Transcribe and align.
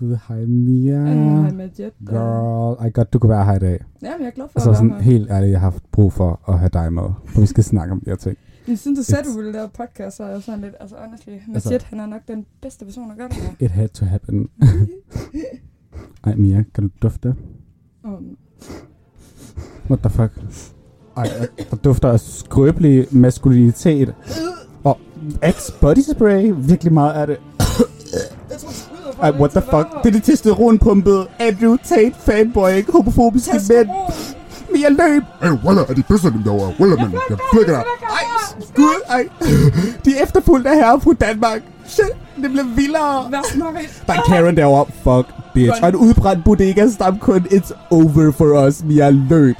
gud, 0.00 0.18
hej 0.28 0.44
Mia. 0.46 0.98
Mm, 1.14 1.42
hej. 1.44 1.50
Girl, 2.06 2.76
ej 2.80 2.90
godt, 2.90 3.12
du 3.12 3.18
kunne 3.18 3.30
være 3.30 3.44
her 3.44 3.54
i 3.56 3.58
dag. 3.58 3.80
Ja, 4.02 4.10
men 4.12 4.20
jeg 4.20 4.26
er 4.26 4.30
glad 4.30 4.46
for 4.48 4.58
Altså 4.58 4.70
at 4.70 4.76
sådan 4.76 4.90
her. 4.90 4.98
helt 5.00 5.30
ærligt, 5.30 5.50
jeg 5.52 5.60
har 5.60 5.70
haft 5.70 5.82
brug 5.92 6.12
for 6.12 6.40
at 6.48 6.58
have 6.58 6.70
dig 6.72 6.92
med, 6.92 7.02
for 7.26 7.40
vi 7.40 7.46
skal 7.46 7.64
snakke 7.64 7.92
om 7.92 8.00
de 8.00 8.10
her 8.10 8.16
ting. 8.16 8.36
Men 8.66 8.76
siden 8.76 8.96
du 8.96 9.02
sagde, 9.02 9.24
du 9.30 9.36
ville 9.36 9.52
lave 9.52 9.68
podcast, 9.68 10.16
så 10.16 10.24
er 10.24 10.28
jeg 10.28 10.42
sådan 10.42 10.60
lidt, 10.60 10.74
altså 10.80 10.96
honestly, 11.04 11.32
Altså- 11.54 11.68
Majid, 11.68 11.80
han 11.84 12.00
er 12.00 12.06
nok 12.06 12.20
den 12.28 12.46
bedste 12.62 12.84
person 12.84 13.10
at 13.10 13.16
gøre 13.18 13.28
det 13.28 13.36
her. 13.36 13.50
It 13.60 13.70
had 13.70 13.88
to 13.88 14.04
happen. 14.06 14.48
Ej 16.24 16.34
Mia, 16.34 16.64
kan 16.74 16.84
du 16.84 16.90
dufte? 17.02 17.34
Um, 18.04 18.36
What 19.90 20.00
the 20.00 20.10
fuck? 20.10 20.32
Ej, 21.16 21.26
der 21.70 21.76
dufter 21.76 22.08
af 22.08 22.20
skrøbelig 22.20 23.06
maskulinitet. 23.10 24.14
Og 24.84 24.98
Axe 25.42 25.72
body 25.80 25.98
spray, 26.14 26.52
virkelig 26.56 26.92
meget 26.92 27.12
af 27.12 27.26
det. 27.26 27.36
Ej, 29.22 29.30
what 29.30 29.50
the 29.50 29.60
fuck? 29.60 29.86
Det 30.02 30.08
er 30.08 30.10
det 30.12 30.22
testosteronpumpede 30.22 31.26
Andrew 31.38 31.76
Tate 31.84 32.12
fanboy, 32.24 32.70
ikke 32.70 32.92
homofobiske 32.92 33.60
mænd. 33.68 33.88
Mia 34.72 34.88
løb! 34.88 35.22
Hey, 35.42 35.50
Walla, 35.64 35.80
er 35.88 35.94
de 35.94 36.02
bøsser 36.02 36.30
dem 36.30 36.42
derovre? 36.42 36.72
Walla, 36.80 36.96
mand, 36.96 37.12
jeg 37.30 37.38
flækker 37.52 37.72
dig. 37.72 37.84
Gud, 38.76 39.00
ej. 39.08 39.28
De 40.04 40.18
er 40.18 40.22
efterfulgt 40.22 40.66
af 40.66 40.76
herre 40.76 41.00
fra 41.00 41.12
Danmark. 41.12 41.62
Shit, 41.86 42.04
det 42.42 42.50
bliver 42.50 42.74
vildere. 42.76 43.30
Der 44.06 44.12
er 44.12 44.22
Karen 44.26 44.56
derovre. 44.56 44.86
Fuck, 45.04 45.34
bitch. 45.54 45.82
Og 45.82 45.88
en 45.88 45.96
udbrændt 45.96 46.44
bodega 46.44 46.88
stamkund. 46.88 47.44
It's 47.46 47.72
over 47.90 48.32
for 48.32 48.66
us. 48.66 48.84
Mia 48.84 49.10
løb. 49.10 49.56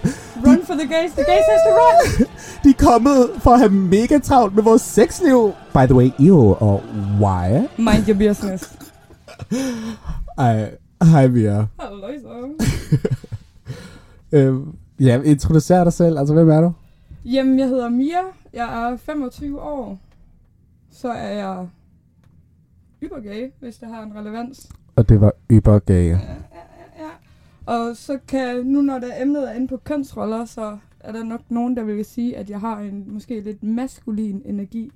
Run 0.47 0.59
for 0.67 0.75
the 0.75 0.87
gays, 0.87 1.13
the 1.13 1.25
gays 1.25 1.45
has 1.53 1.61
to 1.67 1.73
run. 1.81 2.27
De 2.65 2.69
er 2.69 2.85
kommet 2.85 3.29
for 3.39 3.51
at 3.51 3.59
have 3.59 3.71
mega 3.71 4.19
travlt 4.19 4.55
med 4.55 4.63
vores 4.63 4.83
sexliv. 4.83 5.53
By 5.73 5.85
the 5.87 5.95
way, 5.95 6.11
ew, 6.19 6.55
og 6.61 6.83
why? 7.21 7.51
Mind 7.79 8.09
your 8.09 8.29
business. 8.29 8.71
Ej, 10.39 10.77
hej 11.03 11.29
Mia. 11.29 11.67
Hallo, 11.81 12.09
så. 12.23 12.51
Øhm, 14.33 14.77
ja, 15.01 15.23
introducer 15.23 15.85
dig 15.85 15.93
selv. 15.93 16.19
Altså, 16.19 16.35
hvem 16.35 16.51
er 16.51 16.61
du? 16.61 16.73
Jamen, 17.25 17.59
jeg 17.59 17.69
hedder 17.69 17.89
Mia. 17.89 18.21
Jeg 18.53 18.91
er 18.93 18.97
25 18.97 19.61
år. 19.63 19.99
Så 20.91 21.09
er 21.09 21.31
jeg 21.31 21.69
ybergay, 23.03 23.51
hvis 23.61 23.77
det 23.77 23.89
har 23.89 24.03
en 24.03 24.17
relevans. 24.17 24.69
Og 24.97 25.09
det 25.09 25.21
var 25.21 25.33
ybergay. 25.51 26.09
Ja, 26.09 26.11
ja, 26.11 26.17
ja, 26.19 27.05
ja. 27.05 27.11
Og 27.67 27.97
så 27.97 28.19
kan, 28.29 28.67
nu 28.67 28.83
når 28.83 28.99
der 28.99 29.23
emnet 29.23 29.51
er 29.51 29.55
inde 29.55 29.69
på 29.69 29.77
kønsroller, 29.77 30.45
så 30.45 30.79
er 31.01 31.13
der 31.13 31.25
nok 31.25 31.41
nogen, 31.49 31.77
der 31.77 31.85
vil 31.85 32.05
sige, 32.05 32.37
at 32.37 32.51
jeg 32.51 32.61
har 32.61 32.81
en 32.81 33.05
måske 33.07 33.41
lidt 33.41 33.63
maskulin 33.63 34.43
energi 34.45 34.93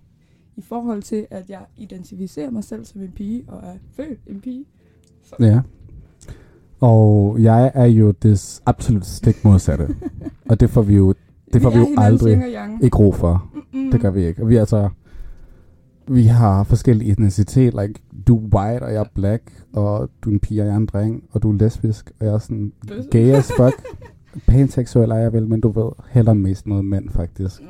i 0.56 0.60
forhold 0.60 1.02
til, 1.02 1.26
at 1.30 1.50
jeg 1.50 1.60
identificerer 1.76 2.50
mig 2.50 2.64
selv 2.64 2.84
som 2.84 3.00
en 3.00 3.12
pige 3.16 3.44
og 3.48 3.58
er 3.62 3.74
født 3.96 4.18
en 4.26 4.40
pige. 4.40 4.64
Så. 5.22 5.34
Ja. 5.40 5.60
Og 6.80 7.36
jeg 7.42 7.72
er 7.74 7.86
jo 7.86 8.10
det 8.10 8.60
absolut 8.66 9.06
stik 9.06 9.44
modsatte. 9.44 9.88
og 10.50 10.60
det 10.60 10.70
får 10.70 10.82
vi 10.82 10.94
jo, 10.96 11.14
det 11.52 11.62
får 11.62 11.70
vi, 11.70 11.76
er 11.76 11.80
jo 11.80 11.86
aldrig 11.98 12.42
ikke 12.82 12.96
ro 12.98 13.12
for. 13.12 13.50
Mm-mm. 13.54 13.90
Det 13.90 14.00
gør 14.00 14.10
vi 14.10 14.24
ikke. 14.26 14.42
Og 14.42 14.48
vi 14.48 14.56
er 14.56 14.60
altså... 14.60 14.88
Vi 16.08 16.22
har 16.22 16.64
forskellige 16.64 17.12
etnicitet. 17.12 17.74
Like, 17.74 17.94
du 18.26 18.36
er 18.36 18.40
white, 18.40 18.82
og 18.82 18.92
jeg 18.92 19.00
er 19.00 19.04
black. 19.14 19.64
Og 19.72 20.10
du 20.24 20.30
er 20.30 20.34
en 20.34 20.40
pige, 20.40 20.62
og 20.62 20.66
jeg 20.66 20.72
er 20.72 20.76
en 20.76 20.86
dreng. 20.86 21.24
Og 21.30 21.42
du 21.42 21.52
er 21.52 21.58
lesbisk, 21.58 22.12
og 22.20 22.26
jeg 22.26 22.34
er 22.34 22.38
sådan 22.38 22.72
gay 23.10 23.30
as 23.32 23.52
fuck. 23.56 23.82
Panseksuel 24.46 25.10
er 25.10 25.16
jeg 25.16 25.32
vel, 25.32 25.48
men 25.48 25.60
du 25.60 25.68
ved, 25.68 25.90
heller 26.10 26.32
mest 26.32 26.66
noget 26.66 26.84
mænd, 26.84 27.10
faktisk. 27.10 27.60
Mm, 27.62 27.66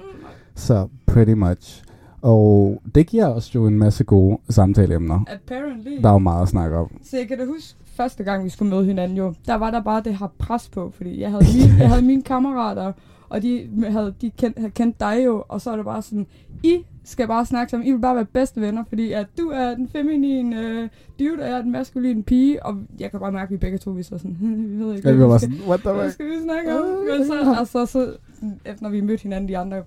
Så 0.54 0.88
pretty 1.06 1.32
much. 1.32 1.83
Og 2.24 2.82
det 2.94 3.06
giver 3.06 3.26
os 3.26 3.54
jo 3.54 3.66
en 3.66 3.78
masse 3.78 4.04
gode 4.04 4.38
samtaleemner. 4.48 5.24
Apparently. 5.28 6.02
Der 6.02 6.08
er 6.08 6.12
jo 6.12 6.18
meget 6.18 6.42
at 6.42 6.48
snakke 6.48 6.76
om. 6.76 7.00
Så 7.02 7.16
jeg 7.16 7.28
kan 7.28 7.38
da 7.38 7.44
huske, 7.44 7.78
første 7.84 8.24
gang 8.24 8.44
vi 8.44 8.48
skulle 8.48 8.70
møde 8.70 8.84
hinanden 8.84 9.16
jo, 9.16 9.34
der 9.46 9.54
var 9.54 9.70
der 9.70 9.82
bare 9.82 10.02
det 10.02 10.18
her 10.18 10.26
pres 10.38 10.68
på, 10.68 10.90
fordi 10.90 11.20
jeg 11.20 11.30
havde, 11.30 11.44
mine, 11.44 11.78
jeg 11.78 11.88
havde 11.88 12.02
mine 12.02 12.22
kammerater, 12.22 12.92
og 13.28 13.42
de 13.42 13.68
havde, 13.88 14.14
de 14.20 14.30
kendt, 14.30 14.58
havde 14.58 14.70
kendt 14.70 15.00
dig 15.00 15.22
jo, 15.24 15.44
og 15.48 15.60
så 15.60 15.70
er 15.70 15.76
det 15.76 15.84
bare 15.84 16.02
sådan, 16.02 16.26
I 16.62 16.84
skal 17.04 17.26
bare 17.26 17.46
snakke 17.46 17.70
sammen, 17.70 17.88
I 17.88 17.92
vil 17.92 17.98
bare 17.98 18.14
være 18.14 18.24
bedste 18.24 18.60
venner, 18.60 18.84
fordi 18.88 19.12
at 19.12 19.26
du 19.38 19.48
er 19.48 19.74
den 19.74 19.88
feminine 19.88 20.60
øh, 20.60 20.88
dude, 21.18 21.42
og 21.42 21.48
jeg 21.48 21.58
er 21.58 21.62
den 21.62 21.72
maskuline 21.72 22.22
pige, 22.22 22.66
og 22.66 22.76
jeg 22.98 23.10
kan 23.10 23.20
bare 23.20 23.32
mærke, 23.32 23.48
at 23.48 23.50
vi 23.50 23.56
begge 23.56 23.78
to, 23.78 23.90
vi 23.90 24.02
så 24.02 24.18
sådan, 24.18 24.36
vi 24.68 24.84
ved 24.84 24.94
ikke, 24.94 25.08
vi 25.08 25.16
hvad 25.16 25.26
var 25.26 25.28
bare 25.28 25.38
skal, 25.38 25.52
sådan, 25.52 25.68
what 25.68 25.80
the 25.80 25.92
hvad 25.92 26.10
skal 26.10 26.26
vi 26.26 26.42
snakke 26.42 26.78
om? 26.80 26.86
Men 26.86 27.26
så, 27.26 27.54
altså, 27.58 27.86
så, 27.86 28.16
efter 28.64 28.82
når 28.82 28.90
vi 28.90 29.00
mødte 29.00 29.22
hinanden 29.22 29.48
de 29.48 29.58
andre 29.58 29.82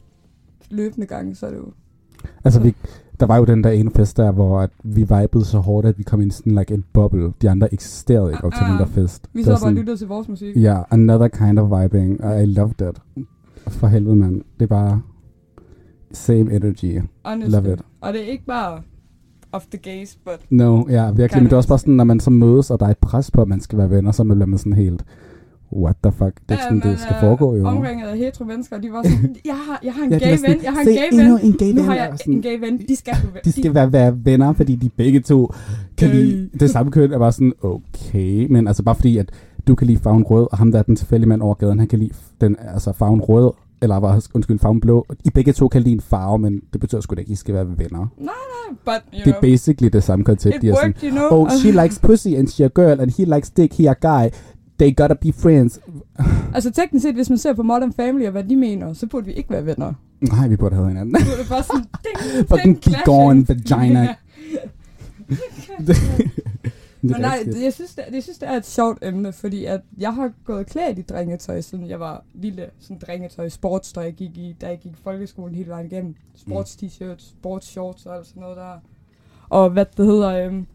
løbende 0.69 1.07
gange, 1.07 1.35
så 1.35 1.45
er 1.45 1.49
det 1.49 1.57
jo, 1.57 1.71
Altså, 2.47 2.59
vi, 2.59 2.75
der 3.19 3.25
var 3.25 3.37
jo 3.37 3.45
den 3.45 3.63
der 3.63 3.69
ene 3.71 3.91
fest 3.91 4.17
der, 4.17 4.31
hvor 4.31 4.59
at 4.59 4.69
vi 4.83 5.01
vibede 5.01 5.45
så 5.45 5.57
hårdt, 5.59 5.87
at 5.87 5.97
vi 5.97 6.03
kom 6.03 6.21
ind 6.21 6.31
i 6.31 6.35
sådan 6.35 6.55
like 6.55 6.73
en 6.73 6.83
bubble. 6.93 7.33
De 7.41 7.49
andre 7.49 7.73
eksisterede 7.73 8.31
ikke 8.31 8.43
op 8.43 8.53
til 8.53 8.63
Ah, 8.63 8.69
den 8.71 8.79
der 8.79 8.85
fest. 8.85 9.27
vi 9.33 9.39
Det 9.39 9.45
sad 9.45 9.53
var 9.53 9.59
bare 9.59 9.73
lyttede 9.73 9.97
til 9.97 10.07
vores 10.07 10.29
musik. 10.29 10.55
Ja, 10.55 10.61
yeah, 10.61 10.85
another 10.91 11.27
kind 11.27 11.59
of 11.59 11.81
vibing. 11.81 12.19
I 12.41 12.45
loved 12.45 12.81
it. 12.89 13.25
For 13.67 13.87
helvede, 13.87 14.15
mand. 14.15 14.41
Det 14.59 14.61
er 14.61 14.67
bare 14.67 15.01
same 16.11 16.55
energy. 16.55 17.01
Honestly. 17.25 17.55
Love 17.55 17.73
it. 17.73 17.81
Og 18.01 18.13
det 18.13 18.21
er 18.21 18.25
ikke 18.31 18.45
bare 18.45 18.81
of 19.51 19.65
the 19.65 19.77
gays, 19.77 20.15
but 20.15 20.39
No, 20.49 20.83
ja, 20.89 21.11
virkelig. 21.11 21.43
Men 21.43 21.45
det 21.45 21.53
er 21.53 21.57
også 21.57 21.69
bare 21.69 21.79
sådan, 21.79 21.93
når 21.93 22.03
man 22.03 22.19
så 22.19 22.29
mødes, 22.29 22.71
og 22.71 22.79
der 22.79 22.85
er 22.85 22.89
et 22.91 22.97
pres 22.97 23.31
på, 23.31 23.41
at 23.41 23.47
man 23.47 23.59
skal 23.61 23.77
være 23.77 23.89
venner, 23.89 24.11
så 24.11 24.23
bliver 24.23 24.45
man 24.45 24.57
sådan 24.59 24.73
helt, 24.73 25.05
what 25.73 25.95
the 26.03 26.11
fuck? 26.11 26.33
Det 26.35 26.41
er 26.47 26.53
ikke 26.53 26.63
sådan, 26.63 26.77
man 26.83 26.87
det 26.91 26.99
skal 26.99 27.15
er 27.15 27.19
foregå, 27.19 27.55
jo. 27.55 27.65
Omringet 27.67 28.07
af 28.07 28.17
hetero 28.17 28.45
mennesker, 28.45 28.77
de 28.77 28.91
var 28.91 29.03
sådan, 29.03 29.35
jeg 29.45 29.55
har, 29.55 29.79
jeg 29.83 29.93
har 29.93 30.03
en 30.03 30.11
Ja, 30.11 30.17
gay 30.17 30.37
ven, 30.47 30.63
jeg 30.63 30.73
har 30.73 30.81
en 30.81 30.87
"Se, 30.87 30.93
gay 30.93 31.11
ven. 31.11 31.39
en 31.43 31.53
gay 31.53 31.65
Nu 31.71 31.73
ven." 31.75 31.85
har 31.85 31.95
jeg 31.95 32.13
sådan, 32.17 32.33
en 32.33 32.41
gay 32.41 32.59
ven, 32.59 32.77
de 32.87 32.95
skal 32.95 33.13
De 33.45 33.51
skal 33.51 33.73
være, 33.73 33.91
være 33.93 34.15
venner, 34.25 34.53
fordi 34.53 34.75
de 34.75 34.89
begge 34.89 35.19
to 35.19 35.53
kan 35.97 36.09
Gay. 36.09 36.15
lide 36.15 36.49
det 36.59 36.69
samme 36.69 36.91
køn. 36.91 37.11
Er 37.13 37.19
bare 37.19 37.31
sådan, 37.31 37.53
okay. 37.61 38.47
Men 38.49 38.67
altså 38.67 38.83
bare 38.83 38.95
fordi, 38.95 39.17
at 39.17 39.29
du 39.67 39.75
kan 39.75 39.87
lide 39.87 39.99
farven 39.99 40.23
rød, 40.23 40.47
og 40.51 40.57
ham 40.57 40.71
der 40.71 40.79
er 40.79 40.83
den 40.83 40.95
tilfældige 40.95 41.29
mand 41.29 41.41
over 41.41 41.53
gaden, 41.53 41.79
han 41.79 41.87
kan 41.87 41.99
lide 41.99 42.13
den, 42.41 42.55
altså 42.73 42.91
farven 42.93 43.21
rød, 43.21 43.51
eller 43.81 43.97
var, 43.97 44.23
undskyld, 44.33 44.59
farven 44.59 44.79
blå. 44.81 45.05
I 45.25 45.29
begge 45.29 45.53
to 45.53 45.67
kan 45.67 45.81
lide 45.81 45.93
en 45.93 46.01
farve, 46.01 46.39
men 46.39 46.61
det 46.73 46.81
betyder 46.81 47.01
sgu 47.01 47.15
da 47.15 47.19
ikke, 47.19 47.29
at 47.29 47.33
I 47.33 47.35
skal 47.35 47.53
være 47.55 47.67
venner. 47.77 48.07
but, 48.85 48.93
you 49.13 49.19
Det 49.25 49.27
er 49.27 49.31
know, 49.31 49.41
basically 49.41 49.89
det 49.93 50.03
samme 50.03 50.25
koncept. 50.25 50.55
it 50.55 50.61
De 50.61 50.69
er 50.69 50.75
sådan, 50.75 50.87
worked, 51.03 51.09
you 51.11 51.27
know. 51.29 51.41
oh, 51.41 51.49
she 51.51 51.71
likes 51.83 51.99
pussy, 51.99 52.27
and 52.27 52.47
she 52.47 52.65
a 52.65 52.69
girl, 52.75 53.01
and 53.01 53.11
he 53.17 53.25
likes 53.35 53.49
dick, 53.49 53.73
he 53.73 53.89
a 53.89 53.93
guy. 53.93 54.29
They 54.79 54.95
gotta 54.95 55.13
be 55.21 55.33
friends. 55.33 55.79
Altså 56.53 56.71
teknisk 56.71 57.03
set, 57.03 57.15
hvis 57.15 57.29
man 57.29 57.37
ser 57.37 57.53
på 57.53 57.63
Modern 57.63 57.93
Family 57.93 58.25
og 58.25 58.31
hvad 58.31 58.43
de 58.43 58.55
mener, 58.55 58.93
så 58.93 59.07
burde 59.07 59.25
vi 59.25 59.31
ikke 59.33 59.49
være 59.49 59.65
venner. 59.65 59.93
Nej, 60.21 60.47
vi 60.47 60.55
burde 60.55 60.75
have 60.75 60.87
hinanden. 60.87 61.15
Er 61.15 61.19
det 61.19 61.49
bare 61.49 61.63
sådan, 61.63 61.81
ding, 61.81 62.47
Fucking 62.49 62.83
clashing. 62.83 63.05
gone, 63.05 63.47
vagina. 63.47 64.15
Det, 67.01 67.13
Men 67.13 67.21
nej, 67.21 67.43
det, 67.45 67.63
jeg, 67.63 67.73
synes, 67.73 67.95
det, 67.95 68.03
jeg 68.13 68.23
synes, 68.23 68.37
det 68.37 68.49
er 68.49 68.53
et 68.53 68.65
sjovt 68.65 68.99
emne, 69.01 69.33
fordi 69.33 69.65
at 69.65 69.81
jeg 69.97 70.13
har 70.13 70.31
gået 70.45 70.67
klædt 70.67 70.99
i 70.99 71.01
drengetøj, 71.01 71.61
siden 71.61 71.87
jeg 71.89 71.99
var 71.99 72.23
lille. 72.33 72.65
Sådan 72.79 72.99
drengetøj, 73.07 73.49
sportstøj, 73.49 74.03
jeg 74.03 74.13
gik 74.13 74.37
i, 74.37 74.55
da 74.61 74.67
jeg 74.67 74.77
gik 74.79 74.91
i 74.91 74.95
folkeskolen 75.03 75.55
hele 75.55 75.69
vejen 75.69 75.85
igennem. 75.85 76.15
Sports 76.35 76.77
t-shirts, 76.83 77.29
sports 77.29 77.67
shorts 77.67 78.05
og 78.05 78.15
alt 78.15 78.27
sådan 78.27 78.41
noget 78.41 78.57
der. 78.57 78.79
Og 79.49 79.69
hvad 79.69 79.85
det 79.97 80.05
hedder, 80.05 80.45
øhm, 80.45 80.67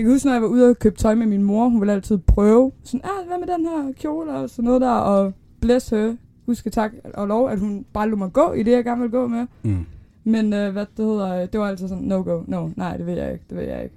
jeg 0.00 0.04
kan 0.04 0.12
huske, 0.14 0.26
når 0.26 0.32
jeg 0.32 0.42
var 0.42 0.48
ude 0.48 0.70
og 0.70 0.78
købe 0.78 0.96
tøj 0.96 1.14
med 1.14 1.26
min 1.26 1.42
mor, 1.42 1.68
hun 1.68 1.80
ville 1.80 1.92
altid 1.92 2.18
prøve, 2.18 2.72
sådan, 2.84 3.00
ah, 3.04 3.26
hvad 3.28 3.38
med 3.38 3.46
den 3.46 3.66
her 3.66 3.92
kjole 3.92 4.32
og 4.32 4.50
sådan 4.50 4.64
noget 4.64 4.80
der, 4.80 4.90
og 4.90 5.32
bless 5.60 5.88
her, 5.88 6.16
huske 6.46 6.70
tak 6.70 6.92
og 7.14 7.28
lov, 7.28 7.48
at 7.48 7.58
hun 7.58 7.84
bare 7.92 8.08
lå 8.08 8.16
mig 8.16 8.32
gå 8.32 8.52
i 8.52 8.62
det, 8.62 8.72
jeg 8.72 8.84
gerne 8.84 9.00
ville 9.00 9.18
gå 9.18 9.26
med. 9.26 9.46
Mm. 9.62 9.86
Men 10.24 10.52
øh, 10.52 10.72
hvad 10.72 10.86
det 10.96 11.04
hedder, 11.04 11.34
øh, 11.42 11.48
det 11.52 11.60
var 11.60 11.68
altid 11.68 11.88
sådan, 11.88 12.04
no 12.04 12.16
go, 12.22 12.42
no, 12.46 12.68
nej, 12.76 12.96
det 12.96 13.06
vil 13.06 13.14
jeg 13.14 13.32
ikke, 13.32 13.44
det 13.50 13.58
vil 13.58 13.66
jeg 13.66 13.82
ikke. 13.82 13.94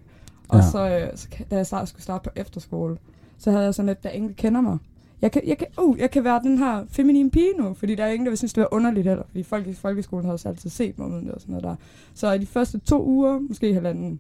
Og 0.50 0.58
Ja. 0.58 0.63
så, 0.72 0.90
øh, 0.90 1.18
så 1.18 1.28
da 1.52 1.56
jeg 1.56 1.66
start, 1.66 1.90
skulle 1.90 2.03
starte 2.03 2.24
på 2.24 2.30
efterskole, 2.36 2.97
så 3.38 3.52
havde 3.52 3.63
jeg 3.63 3.74
sådan 3.74 3.88
lidt, 3.88 4.03
der 4.03 4.09
er 4.09 4.13
ingen, 4.13 4.30
der 4.30 4.36
kender 4.36 4.62
mig. 4.62 4.78
Jeg 5.22 5.31
kan, 5.31 5.42
jeg, 5.47 5.58
kan, 5.58 5.68
uh, 5.81 6.00
jeg 6.00 6.12
kan 6.12 6.24
være 6.24 6.40
den 6.44 6.58
her 6.58 6.84
feminine 6.90 7.30
pige 7.31 7.52
nu, 7.59 7.74
fordi 7.74 7.96
der 7.96 8.03
er 8.03 8.09
ingen, 8.09 8.25
der 8.25 8.30
vil 8.31 8.38
synes, 8.38 8.53
det 8.53 8.62
var 8.62 8.74
underligt 8.74 9.08
heller. 9.08 9.24
Fordi 9.28 9.44
folk 9.44 9.68
i 9.68 9.74
folkeskolen 9.74 10.25
havde 10.25 10.34
også 10.34 10.50
altid 10.50 10.69
set 10.69 11.00
mig 11.00 11.08
uden 11.08 11.25
det 11.25 11.31
og 11.31 11.42
sådan 11.42 11.52
noget 11.53 11.63
der. 11.63 11.75
Så 12.13 12.31
i 12.31 12.38
de 12.38 12.46
første 12.46 12.78
to 12.80 13.06
uger, 13.06 13.40
måske 13.40 13.74
halvanden, 13.74 14.19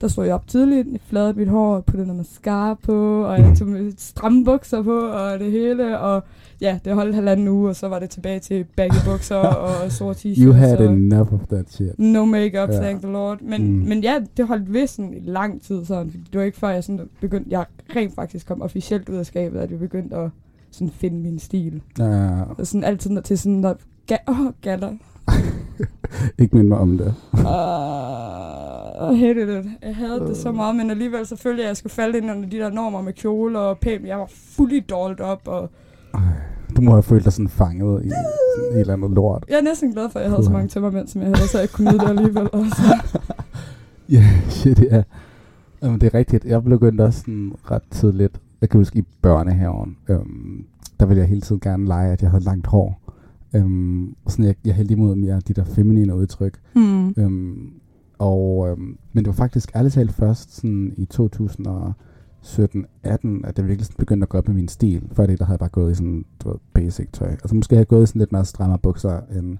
der 0.00 0.08
stod 0.08 0.24
jeg 0.24 0.34
op 0.34 0.46
tidligt, 0.46 0.88
jeg 0.92 1.00
fladede 1.06 1.32
mit 1.38 1.48
hår, 1.48 1.80
puttede 1.80 2.06
noget 2.06 2.16
mascara 2.16 2.74
på, 2.74 3.22
og 3.22 3.38
jeg 3.38 3.56
tog 3.58 3.68
stramme 3.96 4.44
bukser 4.44 4.82
på, 4.82 4.98
og 5.00 5.38
det 5.38 5.50
hele, 5.50 5.98
og 5.98 6.22
ja, 6.60 6.78
det 6.84 6.94
holdt 6.94 7.14
halvanden 7.14 7.48
uge, 7.48 7.68
og 7.68 7.76
så 7.76 7.88
var 7.88 7.98
det 7.98 8.10
tilbage 8.10 8.38
til 8.40 8.64
baggy 8.76 8.94
bukser 9.06 9.36
og 9.66 9.92
sort 9.92 10.16
t-shirts. 10.26 10.42
You 10.42 10.52
had 10.52 10.76
og 10.78 10.92
enough 10.92 11.32
of 11.34 11.40
that 11.48 11.72
shit. 11.72 11.98
No 11.98 12.24
makeup, 12.24 12.68
Ja. 12.68 12.74
ja. 12.74 12.80
thank 12.82 13.02
the 13.02 13.12
lord. 13.12 13.40
Men, 13.42 13.62
Mm. 13.72 13.88
men 13.88 14.02
ja, 14.02 14.14
det 14.36 14.46
holdt 14.46 14.72
ved 14.72 14.86
sådan 14.86 15.14
i 15.14 15.20
lang 15.30 15.62
tid 15.62 15.84
sådan, 15.84 16.06
det 16.32 16.38
var 16.38 16.42
ikke 16.42 16.58
før 16.58 16.68
jeg 16.68 16.84
sådan 16.84 17.08
begyndte, 17.20 17.50
jeg 17.50 17.64
rent 17.96 18.14
faktisk 18.14 18.46
kom 18.46 18.62
officielt 18.62 19.08
ud 19.08 19.16
af 19.16 19.26
skabet, 19.26 19.60
at 19.60 19.70
jeg 19.70 19.78
begyndte 19.78 20.16
at 20.16 20.30
sådan 20.70 20.90
finde 20.90 21.18
min 21.22 21.38
stil. 21.38 21.82
Uh, 22.00 22.50
Og 22.58 22.66
sådan 22.66 22.84
altid 22.84 23.10
når- 23.10 23.20
til 23.20 23.38
sådan, 23.38 23.62
der, 23.62 23.74
ga- 24.12 24.24
oh, 24.26 24.52
galler. 24.62 24.92
ikke 26.38 26.56
mind 26.56 26.68
mig 26.68 26.78
om 26.78 26.98
det. 26.98 27.14
Uh, 27.32 27.40
I 29.12 29.16
hated 29.20 29.58
it. 29.64 29.70
Jeg 29.82 29.96
havde 29.96 30.20
det 30.20 30.36
så 30.36 30.52
meget, 30.52 30.76
men 30.76 30.90
alligevel 30.90 31.26
så 31.26 31.36
følte 31.36 31.58
jeg, 31.60 31.64
at 31.64 31.68
jeg 31.68 31.76
skulle 31.76 31.92
falde 31.92 32.18
ind 32.18 32.30
under 32.30 32.48
de 32.48 32.56
der 32.56 32.70
normer 32.70 33.02
med 33.02 33.12
kjole 33.12 33.58
og 33.58 33.78
pæn. 33.78 34.06
Jeg 34.06 34.18
var 34.18 34.26
fully 34.30 34.82
dolled 34.90 35.20
op, 35.20 35.40
og 35.46 35.70
Ej, 36.14 36.20
Du 36.76 36.80
må 36.82 36.90
have 36.90 37.02
følt 37.02 37.24
dig 37.24 37.32
sådan 37.32 37.48
fanget 37.48 38.04
i 38.04 38.08
sådan 38.08 38.72
et 38.74 38.80
eller 38.80 38.92
andet 38.94 39.10
lort. 39.10 39.44
jeg 39.48 39.56
er 39.58 39.62
næsten 39.62 39.92
glad 39.92 40.10
for, 40.10 40.18
at 40.18 40.22
jeg 40.22 40.30
havde 40.32 40.44
så 40.44 40.50
mange 40.50 40.68
tømmermænd, 40.68 41.08
som 41.08 41.22
jeg 41.22 41.28
havde, 41.36 41.48
så 41.48 41.58
jeg 41.58 41.70
kunne 41.70 41.90
nyde 41.90 41.98
det 41.98 42.08
alligevel. 42.08 42.48
Også. 42.52 42.82
Ja, 44.10 44.24
shit, 44.48 44.80
ja. 44.80 45.02
Jamen, 45.82 46.00
det 46.00 46.06
er 46.06 46.14
rigtigt. 46.18 46.44
Jeg 46.44 46.64
begyndte 46.64 47.02
også 47.02 47.20
sådan 47.20 47.52
ret 47.70 47.82
tidligt. 47.90 48.40
Jeg 48.60 48.68
kan 48.68 48.80
huske 48.80 48.98
i 48.98 49.02
børnehaven, 49.22 49.96
øhm, 50.08 50.64
der 51.00 51.06
ville 51.06 51.20
jeg 51.20 51.28
hele 51.28 51.40
tiden 51.40 51.60
gerne 51.60 51.86
lege, 51.86 52.12
at 52.12 52.22
jeg 52.22 52.30
havde 52.30 52.44
langt 52.44 52.66
hår. 52.66 53.00
Øhm, 53.54 54.08
og 54.24 54.30
sådan, 54.30 54.44
jeg, 54.44 54.54
jeg 54.64 54.74
hældte 54.74 54.92
imod 54.94 55.14
mere 55.14 55.40
de 55.48 55.52
der 55.52 55.64
feminine 55.64 56.14
udtryk. 56.14 56.58
Hmm. 56.72 57.14
Øhm, 57.18 57.70
og, 58.18 58.68
øhm, 58.68 58.98
men 59.12 59.24
det 59.24 59.26
var 59.26 59.32
faktisk 59.32 59.70
ærligt 59.76 59.94
talt 59.94 60.12
først 60.12 60.56
sådan 60.56 60.92
i 60.96 61.08
2017-18, 61.14 61.94
at 63.04 63.58
jeg 63.58 63.66
virkelig 63.68 63.84
sådan 63.86 63.96
begyndte 63.98 64.24
at 64.24 64.28
gå 64.28 64.38
op 64.38 64.46
med 64.48 64.54
min 64.54 64.68
stil. 64.68 65.02
Før 65.12 65.26
det, 65.26 65.38
der 65.38 65.44
havde 65.44 65.54
jeg 65.54 65.58
bare 65.58 65.68
gået 65.68 65.92
i 65.92 65.94
sådan 65.94 66.24
du 66.44 66.48
ved, 66.48 66.56
basic 66.74 67.08
tøj. 67.12 67.28
Altså 67.30 67.54
måske 67.54 67.74
havde 67.74 67.80
jeg 67.80 67.86
gået 67.88 68.02
i 68.02 68.06
sådan 68.06 68.18
lidt 68.18 68.32
mere 68.32 68.44
stramme 68.44 68.78
bukser 68.78 69.20
end 69.38 69.58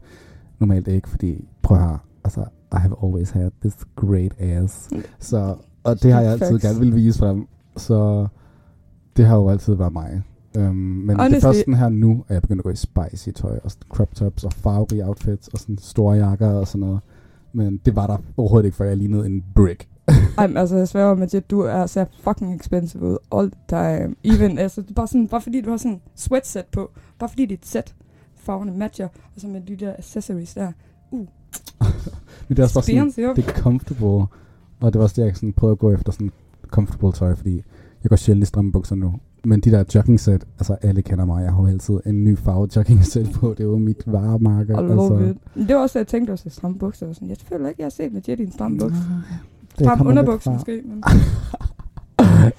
normalt 0.58 0.88
ikke, 0.88 1.08
fordi 1.08 1.49
prøv 1.62 1.76
at 1.76 1.82
høre, 1.84 1.99
altså, 2.25 2.40
I 2.72 2.76
have 2.76 2.96
always 3.05 3.31
had 3.31 3.50
this 3.60 3.75
great 3.96 4.34
ass. 4.38 4.88
Så, 5.19 5.54
og 5.84 6.02
det 6.02 6.12
har 6.12 6.20
jeg 6.20 6.32
altid 6.32 6.58
gerne 6.58 6.78
vil 6.81 6.94
vise 6.94 7.19
frem. 7.19 7.46
Så 7.76 8.26
det 9.16 9.25
har 9.26 9.37
jo 9.37 9.49
altid 9.49 9.75
været 9.75 9.93
mig. 9.93 10.22
Øhm, 10.56 10.75
men 10.75 11.08
det 11.08 11.14
er 11.14 11.28
Honestly- 11.28 11.40
først 11.46 11.58
sådan 11.58 11.75
her 11.75 11.88
nu, 11.88 12.25
at 12.28 12.34
jeg 12.34 12.43
begynder 12.43 12.61
at 12.61 12.64
gå 12.64 12.70
i 12.70 12.76
spicy 12.76 13.28
tøj, 13.31 13.58
og 13.64 13.70
sådan 13.70 13.88
crop 13.88 14.14
tops, 14.14 14.44
og 14.44 14.52
farverige 14.52 15.06
outfits, 15.06 15.49
og 15.49 15.58
sådan 15.58 15.78
store 15.78 16.16
jakker 16.16 16.49
og 16.49 16.66
sådan 16.69 16.81
noget. 16.87 17.00
Men 17.53 17.81
det 17.85 17.97
var 17.97 18.06
der 18.06 18.17
overhovedet 18.37 18.67
ikke, 18.67 18.77
før 18.77 18.85
jeg 18.85 18.97
lignede 18.97 19.27
en 19.27 19.45
brick. 19.55 19.89
Ej, 20.39 20.53
altså, 20.56 20.77
jeg 20.77 20.89
sværger 20.89 21.15
med, 21.15 21.35
at 21.35 21.50
du 21.50 21.61
er 21.61 21.87
så 21.87 22.05
fucking 22.21 22.55
expensive 22.55 23.03
ud 23.03 23.17
all 23.33 23.50
the 23.50 23.61
time. 23.69 24.15
Even, 24.25 24.59
altså, 24.59 24.83
bare, 24.97 25.06
sådan, 25.06 25.29
bare 25.29 25.41
fordi 25.41 25.61
du 25.61 25.71
har 25.71 25.77
sådan 25.77 25.93
en 25.93 26.00
sweatset 26.15 26.65
på, 26.73 26.91
bare 27.19 27.29
fordi 27.29 27.47
dit 27.47 27.67
sæt, 27.67 27.95
farverne 28.35 28.79
matcher, 28.79 29.09
og 29.35 29.41
så 29.41 29.49
med 29.49 29.61
de 29.61 29.77
der 29.77 29.95
accessories 29.99 30.55
der. 30.55 30.73
Men 32.49 32.56
det 32.56 32.59
er 32.59 32.62
også 32.62 32.75
bare 32.75 32.85
sådan, 32.85 33.37
det 33.37 33.49
er 33.49 33.53
comfortable. 33.53 34.27
Og 34.81 34.93
det 34.93 34.95
var 34.95 35.03
også 35.03 35.21
det, 35.21 35.27
jeg 35.27 35.37
sådan 35.37 35.53
prøvede 35.53 35.73
at 35.73 35.79
gå 35.79 35.93
efter 35.93 36.12
sådan 36.12 36.33
comfortable 36.67 37.12
tøj, 37.12 37.35
fordi 37.35 37.55
jeg 38.03 38.09
går 38.09 38.17
sjældent 38.17 38.43
i 38.43 38.47
stramme 38.47 38.73
bukser 38.73 38.95
nu. 38.97 39.15
Men 39.44 39.61
de 39.61 39.70
der 39.70 39.85
jogging 39.94 40.20
set, 40.20 40.46
altså 40.58 40.76
alle 40.82 41.02
kender 41.02 41.25
mig, 41.25 41.44
jeg 41.44 41.52
har 41.52 41.62
jo 41.62 41.69
altid 41.69 42.00
en 42.06 42.25
ny 42.25 42.38
farve 42.38 42.69
jogging 42.76 43.05
set 43.05 43.31
på, 43.35 43.50
det 43.50 43.61
er 43.61 43.64
jo 43.64 43.79
mit 43.79 44.02
varemærke. 44.06 44.73
I 44.73 44.76
altså. 44.76 45.35
it. 45.56 45.69
Det 45.69 45.76
var 45.76 45.82
også, 45.82 45.99
jeg 45.99 46.06
tænkte 46.06 46.31
også, 46.31 46.43
at 46.46 46.52
stramme 46.52 46.79
bukser. 46.79 47.08
og 47.08 47.14
Sådan. 47.14 47.29
Jeg 47.29 47.37
føler 47.52 47.69
ikke, 47.69 47.81
jeg 47.81 47.85
har 47.85 47.90
set 47.90 48.12
med 48.12 48.23
Jet 48.29 48.40
i 48.40 48.43
en 48.43 48.52
stram 48.52 48.79
buks. 48.79 48.94
Det 49.79 49.87
Stram 49.87 50.06
underbukser 50.06 50.52
måske. 50.52 50.82
Men... 50.85 51.05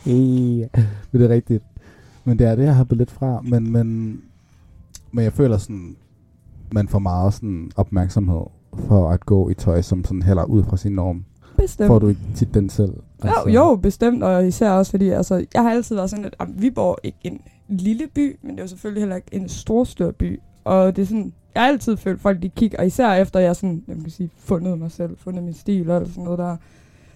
Ja, 0.06 0.68
men 1.12 1.22
det 1.22 1.24
er 1.24 1.30
rigtigt. 1.30 1.64
Men 2.24 2.40
det 2.40 2.48
er 2.48 2.56
det, 2.56 2.64
jeg 2.64 2.76
har 2.76 2.84
blevet 2.84 2.98
lidt 2.98 3.12
fra. 3.12 3.42
Men, 3.42 3.72
men, 3.72 4.20
men 5.12 5.24
jeg 5.24 5.34
føler 5.34 5.58
sådan, 5.58 5.96
man 6.72 6.88
får 6.88 7.00
meget 7.00 7.34
sådan 7.34 7.72
opmærksomhed 7.76 8.42
for 8.74 9.10
at 9.10 9.26
gå 9.26 9.50
i 9.50 9.54
tøj, 9.54 9.82
som 9.82 10.06
sådan 10.06 10.22
heller 10.22 10.44
ud 10.44 10.64
fra 10.64 10.78
sin 10.78 10.92
norm. 10.92 11.24
Bestemt. 11.62 11.88
Får 11.88 12.00
du 12.00 12.08
ikke 12.08 12.22
tit 12.36 12.54
den 12.54 12.70
selv? 12.70 12.94
Jo, 13.26 13.52
jo, 13.52 13.76
bestemt, 13.76 14.24
og 14.24 14.48
især 14.48 14.72
også 14.72 14.92
fordi, 14.92 15.10
altså, 15.10 15.46
jeg 15.54 15.64
har 15.64 15.72
altid 15.72 15.96
været 15.96 16.10
sådan, 16.10 16.26
at 16.26 16.36
jamen, 16.40 16.62
Viborg 16.62 16.98
er 17.04 17.08
ikke 17.08 17.20
en 17.24 17.42
lille 17.68 18.08
by, 18.14 18.40
men 18.42 18.52
det 18.52 18.60
er 18.60 18.64
jo 18.64 18.68
selvfølgelig 18.68 19.02
heller 19.02 19.16
ikke 19.16 19.36
en 19.36 19.50
stor, 19.50 19.84
stor 19.84 20.12
by. 20.12 20.40
Og 20.64 20.96
det 20.96 21.02
er 21.02 21.06
sådan, 21.06 21.34
jeg 21.56 21.64
har 21.64 21.70
altid 21.70 21.98
følt, 21.98 22.22
folk 22.22 22.42
de 22.42 22.50
kigger, 22.50 22.78
og 22.78 22.88
især 22.88 23.14
efter 23.14 23.40
jeg 23.40 23.56
sådan, 23.56 23.84
jeg 23.88 23.96
kan 23.96 24.10
sige, 24.10 24.30
fundet 24.38 24.80
mig 24.80 24.92
selv, 24.92 25.18
fundet 25.18 25.44
min 25.44 25.54
stil 25.54 25.90
og 25.90 26.08
sådan 26.08 26.24
noget 26.24 26.40
der. 26.40 26.58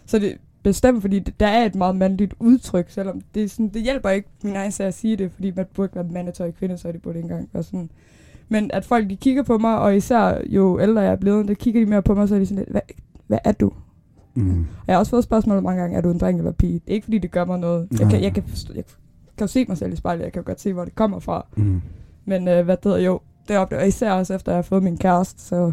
Så 0.06 0.20
det 0.20 0.38
bestemt, 0.64 1.02
fordi 1.02 1.20
det, 1.20 1.40
der 1.40 1.48
er 1.48 1.66
et 1.66 1.76
meget 1.76 1.96
mandligt 1.96 2.34
udtryk, 2.40 2.90
selvom 2.90 3.22
det, 3.36 3.52
sådan, 3.52 3.70
det 3.70 3.82
hjælper 3.82 4.10
ikke 4.10 4.30
min 4.44 4.56
egen 4.56 4.72
sag 4.72 4.88
at 4.88 4.94
sige 4.94 5.18
det, 5.18 5.32
fordi 5.32 5.52
man 5.56 5.66
burde 5.74 5.86
ikke 5.86 5.96
være 5.96 6.08
mandetøj 6.12 6.48
og 6.48 6.54
kvindetøj, 6.54 6.92
det 6.92 7.02
burde 7.02 7.18
ikke 7.18 7.30
engang 7.30 7.50
være 7.54 7.64
sådan. 7.64 7.90
Men 8.50 8.72
at 8.74 8.86
folk 8.86 9.10
de 9.10 9.16
kigger 9.16 9.44
på 9.44 9.58
mig, 9.58 9.80
og 9.80 9.96
især 9.96 10.42
jo 10.46 10.80
ældre 10.82 11.02
jeg 11.02 11.12
er 11.12 11.16
blevet, 11.16 11.48
der 11.48 11.54
kigger 11.54 11.82
de 11.82 11.86
mere 11.86 12.02
på 12.02 12.14
mig, 12.14 12.30
så 12.30 12.36
er 12.36 12.40
de 12.40 12.46
sådan 12.46 12.58
lidt, 12.58 12.70
hvad, 12.70 12.82
hvad 13.28 13.40
er 13.44 13.52
du? 13.52 13.72
Mm. 14.36 14.66
Jeg 14.88 14.96
har 14.96 15.00
også 15.00 15.10
fået 15.10 15.24
spørgsmålet 15.24 15.64
mange 15.64 15.82
gange, 15.82 15.98
er 15.98 16.02
du 16.02 16.12
en 16.12 16.18
dreng 16.18 16.38
eller 16.38 16.52
pige? 16.52 16.74
Det 16.74 16.82
er 16.88 16.94
ikke 16.94 17.04
fordi, 17.06 17.18
det 17.18 17.32
gør 17.32 17.46
mig 17.46 17.60
noget. 17.60 17.88
Jeg 17.92 18.00
kan, 18.00 18.08
Nej. 18.08 18.22
jeg 18.22 18.34
kan, 18.34 18.44
forstå, 18.48 18.74
jeg 18.76 18.84
kan 19.38 19.46
jo 19.46 19.48
se 19.48 19.66
mig 19.68 19.78
selv 19.78 19.94
i 19.94 19.96
spejlet, 19.96 20.24
jeg 20.24 20.32
kan 20.34 20.42
jo 20.42 20.46
godt 20.46 20.62
se, 20.62 20.74
hvor 20.74 20.86
det 20.86 20.96
kommer 20.96 21.20
fra. 21.20 21.46
Mm. 21.58 21.82
Men 22.26 22.48
øh, 22.48 22.66
hvad 22.66 22.78
det 22.78 22.84
hedder, 22.86 22.98
jo, 22.98 23.20
det 23.48 23.58
oplever 23.58 23.82
jeg 23.82 23.88
især 23.88 24.12
også 24.12 24.34
efter, 24.34 24.52
jeg 24.52 24.58
har 24.58 24.62
fået 24.62 24.84
min 24.84 24.98
kæreste, 24.98 25.42
så 25.42 25.72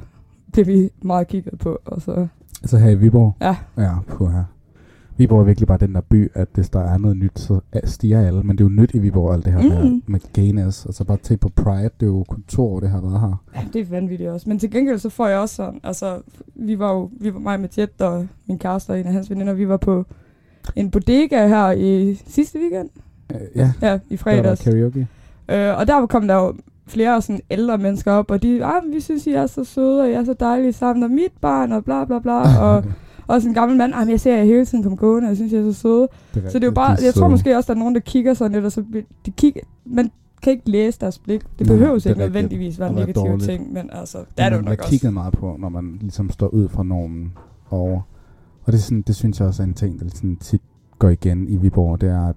bliver 0.53 0.67
vi 0.67 0.91
meget 1.03 1.29
kigget 1.29 1.59
på. 1.59 1.79
Og 1.85 2.03
så, 2.03 2.27
Altså 2.63 2.79
her 2.79 2.91
i 2.91 2.95
Viborg? 2.95 3.37
Ja. 3.41 3.57
Ja, 3.77 3.93
puha. 4.09 4.41
Viborg 5.21 5.41
er 5.41 5.45
virkelig 5.45 5.67
bare 5.69 5.79
den 5.79 5.95
der 5.95 6.01
by, 6.01 6.31
at 6.35 6.49
hvis 6.55 6.69
der 6.69 6.81
er 6.81 6.99
noget 6.99 7.17
nyt, 7.17 7.39
så 7.41 7.61
stiger 7.85 8.27
alle. 8.27 8.43
Men 8.43 8.59
det 8.59 8.65
er 8.65 8.69
jo 8.69 8.75
nyt 8.83 8.91
i 8.95 8.99
Viborg, 8.99 9.35
alt 9.35 9.45
det 9.45 9.53
her 9.53 9.63
med, 9.63 9.91
Mm. 9.91 10.03
med 10.07 10.21
gayness. 10.33 10.87
Altså 10.87 11.05
bare 11.05 11.17
tænk 11.17 11.41
på 11.41 11.49
Pride, 11.49 11.91
det 12.01 12.03
er 12.03 12.07
jo 12.07 12.25
kun 12.29 12.45
to 12.49 12.67
år, 12.69 12.81
det 12.81 12.91
har 12.91 13.01
været 13.01 13.21
her. 13.21 13.43
ja, 13.57 13.61
det 13.73 13.81
er 13.81 13.85
vanvittigt 13.91 14.31
også. 14.31 14.49
Men 14.49 14.59
til 14.59 14.71
gengæld 14.71 14.99
så 14.99 15.09
får 15.09 15.27
jeg 15.29 15.39
også 15.39 15.55
sådan, 15.55 15.81
altså, 15.85 16.19
vi 16.55 16.79
var 16.79 16.93
jo, 16.93 17.11
vi 17.21 17.35
var 17.35 17.41
mig 17.41 17.61
med 17.61 17.69
Jet 17.79 18.01
og 18.01 18.27
min 18.49 18.59
kæreste 18.59 18.91
og 18.91 19.01
en 19.01 19.07
af 19.07 19.13
hans 19.13 19.31
veninder, 19.31 19.53
vi 19.53 19.69
var 19.69 19.77
på 19.77 20.05
en 20.77 20.91
bodega 20.91 21.47
her 21.49 21.71
i 21.71 22.15
sidste 22.27 22.59
weekend. 22.59 22.89
Øh, 23.35 23.41
ja, 23.57 23.73
Ja, 23.83 23.95
i 23.95 23.99
der 23.99 23.99
var 24.11 24.17
fredags. 24.17 24.63
karaoke. 24.63 25.07
Øh, 25.49 25.79
og 25.79 25.87
der 25.87 26.07
kom 26.07 26.29
der 26.29 26.35
jo 26.35 26.55
flere 26.87 27.23
sådan 27.23 27.41
ældre 27.51 27.79
mennesker 27.79 28.13
op, 28.13 28.31
og 28.31 28.43
de, 28.43 28.65
ah, 28.65 28.83
vi 28.95 29.01
synes, 29.01 29.27
I 29.27 29.33
er 29.33 29.47
så 29.47 29.65
søde, 29.65 30.03
og 30.03 30.09
I 30.09 30.13
er 30.13 30.25
så 30.25 30.35
dejlige 30.41 30.73
sammen, 30.73 31.03
og 31.03 31.11
mit 31.11 31.33
barn, 31.41 31.73
og 31.73 31.85
bla 31.85 32.05
bla 32.05 32.19
bla, 32.19 32.59
og 32.61 32.85
også 33.35 33.49
en 33.49 33.55
gammel 33.55 33.79
mand, 33.79 33.95
ah, 33.95 34.11
jeg 34.11 34.21
ser 34.21 34.37
jer 34.37 34.45
hele 34.45 34.65
tiden 34.67 34.83
komme 34.83 34.97
gående, 34.97 35.27
og 35.27 35.29
jeg 35.29 35.37
synes, 35.37 35.53
I 35.53 35.57
er 35.57 35.73
så 35.73 35.81
søde. 35.81 36.09
det 36.35 36.53
Så 36.53 36.59
det 36.59 36.65
er 36.65 36.69
jo 36.69 36.75
bare, 36.75 36.97
jeg 37.05 37.15
tror 37.15 37.29
måske 37.29 37.57
også, 37.57 37.73
der 37.73 37.75
er 37.75 37.79
nogen, 37.79 37.95
der 37.95 38.01
kigger 38.01 38.35
sådan 38.35 38.53
lidt, 38.53 38.65
og 38.65 38.73
så 38.73 38.85
de 39.27 39.31
kigger, 39.31 39.61
man 39.87 40.11
kan 40.43 40.53
ikke 40.53 40.71
læse 40.71 41.01
deres 41.01 41.19
blik. 41.19 41.43
Det 41.59 41.67
behøver 41.67 41.93
er 41.93 42.07
ikke 42.07 42.19
nødvendigvis 42.19 42.79
være 42.81 42.89
en 42.89 42.95
Og 42.95 42.97
være 42.97 43.07
negativ 43.07 43.31
dårligt. 43.31 43.51
ting, 43.51 43.73
men 43.73 43.91
altså, 43.93 44.19
det 44.19 44.27
er 44.37 44.49
det 44.49 44.57
jo 44.57 44.63
man 44.63 44.71
nok 44.71 44.79
også. 44.79 44.91
kigget 44.91 45.15
meget 45.15 45.33
på, 45.33 45.57
når 45.59 45.69
man 45.69 45.97
ligesom 46.01 46.31
står 46.31 46.47
ud 46.49 46.69
fra 46.69 46.83
normen. 46.83 47.33
Og, 47.67 48.03
og 48.65 48.73
det, 48.73 48.75
er 48.75 48.83
sådan, 48.83 49.03
det 49.03 49.15
synes 49.17 49.41
jeg 49.41 49.49
også 49.49 49.63
er 49.63 49.67
en 49.67 49.75
ting, 49.75 50.01
der 50.01 50.07
sådan 50.09 50.37
tit 50.37 50.63
går 50.99 51.09
igen 51.09 51.49
i 51.49 51.57
Viborg, 51.57 52.01
det 52.01 52.09
er, 52.09 52.29
at, 52.29 52.37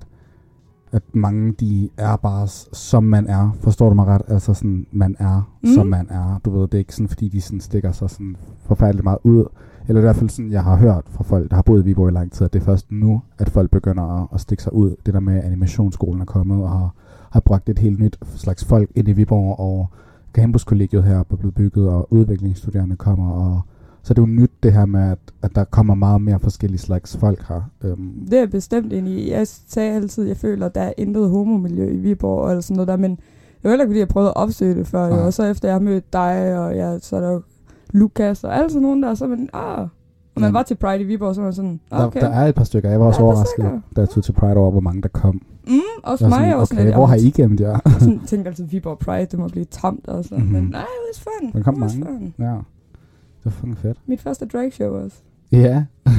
at 0.92 1.04
mange 1.14 1.52
de 1.52 1.90
er 1.98 2.16
bare 2.16 2.48
som 2.74 3.04
man 3.04 3.28
er. 3.28 3.56
Forstår 3.62 3.90
du 3.90 3.96
mig 3.96 4.06
ret? 4.06 4.22
Altså 4.28 4.54
sådan, 4.54 4.86
man 4.92 5.16
er 5.20 5.42
Mm. 5.62 5.70
som 5.74 5.88
man 5.88 6.08
er. 6.10 6.40
Du 6.46 6.50
ved, 6.52 6.62
det 6.62 6.74
er 6.74 6.78
ikke 6.80 6.96
sådan, 6.96 7.08
fordi 7.10 7.30
de 7.30 7.42
sådan 7.42 7.60
stikker 7.60 7.92
sig 7.92 8.10
sådan 8.10 8.36
forfærdeligt 8.66 9.04
meget 9.04 9.20
ud. 9.24 9.46
Eller 9.88 10.02
i 10.02 10.04
hvert 10.04 10.16
fald 10.16 10.30
sådan, 10.30 10.52
jeg 10.52 10.64
har 10.64 10.76
hørt 10.76 11.04
fra 11.10 11.24
folk, 11.24 11.50
der 11.50 11.56
har 11.56 11.62
boet 11.64 11.82
i 11.82 11.86
Viborg 11.86 12.10
i 12.10 12.12
lang 12.12 12.32
tid, 12.32 12.46
at 12.46 12.54
det 12.54 12.60
er 12.60 12.64
først 12.64 12.92
nu, 12.92 13.22
at 13.38 13.50
folk 13.50 13.72
begynder 13.72 14.22
at, 14.22 14.28
at 14.34 14.42
stikke 14.42 14.64
sig 14.64 14.74
ud. 14.74 14.96
Det 15.06 15.14
der 15.14 15.20
med, 15.20 15.38
at 15.38 15.44
animationsskolen 15.44 16.22
er 16.22 16.26
kommet 16.26 16.64
og 16.64 16.70
har, 16.70 16.94
har 17.32 17.40
bragt 17.40 17.70
et 17.70 17.80
helt 17.80 18.00
nyt 18.00 18.20
slags 18.36 18.66
folk 18.66 18.90
ind 18.96 19.08
i 19.08 19.12
Viborg, 19.12 19.60
og 19.60 19.90
campuskollegiet 20.34 21.04
her 21.04 21.20
er 21.20 21.24
blevet 21.24 21.56
bygget, 21.56 21.90
og 21.90 22.14
udviklingsstuderende 22.14 22.96
kommer, 22.96 23.32
og 23.32 23.62
så 24.04 24.14
det 24.14 24.22
er 24.22 24.28
jo 24.28 24.34
nyt 24.34 24.52
det 24.64 24.74
her 24.74 24.86
med, 24.86 25.02
at, 25.02 25.20
at 25.42 25.56
der 25.56 25.64
kommer 25.64 25.96
meget 25.96 26.22
mere 26.22 26.40
forskellige 26.40 26.80
slags 26.80 27.18
folk 27.18 27.48
her. 27.48 27.62
Øhm, 27.84 28.26
Det 28.26 28.34
er 28.34 28.40
jeg 28.40 28.50
bestemt 28.50 28.94
enig 28.94 29.14
i. 29.14 29.32
Jeg 29.32 29.48
sagde 29.48 29.96
altid, 29.96 30.24
jeg 30.24 30.38
føler, 30.38 30.66
at 30.66 30.76
der 30.76 30.82
er 30.82 30.94
intet 30.98 31.30
homomiljø 31.30 31.90
i 31.90 31.98
Viborg, 31.98 32.50
eller 32.50 32.62
sådan 32.62 32.76
noget 32.76 32.88
der, 32.88 32.98
men 32.98 33.12
det 33.12 33.64
var 33.64 33.70
heller 33.70 33.84
ikke, 33.84 33.90
fordi 33.92 34.00
jeg 34.00 34.08
prøvede 34.08 34.30
at 34.30 34.36
opsøge 34.36 34.76
det 34.76 34.88
før, 34.88 35.08
jo. 35.08 35.26
Og 35.26 35.34
så 35.34 35.44
efter 35.44 35.68
jeg 35.68 35.76
har 35.76 35.80
mødt 35.80 36.14
dig, 36.14 36.60
og 36.60 36.76
ja, 36.76 37.00
så 37.00 37.16
er 37.16 37.22
der 37.22 37.32
jo 37.32 37.42
Lukas, 37.94 38.44
og 38.44 38.56
alle 38.58 38.70
sådan 38.70 38.82
nogen 38.82 39.04
der, 39.04 39.14
så 39.16 39.26
er 39.26 39.30
man, 39.30 39.50
ah, 39.54 39.80
og 40.36 40.42
man 40.42 40.44
Jamen. 40.44 40.54
var 40.54 40.64
til 40.64 40.76
Pride 40.76 41.02
i 41.02 41.04
Viborg, 41.04 41.36
så 41.36 41.42
var 41.42 41.46
man 41.46 41.54
sådan, 41.54 41.80
der, 41.90 42.06
okay. 42.06 42.22
der 42.22 42.28
er 42.28 42.46
et 42.48 42.56
par 42.56 42.64
stykker. 42.64 42.90
Jeg 42.90 43.00
var 43.00 43.06
også 43.06 43.22
Ja, 43.22 43.26
der 43.26 43.32
er 43.32 43.36
overrasket, 43.36 43.82
da 43.96 44.02
jeg 44.02 44.10
tog 44.10 44.24
til 44.24 44.32
Pride 44.32 44.58
over, 44.58 44.72
hvor 44.72 44.80
mange 44.80 45.02
der 45.02 45.08
kom. 45.08 45.42
Mm, 45.68 45.80
også 46.04 46.26
Jeg 46.26 46.30
mig 46.30 46.40
var 46.40 46.52
sådan, 46.52 46.66
sådan 46.66 46.88
okay, 46.88 46.96
hvor 46.98 47.06
har 47.06 47.16
I 47.16 47.30
gemt 47.30 47.60
jer? 47.60 47.80
Jeg 47.86 47.94
sådan, 48.00 48.20
tænkte 48.20 48.50
altid, 48.50 48.66
Viborg 48.66 49.00
Pride, 49.00 49.26
det 49.26 49.40
må 49.40 49.48
blive 49.48 49.66
tamt, 49.66 50.06
altså. 50.08 50.36
Mhm. 50.36 50.44
Mm-hmm. 50.44 50.62
Men 50.62 50.72
nej, 50.72 50.82
it 50.82 50.88
was 51.10 51.24
fun. 51.24 51.52
Der 51.54 51.64
kom 51.64 51.76
it 51.76 51.82
was 51.82 51.98
mange. 51.98 52.34
fun. 52.38 52.46
ja, 52.46 52.52
det 52.52 53.46
var 53.46 53.52
fucking 53.52 53.78
fedt. 53.78 53.98
Mit 54.06 54.22
første 54.22 54.46
drag 54.46 54.74
show 54.74 55.04
også. 55.04 55.18
Ja. 55.52 55.86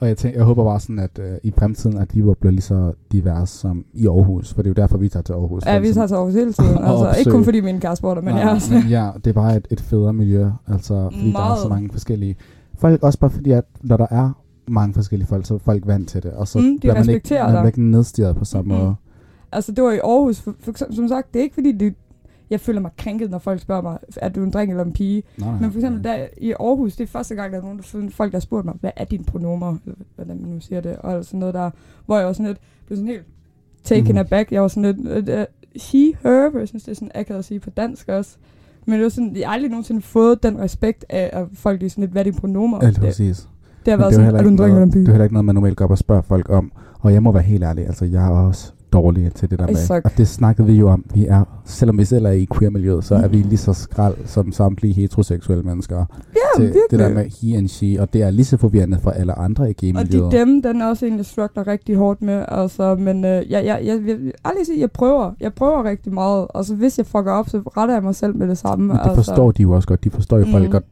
og 0.00 0.08
jeg, 0.08 0.16
tænker, 0.16 0.38
jeg 0.38 0.44
håber 0.46 0.64
bare 0.64 0.80
sådan, 0.80 0.98
at 0.98 1.18
øh, 1.18 1.36
i 1.42 1.52
fremtiden, 1.58 1.98
at 1.98 2.14
Viborg 2.16 2.36
bliver 2.38 2.50
lige 2.50 2.60
så 2.62 2.92
divers 3.12 3.50
som 3.50 3.84
i 3.92 4.06
Aarhus. 4.06 4.52
For 4.54 4.62
det 4.62 4.68
er 4.68 4.70
jo 4.78 4.82
derfor, 4.82 4.98
vi 4.98 5.08
tager 5.08 5.22
til 5.22 5.32
Aarhus. 5.32 5.66
Ja, 5.66 5.78
vi 5.78 5.92
tager 5.92 6.06
til 6.06 6.14
Aarhus 6.14 6.34
hele 6.34 6.52
tiden. 6.52 6.70
Altså, 6.84 6.94
ikke 6.94 7.08
opsøge. 7.08 7.32
kun 7.34 7.44
fordi 7.44 7.60
min 7.60 7.80
kæreste 7.80 8.02
bor 8.02 8.14
der, 8.14 8.20
men 8.22 8.34
Nej, 8.34 8.42
jeg 8.42 8.50
også. 8.50 8.74
men 8.74 8.82
ja, 8.82 9.10
det 9.16 9.26
er 9.26 9.32
bare 9.34 9.56
et, 9.56 9.68
et 9.70 9.80
federe 9.80 10.12
miljø. 10.12 10.48
Altså, 10.68 11.08
fordi 11.12 11.32
der 11.32 11.38
er 11.38 11.56
så 11.56 11.68
Meget. 11.68 11.70
mange 11.70 11.88
forskellige 11.92 12.36
folk. 12.78 13.02
Også 13.02 13.18
bare 13.18 13.30
fordi, 13.30 13.50
at 13.50 13.64
når 13.82 13.96
der 13.96 14.06
er 14.10 14.30
mange 14.68 14.94
forskellige 14.94 15.28
folk, 15.28 15.46
så 15.46 15.54
er 15.54 15.58
folk 15.58 15.86
vant 15.86 16.08
til 16.08 16.22
det. 16.22 16.30
Og 16.32 16.48
så 16.48 16.58
Mm, 16.58 16.64
de 16.64 16.78
bliver 16.80 16.94
man 16.94 17.08
ikke, 17.08 17.34
man 17.34 17.50
bliver 17.50 17.66
ikke 17.66 17.82
nedstirret 17.82 18.36
på 18.36 18.44
samme 18.44 18.74
Mhm. 18.74 18.82
måde. 18.84 18.94
Altså, 19.52 19.72
det 19.72 19.84
var 19.84 19.90
i 19.92 19.98
Aarhus. 19.98 20.40
For, 20.40 20.54
for, 20.60 20.72
som 20.94 21.08
sagt, 21.08 21.32
det 21.34 21.38
er 21.38 21.42
ikke 21.42 21.54
fordi, 21.54 21.72
det, 21.72 21.94
jeg 22.50 22.60
føler 22.60 22.80
mig 22.80 22.90
krænket, 22.98 23.30
når 23.30 23.38
folk 23.38 23.60
spørger 23.60 23.82
mig, 23.82 23.98
er 24.16 24.28
du 24.28 24.42
en 24.42 24.50
dreng 24.50 24.70
eller 24.70 24.84
en 24.84 24.92
pige? 24.92 25.22
Nej, 25.38 25.50
nej. 25.50 25.60
Men 25.60 25.70
for 25.70 25.78
eksempel 25.78 26.04
der, 26.04 26.26
i 26.38 26.52
Aarhus, 26.52 26.96
det 26.96 27.04
er 27.04 27.08
første 27.08 27.34
gang, 27.34 27.52
der 27.52 27.58
er 27.58 27.62
nogen, 27.62 27.78
der, 27.78 28.10
folk, 28.10 28.32
der 28.32 28.36
har 28.36 28.40
spurgt 28.40 28.64
mig, 28.64 28.74
hvad 28.80 28.90
er 28.96 29.04
dine 29.04 29.24
pronomer? 29.24 29.76
Eller 29.84 29.96
hvordan 30.14 30.40
man 30.40 30.50
nu 30.50 30.60
siger 30.60 30.80
det, 30.80 30.96
og 30.96 31.24
sådan 31.24 31.40
noget 31.40 31.54
der, 31.54 31.70
hvor 32.06 32.16
jeg 32.16 32.26
var 32.26 32.32
sådan 32.32 32.46
lidt, 32.46 32.58
blev 32.86 32.96
sådan 32.96 33.08
helt 33.08 33.24
taken 33.84 34.12
mm. 34.12 34.18
aback. 34.18 34.52
Jeg 34.52 34.62
var 34.62 34.68
sådan 34.68 34.96
lidt, 34.96 35.28
uh, 35.28 35.44
she, 35.76 36.12
her, 36.22 36.50
for 36.50 36.58
jeg 36.58 36.68
synes, 36.68 36.84
det 36.84 36.90
er 36.90 36.94
sådan 36.94 37.10
akavet 37.14 37.38
at 37.38 37.44
sige 37.44 37.60
på 37.60 37.70
dansk 37.70 38.08
også. 38.08 38.36
Men 38.86 38.94
det 38.94 39.02
var 39.02 39.08
sådan, 39.08 39.36
jeg 39.36 39.48
har 39.48 39.54
aldrig 39.54 39.70
nogensinde 39.70 40.02
fået 40.02 40.42
den 40.42 40.58
respekt 40.58 41.04
af, 41.08 41.30
at 41.32 41.46
folk 41.54 41.82
er 41.82 41.88
sådan 41.88 42.02
lidt, 42.02 42.12
hvad 42.12 42.22
er 42.22 42.24
dine 42.24 42.36
pronomer? 42.36 42.78
Ja, 42.82 42.86
lige 42.86 42.94
det, 42.94 43.02
præcis. 43.02 43.48
det 43.84 43.92
har 43.92 43.98
været 43.98 44.14
sådan, 44.14 44.34
er 44.34 44.42
du 44.42 44.48
en 44.48 44.58
dreng 44.58 44.72
eller 44.72 44.82
en 44.82 44.88
noget, 44.88 44.92
det 44.92 45.00
er 45.00 45.04
pige? 45.04 45.12
heller 45.12 45.24
ikke 45.24 45.34
noget, 45.34 45.44
man 45.44 45.54
normalt 45.54 45.76
går 45.76 45.84
op 45.84 45.90
og 45.90 45.98
spørger 45.98 46.22
folk 46.22 46.50
om. 46.50 46.72
Og 47.00 47.12
jeg 47.12 47.22
må 47.22 47.32
være 47.32 47.42
helt 47.42 47.64
ærlig, 47.64 47.86
altså 47.86 48.04
jeg 48.04 48.26
er 48.26 48.30
også 48.30 48.72
dårlige 48.94 49.30
til 49.30 49.50
det 49.50 49.58
der 49.58 49.66
med. 49.66 49.76
suck. 49.76 50.04
Og 50.04 50.10
det 50.16 50.28
snakkede 50.28 50.66
vi 50.66 50.74
jo 50.74 50.88
om. 50.88 51.04
Vi 51.14 51.26
er, 51.26 51.44
selvom 51.64 51.98
vi 51.98 52.04
selv 52.04 52.24
er 52.26 52.30
i 52.30 52.46
queer-miljøet, 52.54 53.04
så 53.04 53.14
er 53.14 53.28
vi 53.28 53.36
lige 53.36 53.56
så 53.56 53.72
skrald 53.72 54.14
som 54.24 54.52
samtlige 54.52 54.94
heteroseksuelle 54.94 55.64
mennesker. 55.64 55.96
Ja, 55.96 56.04
til 56.56 56.64
virkelig. 56.64 56.82
det 56.90 56.98
der 56.98 57.08
med 57.14 57.24
he 57.24 57.56
and 57.58 57.68
she, 57.68 57.96
og 58.00 58.12
det 58.12 58.22
er 58.22 58.30
lige 58.30 58.44
så 58.44 58.56
forvirrende 58.56 58.98
for 59.02 59.10
alle 59.10 59.38
andre 59.38 59.66
i 59.66 59.70
Og 59.70 59.76
gay-miljøet. 59.76 60.32
de 60.32 60.38
dem, 60.38 60.62
den 60.62 60.80
er 60.80 60.86
også 60.86 61.06
en, 61.06 61.16
jeg 61.16 61.24
struggler 61.26 61.66
rigtig 61.66 61.96
hårdt 61.96 62.22
med. 62.22 62.44
Altså, 62.48 62.94
men 62.94 63.24
øh, 63.24 63.30
jeg, 63.30 63.42
jeg, 63.50 63.80
jeg, 63.84 64.00
jeg, 64.06 64.16
aldrig 64.44 64.66
sige, 64.66 64.80
jeg 64.80 64.90
prøver. 64.90 65.32
Jeg 65.40 65.52
prøver 65.54 65.84
rigtig 65.84 66.12
meget. 66.14 66.46
Og 66.50 66.64
så 66.64 66.74
hvis 66.74 66.98
jeg 66.98 67.06
fucker 67.06 67.32
op, 67.32 67.48
så 67.48 67.58
retter 67.76 67.94
jeg 67.94 68.02
mig 68.02 68.14
selv 68.14 68.36
med 68.36 68.48
det 68.48 68.58
samme. 68.58 68.86
Men 68.86 68.96
det 68.96 69.02
altså. 69.02 69.14
forstår 69.14 69.50
de 69.52 69.62
jo 69.62 69.72
også 69.72 69.88
godt. 69.88 70.04
De 70.04 70.10
forstår 70.10 70.38
jo, 70.38 70.44
folk 70.50 70.64
Mm. 70.64 70.70
godt 70.70 70.84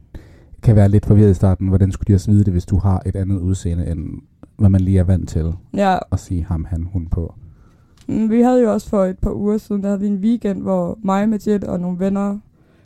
kan 0.63 0.75
være 0.75 0.89
lidt 0.89 1.05
forvirret 1.05 1.31
i 1.31 1.33
starten. 1.33 1.67
Hvordan 1.67 1.91
skulle 1.91 2.07
de 2.07 2.15
også 2.15 2.31
vide 2.31 2.43
det, 2.43 2.53
hvis 2.53 2.65
du 2.65 2.77
har 2.77 3.01
et 3.05 3.15
andet 3.15 3.39
udseende, 3.39 3.87
end 3.87 3.99
hvad 4.57 4.69
man 4.69 4.81
lige 4.81 4.99
er 4.99 5.03
vant 5.03 5.29
til 5.29 5.53
Ja, 5.73 5.97
at 6.11 6.19
sige 6.19 6.43
ham, 6.49 6.65
han, 6.69 6.87
hun 6.93 7.07
på. 7.11 7.33
Mm, 8.07 8.29
Vi 8.29 8.41
havde 8.41 8.61
jo 8.61 8.73
også 8.73 8.89
for 8.89 9.03
et 9.03 9.17
par 9.19 9.31
uger 9.31 9.57
siden, 9.57 9.81
der 9.81 9.87
havde 9.87 9.99
vi 9.99 10.07
en 10.07 10.17
weekend, 10.17 10.61
hvor 10.61 10.97
mig, 11.03 11.29
Majid 11.29 11.63
og 11.63 11.79
nogle 11.79 11.99
venner, 11.99 12.37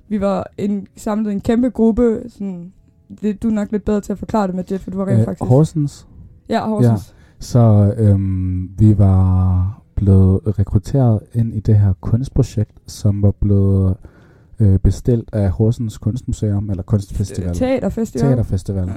vi 0.09 0.21
var 0.21 0.47
en, 0.57 0.87
samlet 0.95 1.31
en 1.31 1.41
kæmpe 1.41 1.69
gruppe. 1.69 2.21
Sådan, 2.27 2.73
det, 3.21 3.43
du 3.43 3.47
er 3.47 3.51
nok 3.53 3.71
lidt 3.71 3.85
bedre 3.85 4.01
til 4.01 4.11
at 4.11 4.19
forklare 4.19 4.47
det, 4.47 4.55
Majid, 4.55 4.79
for 4.79 4.91
du 4.91 4.97
var 4.97 5.05
rent 5.07 5.19
Øh, 5.19 5.25
faktisk... 5.25 5.49
Horsens. 5.49 6.07
Ja, 6.49 6.67
Horsens. 6.67 7.15
Så 7.39 7.93
øhm, 7.97 8.69
vi 8.79 8.97
var 8.97 9.81
blevet 9.95 10.59
rekrutteret 10.59 11.19
ind 11.33 11.53
i 11.55 11.59
det 11.59 11.79
her 11.79 11.93
kunstprojekt, 12.01 12.77
som 12.87 13.21
var 13.21 13.31
blevet 13.31 13.95
øh, 14.59 14.79
bestilt 14.79 15.29
af 15.33 15.49
Horsens 15.49 15.97
Kunstmuseum, 15.97 16.69
eller 16.69 16.83
Kunstfestival. 16.83 17.53
Teaterfestival. 17.53 18.27
Teaterfestival. 18.27 18.87
Ja. 18.87 18.93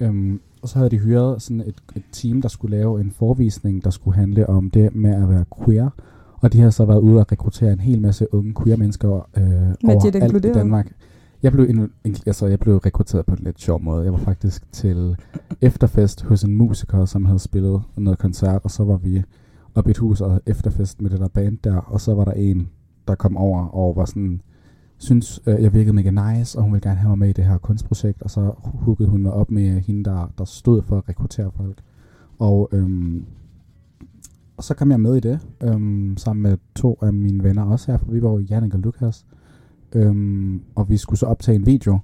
Øhm, 0.00 0.40
og 0.62 0.68
så 0.68 0.78
havde 0.78 0.90
de 0.90 0.98
hyret 0.98 1.42
sådan 1.42 1.60
et, 1.60 1.74
et 1.96 2.02
team, 2.12 2.42
der 2.42 2.48
skulle 2.48 2.76
lave 2.76 3.00
en 3.00 3.10
forvisning, 3.10 3.84
der 3.84 3.90
skulle 3.90 4.16
handle 4.16 4.48
om 4.48 4.70
det 4.70 4.94
med 4.94 5.14
at 5.22 5.28
være 5.28 5.44
queer. 5.64 5.90
Og 6.40 6.52
de 6.52 6.60
har 6.60 6.70
så 6.70 6.84
været 6.84 7.00
ude 7.00 7.20
og 7.20 7.32
rekruttere 7.32 7.72
en 7.72 7.80
hel 7.80 8.00
masse 8.00 8.34
unge 8.34 8.54
queer 8.62 8.76
mennesker 8.76 9.08
øh, 9.08 9.44
overalt 9.84 10.14
i 10.14 10.18
inkluderet? 10.18 10.54
Danmark. 10.54 10.92
Jeg 11.42 11.52
blev, 11.52 11.66
en, 11.68 11.90
altså, 12.26 12.46
jeg 12.46 12.60
blev 12.60 12.76
rekrutteret 12.76 13.26
på 13.26 13.34
en 13.34 13.44
lidt 13.44 13.60
sjov 13.60 13.82
måde. 13.82 14.04
Jeg 14.04 14.12
var 14.12 14.18
faktisk 14.18 14.72
til 14.72 15.16
efterfest 15.60 16.22
hos 16.22 16.44
en 16.44 16.56
musiker, 16.56 17.04
som 17.04 17.24
havde 17.24 17.38
spillet 17.38 17.82
noget 17.96 18.18
koncert, 18.18 18.60
og 18.64 18.70
så 18.70 18.84
var 18.84 18.96
vi 18.96 19.22
oppe 19.74 19.90
i 19.90 19.92
et 19.92 19.98
hus 19.98 20.20
og 20.20 20.40
efterfest 20.46 21.02
med 21.02 21.10
det 21.10 21.20
der 21.20 21.28
band 21.28 21.58
der, 21.64 21.76
og 21.76 22.00
så 22.00 22.14
var 22.14 22.24
der 22.24 22.32
en, 22.32 22.68
der 23.08 23.14
kom 23.14 23.36
over 23.36 23.66
og 23.66 23.96
var 23.96 24.04
sådan, 24.04 24.40
synes, 24.98 25.40
øh, 25.46 25.62
jeg 25.62 25.74
virkede 25.74 25.94
mega 25.94 26.10
nice, 26.10 26.58
og 26.58 26.64
hun 26.64 26.72
ville 26.72 26.88
gerne 26.88 27.00
have 27.00 27.08
mig 27.08 27.18
med 27.18 27.28
i 27.28 27.32
det 27.32 27.44
her 27.44 27.58
kunstprojekt, 27.58 28.22
og 28.22 28.30
så 28.30 28.52
huggede 28.64 29.08
hun 29.08 29.22
mig 29.22 29.32
op 29.32 29.50
med 29.50 29.80
hende, 29.80 30.04
der, 30.04 30.32
der 30.38 30.44
stod 30.44 30.82
for 30.82 30.98
at 30.98 31.08
rekruttere 31.08 31.50
folk. 31.56 31.82
Og, 32.38 32.68
øhm, 32.72 33.24
og 34.56 34.64
så 34.64 34.74
kom 34.74 34.90
jeg 34.90 35.00
med 35.00 35.16
i 35.16 35.20
det, 35.20 35.40
øhm, 35.62 36.16
sammen 36.16 36.42
med 36.42 36.58
to 36.74 36.98
af 37.02 37.12
mine 37.12 37.44
venner 37.44 37.64
også 37.64 37.92
her 37.92 37.98
fra 37.98 38.12
Viborg, 38.12 38.40
Jannik 38.40 38.74
og 38.74 38.80
Lukas. 38.80 39.26
Øhm, 39.92 40.62
og 40.74 40.90
vi 40.90 40.96
skulle 40.96 41.18
så 41.18 41.26
optage 41.26 41.56
en 41.56 41.66
video, 41.66 41.98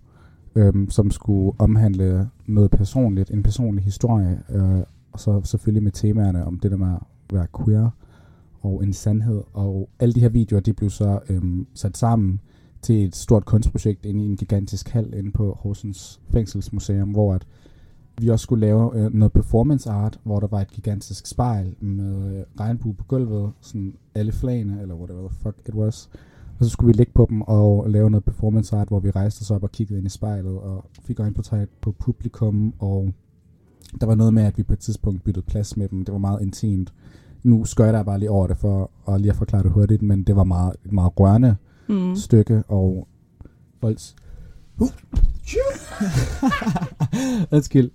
øhm, 0.55 0.91
som 0.91 1.11
skulle 1.11 1.53
omhandle 1.59 2.29
noget 2.47 2.71
personligt, 2.71 3.31
en 3.31 3.43
personlig 3.43 3.85
historie, 3.85 4.43
øh, 4.51 4.83
og 5.13 5.21
så 5.21 5.41
selvfølgelig 5.45 5.83
med 5.83 5.93
temaerne 5.93 6.47
om 6.47 6.59
det 6.59 6.71
der 6.71 6.77
med 6.77 6.89
at 6.95 7.03
være 7.33 7.47
queer 7.65 7.91
og 8.63 8.85
en 8.85 8.93
sandhed. 8.93 9.43
Og 9.53 9.89
alle 9.99 10.13
de 10.13 10.21
her 10.21 10.29
videoer, 10.29 10.61
de 10.61 10.73
blev 10.73 10.91
så 10.91 11.21
øhm, 11.29 11.67
sat 11.75 11.97
sammen 11.97 12.41
til 12.83 13.05
et 13.05 13.17
stort 13.17 13.45
kunstprojekt 13.45 14.07
inde 14.07 14.25
i 14.25 14.27
en 14.27 14.37
gigantisk 14.37 14.89
hal 14.89 15.15
inde 15.15 15.33
på 15.33 15.59
Horsens 15.61 16.21
Fængselsmuseum, 16.31 17.11
hvor 17.11 17.35
at 17.35 17.47
vi 18.19 18.29
også 18.29 18.43
skulle 18.43 18.67
lave 18.67 18.99
øh, 18.99 19.15
noget 19.15 19.33
performance 19.33 19.91
art, 19.91 20.21
hvor 20.25 20.41
der 20.41 20.47
var 20.47 20.61
et 20.61 20.71
gigantisk 20.71 21.27
spejl 21.27 21.75
med 21.81 22.37
øh, 22.37 22.45
regnbue 22.61 22.95
på 22.95 23.05
gulvet, 23.05 23.53
sådan 23.61 23.95
alle 24.15 24.33
flagene, 24.33 24.83
eller 24.83 24.95
whatever 24.95 25.29
the 25.29 25.39
fuck 25.43 25.57
it 25.69 25.75
was. 25.75 26.11
Og 26.59 26.65
så 26.65 26.71
skulle 26.71 26.87
vi 26.87 26.93
ligge 26.93 27.13
på 27.13 27.27
dem 27.31 27.43
og 27.43 27.91
lave 27.91 28.11
noget 28.11 28.25
performance 28.25 28.77
art, 28.77 28.89
hvor 28.89 29.01
vi 29.01 29.11
rejste 29.11 29.43
os 29.43 29.51
op 29.51 29.63
og 29.63 29.73
kiggede 29.73 29.99
ind 29.99 30.07
i 30.07 30.11
spejlet 30.11 30.59
og 30.59 30.85
fik 31.03 31.21
øjenportræt 31.21 31.69
på 31.81 31.93
publikum, 31.93 32.75
og 32.79 33.13
der 34.01 34.07
var 34.07 34.15
noget 34.15 34.35
med, 34.35 34.43
at 34.43 34.59
vi 34.59 34.63
på 34.63 34.73
et 34.73 34.79
tidspunkt 34.79 35.25
byttede 35.25 35.47
plads 35.47 35.77
med 35.77 35.89
dem. 35.89 36.05
Det 36.05 36.13
var 36.13 36.19
meget 36.19 36.43
intimt. 36.43 36.93
Nu 37.43 37.65
skøjter 37.65 37.99
jeg 37.99 38.07
bare 38.07 38.19
lige 38.19 38.31
over 38.31 38.47
det 38.47 38.57
for 38.57 38.91
at 39.09 39.21
lige 39.21 39.31
at 39.31 39.37
forklare 39.37 39.63
det 39.63 39.71
hurtigt, 39.71 40.03
men 40.03 40.23
det 40.23 40.37
var 40.37 40.45
meget, 40.45 40.77
meget 40.93 41.13
rørende 41.21 41.57
Mm. 41.91 42.17
stykke, 42.17 42.63
og 42.69 43.09
folks... 43.81 44.17
Uh. 44.79 44.89
Undskyld. 47.53 47.91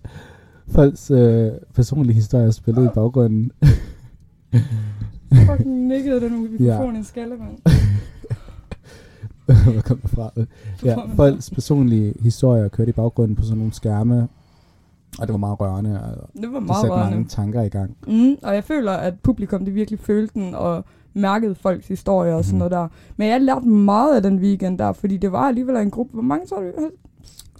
Folks 0.67 1.11
øh, 1.11 1.51
personlige 1.75 2.15
historier 2.15 2.51
spillede 2.51 2.85
i 2.85 2.89
baggrunden. 2.95 3.51
Fucking 5.47 5.87
nikkede 5.87 6.21
den 6.21 6.41
mikrofon 6.41 6.65
Ja. 6.65 6.91
i 6.93 6.97
en 6.97 7.03
skalle, 7.03 7.35
mand. 7.37 7.57
Hvor 9.73 9.81
kom 9.81 9.97
det 9.97 10.09
fra? 10.09 10.31
Ja, 10.83 10.95
folks 11.15 11.49
personlige 11.49 12.13
historier 12.19 12.67
kørte 12.67 12.89
i 12.89 12.93
baggrunden 12.93 13.35
på 13.35 13.43
sådan 13.43 13.57
nogle 13.57 13.73
skærme, 13.73 14.27
og 15.19 15.27
det 15.27 15.29
var 15.33 15.37
meget 15.37 15.59
rørende, 15.59 16.01
og 16.03 16.29
Det 16.41 16.51
var 16.51 16.59
det 16.59 16.67
meget 16.67 16.81
satte 16.81 16.95
mange 16.97 17.11
rørende. 17.11 17.29
tanker 17.29 17.61
i 17.61 17.69
gang. 17.69 17.97
Mm, 18.07 18.35
og 18.43 18.55
jeg 18.55 18.63
føler, 18.63 18.91
at 18.91 19.13
publikum 19.23 19.65
det 19.65 19.75
virkelig 19.75 19.99
følte 19.99 20.33
den, 20.39 20.55
og 20.55 20.85
mærkede 21.15 21.55
folks 21.55 21.87
historier 21.87 22.33
og 22.33 22.45
sådan 22.45 22.53
Mhm. 22.55 22.57
noget 22.59 22.71
der. 22.71 22.87
Men 23.17 23.27
jeg 23.27 23.41
lærte 23.41 23.67
meget 23.67 24.15
af 24.15 24.21
den 24.21 24.39
weekend 24.39 24.77
der, 24.79 24.93
fordi 24.93 25.17
det 25.17 25.31
var 25.31 25.39
alligevel 25.47 25.75
en 25.75 25.91
gruppe, 25.91 26.13
hvor 26.13 26.21
mange 26.21 26.47
tror 26.47 26.59
du? 26.59 26.71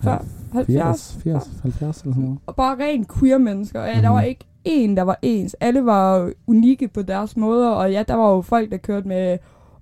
Før- 0.04 0.26
70? 0.54 1.14
80, 1.14 1.18
80, 1.24 1.50
70 1.62 2.02
eller 2.02 2.14
sådan 2.14 2.22
noget. 2.24 2.40
Og 2.46 2.56
bare 2.56 2.76
rent 2.80 3.14
queer 3.20 3.38
mennesker. 3.38 3.82
Ja, 3.82 3.94
der 3.94 4.02
Mhm. 4.10 4.14
var 4.14 4.22
ikke 4.22 4.46
en, 4.64 4.98
der 4.98 5.04
var 5.04 5.20
ens. 5.22 5.54
Alle 5.60 5.86
var 5.86 6.32
unikke 6.48 6.88
på 6.88 7.02
deres 7.02 7.38
måder, 7.38 7.70
og 7.70 7.92
ja, 7.92 8.04
der 8.08 8.16
var 8.16 8.32
jo 8.36 8.42
folk, 8.42 8.72
der 8.72 8.78
kørte 8.78 9.08
med 9.08 9.38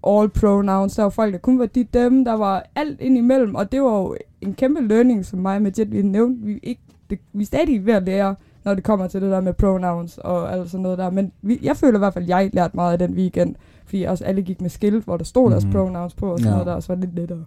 all 0.07 0.29
pronouns. 0.29 0.95
Der 0.95 1.03
var 1.03 1.09
folk, 1.09 1.33
der 1.33 1.39
kun 1.39 1.59
var 1.59 1.65
de 1.65 1.83
dem. 1.83 2.25
Der 2.25 2.33
var 2.33 2.65
alt 2.75 3.01
ind 3.01 3.17
imellem, 3.17 3.55
og 3.55 3.71
det 3.71 3.81
var 3.81 3.97
jo 3.99 4.15
en 4.41 4.53
kæmpe 4.53 4.81
learning, 4.87 5.25
som 5.25 5.39
mig 5.39 5.61
med 5.61 5.71
Jet, 5.79 5.91
vi 5.91 6.01
nævnte. 6.01 6.45
Vi, 6.45 6.59
ikke, 6.63 6.81
det, 7.09 7.19
vi 7.33 7.41
er 7.41 7.45
stadig 7.45 7.85
ved 7.85 7.93
at 7.93 8.03
lære, 8.03 8.35
når 8.65 8.73
det 8.75 8.83
kommer 8.83 9.07
til 9.07 9.21
det 9.21 9.31
der 9.31 9.41
med 9.41 9.53
pronouns 9.53 10.17
og 10.17 10.53
alt 10.53 10.69
sådan 10.71 10.81
noget 10.83 10.97
der. 10.97 11.09
Men 11.09 11.31
vi, 11.41 11.59
jeg 11.63 11.77
føler 11.77 11.97
i 11.97 11.99
hvert 11.99 12.13
fald, 12.13 12.23
at 12.23 12.29
jeg 12.29 12.49
lærte 12.53 12.75
meget 12.75 12.91
af 12.91 12.99
den 12.99 13.13
weekend, 13.17 13.55
fordi 13.85 14.03
også 14.03 14.23
alle 14.25 14.41
gik 14.41 14.61
med 14.61 14.69
skilt, 14.69 15.03
hvor 15.05 15.17
der 15.17 15.23
stod 15.23 15.51
deres 15.51 15.63
Mhm. 15.63 15.73
pronouns 15.73 16.13
på 16.13 16.31
og 16.31 16.39
sådan 16.39 16.49
Ja. 16.51 16.53
noget 16.53 16.67
der, 16.67 16.73
og 16.73 16.83
så 16.83 16.87
var 16.87 16.95
det 16.95 17.03
lidt 17.03 17.15
lettere. 17.15 17.45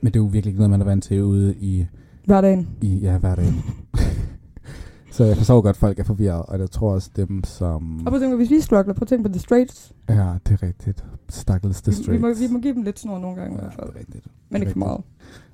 Men 0.00 0.12
det 0.12 0.18
er 0.18 0.22
jo 0.22 0.26
virkelig 0.26 0.50
ikke 0.50 0.58
noget, 0.58 0.70
man 0.70 0.80
er 0.80 0.84
vant 0.84 1.04
til 1.04 1.22
ude 1.22 1.54
i, 1.60 1.86
Hverdagen. 2.24 2.68
i 2.80 2.94
ja, 2.98 3.18
hverdagen. 3.18 3.54
Så 5.12 5.24
jeg 5.24 5.36
forstår 5.36 5.60
godt, 5.60 5.74
at 5.76 5.80
folk 5.80 5.98
er 5.98 6.04
forvirret, 6.04 6.42
og 6.42 6.58
jeg 6.58 6.70
tror 6.70 6.92
også 6.92 7.10
dem, 7.16 7.44
som... 7.44 7.98
Og 7.98 8.04
prøv 8.04 8.14
at 8.14 8.20
tænke, 8.20 8.32
på, 8.34 8.36
hvis 8.36 8.50
vi 8.50 8.60
struggler, 8.60 8.94
prøv 8.94 9.02
at 9.02 9.08
tænke 9.08 9.28
på 9.28 9.32
The 9.32 9.40
Straights. 9.40 9.92
Ja, 10.08 10.14
det 10.48 10.52
er 10.52 10.62
rigtigt. 10.62 11.04
Stakkels 11.28 11.82
The 11.82 11.92
Vi, 11.92 12.12
vi, 12.12 12.18
må, 12.18 12.26
Straits. 12.28 12.40
vi 12.40 12.46
må 12.54 12.58
give 12.60 12.74
dem 12.74 12.82
lidt 12.82 12.98
snor 12.98 13.18
nogle 13.18 13.36
gange 13.36 13.52
i 13.52 13.54
Ja, 13.56 13.60
hvert 13.60 13.72
fald. 13.74 13.86
det 13.88 13.94
er 13.94 13.98
rigtigt. 13.98 14.26
Men 14.50 14.62
ikke 14.62 14.72
for 14.72 14.78
meget. 14.78 15.00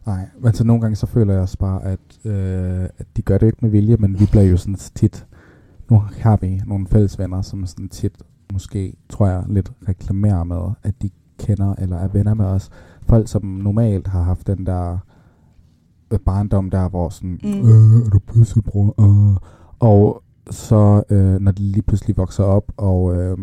Nej, 0.06 0.26
men 0.40 0.54
så 0.54 0.64
nogle 0.64 0.80
gange 0.82 0.96
så 0.96 1.06
føler 1.06 1.32
jeg 1.32 1.42
også 1.42 1.58
bare, 1.58 1.82
at, 1.84 2.00
øh, 2.24 2.88
at 2.98 3.06
de 3.16 3.22
gør 3.22 3.38
det 3.38 3.46
ikke 3.46 3.58
med 3.62 3.70
vilje, 3.70 3.96
men 3.96 4.20
vi 4.20 4.26
bliver 4.30 4.44
jo 4.44 4.56
sådan 4.56 4.74
tit, 4.74 5.26
nu 5.90 6.02
har 6.20 6.36
vi 6.36 6.60
nogle 6.66 6.86
fælles 6.86 7.18
venner, 7.18 7.42
som 7.42 7.66
sådan 7.66 7.88
tit 7.88 8.12
måske, 8.52 8.96
tror 9.08 9.26
jeg, 9.26 9.44
lidt 9.48 9.72
reklamerer 9.88 10.44
med, 10.44 10.62
at 10.82 11.02
de 11.02 11.10
kender 11.38 11.74
eller 11.78 11.96
er 11.96 12.08
venner 12.08 12.34
med 12.34 12.44
os. 12.46 12.70
Folk, 13.02 13.28
som 13.28 13.44
normalt 13.44 14.06
har 14.06 14.22
haft 14.22 14.46
den 14.46 14.66
der 14.66 14.98
øh, 16.10 16.18
barndom 16.18 16.70
der, 16.70 16.88
hvor 16.88 17.08
sådan, 17.08 17.38
Mm. 17.42 17.50
mm. 17.50 17.68
øh, 17.68 18.06
er 18.06 18.10
du 18.10 18.18
pludselig 18.18 18.64
bror? 18.64 18.94
Øh. 19.00 19.36
Og 19.78 20.22
så, 20.50 21.02
øh, 21.10 21.40
når 21.40 21.52
de 21.52 21.62
lige 21.62 21.82
pludselig 21.82 22.16
vokser 22.16 22.44
op 22.44 22.72
og 22.76 23.16
øh, 23.16 23.38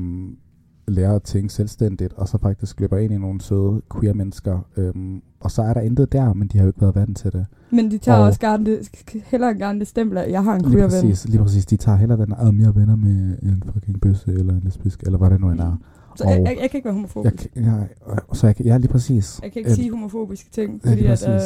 lærer 0.91 1.15
at 1.15 1.24
tænke 1.24 1.53
selvstændigt, 1.53 2.13
og 2.13 2.27
så 2.27 2.38
faktisk 2.38 2.79
løber 2.79 2.98
ind 2.98 3.13
i 3.13 3.17
nogle 3.17 3.41
søde 3.41 3.81
queer 3.95 4.13
mennesker, 4.13 4.60
øh, 4.77 4.93
og 5.39 5.51
så 5.51 5.62
er 5.62 5.74
der 5.74 5.81
intet 5.81 6.12
der, 6.12 6.33
men 6.33 6.48
de 6.48 6.57
har 6.57 6.65
jo 6.65 6.69
ikke 6.69 6.81
været 6.81 6.95
vant 6.95 7.17
til 7.17 7.31
det. 7.31 7.45
Men 7.71 7.91
de 7.91 7.98
tager 7.98 8.17
Og- 8.17 8.25
også 8.25 8.39
gerne 8.39 8.65
det, 8.65 8.89
hellere 9.25 9.53
gerne 9.55 9.79
det 9.79 9.88
stempel, 9.88 10.17
at 10.17 10.31
jeg 10.31 10.43
har 10.43 10.55
en 10.55 10.62
Lige 10.62 10.71
queer 10.71 10.83
ven. 10.83 10.91
præcis, 10.91 11.27
lige 11.29 11.41
præcis. 11.43 11.65
De 11.65 11.77
tager 11.77 11.98
heller 11.98 12.15
den, 12.15 12.33
om 12.33 12.60
jeg 12.60 12.67
er 12.67 12.71
venner 12.71 12.95
med 12.95 13.38
en 13.43 13.63
fucking 13.74 14.01
bøsse, 14.01 14.31
eller 14.31 14.53
en 14.53 14.62
lesbisk, 14.63 15.03
eller 15.03 15.17
hvad 15.17 15.29
det 15.29 15.41
nu 15.41 15.50
end 15.51 15.60
er. 15.60 15.77
Så 16.15 16.24
jeg, 16.29 16.39
Og- 16.39 16.45
jeg, 16.45 16.57
jeg, 16.62 16.69
kan 16.69 16.77
ikke 16.77 16.86
være 16.86 16.93
Jeg, 16.93 16.93
homofobisk. 16.93 17.48
jeg, 17.55 17.88
og 18.27 18.36
så 18.38 18.48
jeg, 18.48 18.55
kan- 18.55 18.65
ja, 18.65 18.77
lige 18.77 18.91
præcis. 18.91 19.39
Jeg 19.43 19.51
kan 19.51 19.60
ikke 19.60 19.69
Øh, 19.69 19.75
sige 19.75 19.91
homofobiske 19.91 20.50
ting, 20.51 20.81
ja, 20.86 20.89
fordi 20.89 21.01
lige 21.01 21.12
at... 21.12 21.29
Øh, 21.29 21.39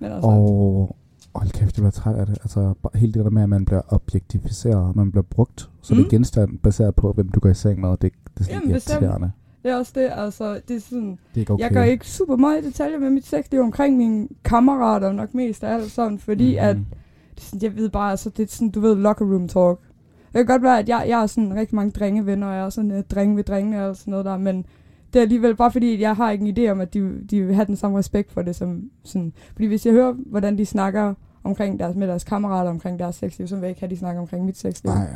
men 0.00 0.12
altså, 0.12 0.28
Og 0.30 0.96
hold 1.34 1.50
kæft, 1.50 1.76
jeg 1.76 1.82
bliver 1.82 1.90
træt 1.90 2.14
af 2.16 2.26
det. 2.26 2.38
Altså, 2.42 2.60
bare 2.82 2.98
hele 2.98 3.12
det 3.12 3.24
der 3.24 3.30
med, 3.30 3.42
at 3.42 3.48
man 3.48 3.64
bliver 3.64 3.80
objektificeret, 3.88 4.96
man 4.96 5.10
bliver 5.10 5.22
brugt 5.22 5.70
som 5.82 5.96
Mm. 5.96 6.02
en 6.02 6.08
genstand, 6.08 6.58
baseret 6.58 6.94
på, 6.94 7.12
hvem 7.12 7.28
du 7.28 7.40
går 7.40 7.48
i 7.48 7.54
seng 7.54 7.80
med, 7.80 7.90
det, 7.90 8.00
det 8.00 8.10
er 8.40 8.44
sådan 8.44 8.54
Jamen, 8.60 8.70
irriterende. 8.70 9.30
det 9.62 9.70
er 9.70 9.76
også 9.76 9.92
det, 9.94 10.10
altså, 10.12 10.60
det 10.68 10.76
er 10.76 10.80
sådan... 10.80 11.10
Det 11.10 11.18
er 11.36 11.40
ikke 11.40 11.52
okay. 11.52 11.62
Jeg 11.64 11.72
går 11.72 11.82
ikke 11.82 12.08
super 12.08 12.36
meget 12.36 12.62
i 12.62 12.66
detaljer 12.66 12.98
med 12.98 13.10
mit 13.10 13.26
sexliv 13.26 13.60
omkring 13.60 13.96
mine 13.96 14.28
kammerater, 14.44 15.12
nok 15.12 15.34
mest 15.34 15.64
af 15.64 15.74
alt 15.74 15.90
sådan, 15.90 16.18
fordi 16.18 16.50
Mhm. 16.50 16.58
at 16.68 16.76
det 16.76 17.38
er 17.38 17.40
sådan, 17.42 17.62
jeg 17.62 17.76
ved 17.76 17.88
bare, 17.88 18.10
altså, 18.10 18.30
det 18.30 18.42
er 18.42 18.46
sådan, 18.48 18.70
du 18.70 18.80
ved, 18.80 18.94
locker 18.96 19.24
room 19.24 19.48
talk. 19.48 19.78
Det 20.26 20.38
kan 20.38 20.46
godt 20.46 20.62
være, 20.62 20.78
at 20.78 20.88
jeg, 20.88 21.04
jeg 21.08 21.18
har 21.18 21.26
sådan 21.26 21.54
rigtig 21.54 21.74
mange 21.76 21.90
drengevenner, 21.90 22.46
og 22.46 22.54
jeg 22.54 22.64
er 22.64 22.70
sådan 22.70 22.90
uh, 22.90 22.98
drenge 23.10 23.36
ved 23.36 23.44
drengene 23.44 23.86
og 23.86 23.96
sådan 23.96 24.10
noget 24.10 24.24
der, 24.24 24.36
men 24.38 24.64
det 25.12 25.18
er 25.18 25.22
alligevel 25.22 25.56
bare 25.56 25.70
fordi, 25.72 26.00
jeg 26.00 26.16
har 26.16 26.30
ikke 26.30 26.46
en 26.48 26.58
idé 26.58 26.70
om, 26.70 26.80
at 26.80 26.94
de, 26.94 27.20
de 27.30 27.42
vil 27.42 27.54
have 27.54 27.66
den 27.66 27.76
samme 27.76 27.98
respekt 27.98 28.32
for 28.32 28.42
det, 28.42 28.56
som 28.56 28.82
sådan, 29.04 29.32
fordi 29.52 29.66
hvis 29.66 29.86
jeg 29.86 29.92
hører, 29.94 30.12
hvordan 30.26 30.58
de 30.58 30.66
snakker 30.66 31.14
omkring 31.44 31.78
deres, 31.78 31.96
med 31.96 32.08
deres 32.08 32.24
kammerater 32.24 32.70
omkring 32.70 32.98
deres 32.98 33.16
sexliv, 33.16 33.48
så 33.48 33.54
vil 33.54 33.60
jeg 33.62 33.68
ikke 33.68 33.80
have, 33.80 33.86
at 33.86 33.90
de 33.90 33.96
snakker 33.96 34.20
omkring 34.20 34.44
mit 34.44 34.58
sexliv. 34.58 34.92
Nej, 34.92 35.08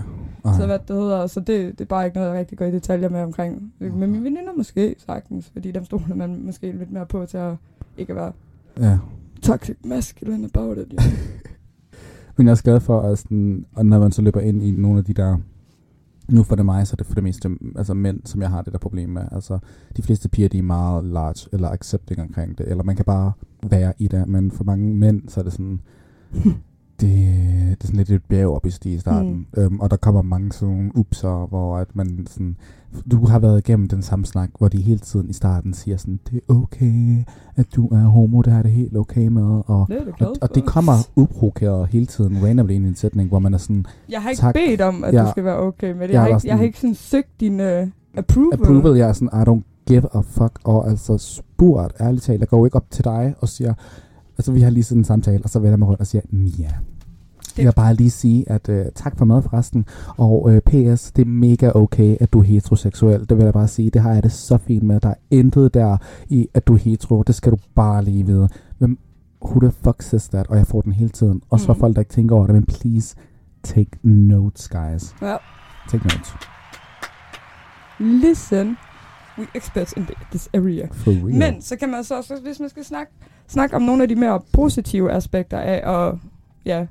Så 0.44 0.60
Ej. 0.60 0.66
hvad 0.66 0.78
det 0.88 0.96
hedder, 0.96 1.26
så 1.26 1.40
det, 1.40 1.48
det 1.48 1.80
er 1.80 1.84
bare 1.84 2.04
ikke 2.06 2.16
noget, 2.16 2.30
jeg 2.30 2.38
rigtig 2.38 2.58
går 2.58 2.64
i 2.64 2.70
detaljer 2.70 3.08
med 3.08 3.20
omkring. 3.22 3.72
Men 3.78 3.98
mine 4.00 4.24
veninder 4.24 4.52
måske 4.56 4.94
sagtens, 5.06 5.50
fordi 5.52 5.70
dem 5.72 5.84
stoler 5.84 6.14
man 6.14 6.40
måske 6.44 6.72
lidt 6.72 6.90
mere 6.92 7.06
på 7.06 7.26
til 7.26 7.36
at 7.38 7.54
ikke 7.98 8.14
være 8.14 8.32
Ja. 8.80 8.98
toxic 9.42 9.76
masculine 9.84 10.48
about 10.54 10.78
it. 10.78 10.92
Ja. 10.92 11.02
Men 12.36 12.46
jeg 12.46 12.52
er 12.52 12.62
glad 12.64 12.80
for, 12.80 13.00
at 13.00 13.18
sådan, 13.18 13.66
og 13.74 13.86
når 13.86 13.98
man 13.98 14.12
så 14.12 14.22
løber 14.22 14.40
ind 14.40 14.62
i 14.62 14.70
nogle 14.70 14.98
af 14.98 15.04
de 15.04 15.12
der... 15.14 15.36
Nu 16.28 16.42
for 16.42 16.56
det 16.56 16.64
mig, 16.64 16.86
så 16.86 16.94
er 16.94 16.96
det 16.96 17.06
for 17.06 17.14
det 17.14 17.24
meste 17.24 17.50
altså 17.76 17.94
mænd, 17.94 18.20
som 18.24 18.42
jeg 18.42 18.50
har 18.50 18.62
det 18.62 18.72
der 18.72 18.78
problem 18.78 19.10
med. 19.10 19.22
Altså, 19.32 19.58
de 19.96 20.02
fleste 20.02 20.28
piger, 20.28 20.48
de 20.48 20.58
er 20.58 20.62
meget 20.62 21.04
large 21.04 21.48
eller 21.52 21.68
accepting 21.68 22.20
omkring 22.20 22.58
det. 22.58 22.68
Eller 22.68 22.84
man 22.84 22.96
kan 22.96 23.04
bare 23.04 23.32
være 23.70 23.92
i 23.98 24.08
det. 24.08 24.28
Men 24.28 24.50
for 24.50 24.64
mange 24.64 24.94
mænd, 24.94 25.28
så 25.28 25.40
er 25.40 25.44
det 25.44 25.52
sådan 25.52 25.80
det, 27.00 27.10
det 27.70 27.76
er 27.82 27.86
sådan 27.86 27.96
lidt 27.96 28.10
et 28.10 28.22
bjerg 28.28 28.48
op 28.48 28.66
i 28.66 28.70
sti 28.70 28.94
i 28.94 28.98
starten. 28.98 29.46
Mm. 29.56 29.62
Øhm, 29.62 29.80
og 29.80 29.90
der 29.90 29.96
kommer 29.96 30.22
mange 30.22 30.52
sådan 30.52 30.74
nogle 30.74 30.90
upser, 30.94 31.46
hvor 31.48 31.76
at 31.76 31.96
man 31.96 32.26
sådan... 32.30 32.56
Du 33.10 33.26
har 33.26 33.38
været 33.38 33.58
igennem 33.68 33.88
den 33.88 34.02
samme 34.02 34.26
snak, 34.26 34.50
hvor 34.58 34.68
de 34.68 34.82
hele 34.82 34.98
tiden 34.98 35.30
i 35.30 35.32
starten 35.32 35.74
siger 35.74 35.96
sådan, 35.96 36.20
det 36.30 36.40
er 36.48 36.54
okay, 36.54 37.24
at 37.56 37.66
du 37.76 37.86
er 37.88 37.98
homo, 38.04 38.40
det 38.42 38.52
er 38.52 38.62
det 38.62 38.70
helt 38.70 38.96
okay 38.96 39.26
med. 39.26 39.62
Og 39.66 39.86
Det 39.88 39.98
det 40.06 40.14
glad 40.16 40.28
og, 40.28 40.36
og 40.40 40.54
det 40.54 40.64
kommer 40.64 40.92
uprovokeret 41.16 41.88
hele 41.88 42.06
tiden, 42.06 42.44
randomly 42.46 42.72
ind 42.72 42.84
i 42.84 42.88
en 42.88 42.94
sætning, 42.94 43.28
hvor 43.28 43.38
man 43.38 43.54
er 43.54 43.58
sådan, 43.58 43.86
Jeg 44.08 44.22
har 44.22 44.30
ikke 44.30 44.40
Tak. 44.40 44.54
bedt 44.54 44.80
om, 44.80 45.04
at 45.04 45.14
Ja. 45.14 45.22
du 45.24 45.30
skal 45.30 45.44
være 45.44 45.56
okay 45.58 45.92
med 45.92 46.00
det. 46.08 46.08
Jeg 46.08 46.12
Jeg, 46.14 46.20
har, 46.22 46.28
ikke, 46.28 46.48
jeg 46.48 46.56
har 46.56 46.64
ikke 46.64 46.80
sådan 46.80 46.94
søgt 46.94 47.40
din 47.40 47.60
uh, 47.60 47.66
approval. 48.16 48.52
approval, 48.60 48.96
jeg 48.96 49.08
er 49.08 49.12
sådan, 49.12 49.28
I 49.42 49.44
don't 49.50 49.84
give 49.88 50.16
a 50.16 50.20
fuck, 50.20 50.58
og 50.64 50.88
altså 50.90 51.18
spurgt, 51.18 51.92
ærligt 52.00 52.22
talt, 52.24 52.40
jeg 52.40 52.48
går 52.48 52.64
ikke 52.66 52.76
op 52.76 52.90
til 52.90 53.04
dig 53.04 53.34
og 53.40 53.48
siger, 53.48 53.74
altså 54.38 54.52
vi 54.52 54.60
har 54.60 54.70
lige 54.70 54.84
sådan 54.84 55.00
en 55.00 55.04
samtale, 55.04 55.44
og 55.44 55.50
så 55.50 55.58
vender 55.58 55.72
jeg 55.72 55.78
mig 55.78 55.88
rundt 55.88 56.00
og 56.00 56.06
siger, 56.06 56.22
Mia, 56.30 56.50
Det- 56.58 57.58
jeg 57.58 57.66
vil 57.66 57.72
bare 57.76 57.94
lige 57.94 58.10
sige, 58.10 58.50
at 58.50 58.68
uh, 58.68 58.76
tak 58.94 59.18
for 59.18 59.24
mad 59.24 59.42
forresten, 59.42 59.84
og 60.16 60.44
uh, 60.44 60.58
PS, 60.58 61.12
det 61.12 61.22
er 61.22 61.26
mega 61.26 61.70
okay, 61.74 62.16
at 62.20 62.32
du 62.32 62.38
er 62.38 62.42
heteroseksuel, 62.42 63.20
det 63.28 63.36
vil 63.36 63.44
jeg 63.44 63.52
bare 63.52 63.68
sige, 63.68 63.90
det 63.90 64.02
har 64.02 64.12
jeg 64.14 64.22
det 64.22 64.32
så 64.32 64.58
fint 64.58 64.82
med, 64.82 65.00
der 65.00 65.08
er 65.08 65.14
intet 65.30 65.74
der 65.74 65.96
i, 66.28 66.48
at 66.54 66.66
du 66.66 66.74
er 66.74 66.78
hetero, 66.78 67.22
det 67.22 67.34
skal 67.34 67.52
du 67.52 67.58
bare 67.74 68.04
lige 68.04 68.26
vide. 68.26 68.48
Hvem, 68.78 68.98
who 69.44 69.60
the 69.60 69.70
fuck 69.84 70.02
says 70.02 70.28
that? 70.28 70.46
Og 70.46 70.56
jeg 70.56 70.66
får 70.66 70.80
den 70.80 70.92
hele 70.92 71.10
tiden, 71.10 71.42
også 71.50 71.66
for 71.66 71.74
Mm. 71.74 71.80
folk, 71.80 71.94
der 71.96 72.00
ikke 72.00 72.12
tænker 72.12 72.36
over 72.36 72.46
det, 72.46 72.54
men 72.54 72.64
please, 72.66 73.16
take 73.62 73.90
notes, 74.02 74.68
guys. 74.68 75.14
Ja. 75.22 75.36
Take 75.88 76.04
notes. 76.04 76.32
Listen, 77.98 78.76
we 79.38 79.46
experts 79.54 79.92
in 79.96 80.06
this 80.30 80.48
area. 80.54 80.86
For 80.92 81.10
real. 81.10 81.24
Men 81.34 81.62
så 81.62 81.76
kan 81.76 81.90
man 81.90 82.04
så 82.04 82.16
også, 82.16 82.34
hvis 82.42 82.60
man 82.60 82.68
skal 82.68 82.84
snakke, 82.84 83.12
snakke 83.48 83.76
om 83.76 83.82
nogle 83.82 84.02
af 84.02 84.08
de 84.08 84.14
mere 84.14 84.40
positive 84.52 85.12
aspekter 85.12 85.58
af 85.58 86.06
at, 86.06 86.14
ja, 86.64 86.86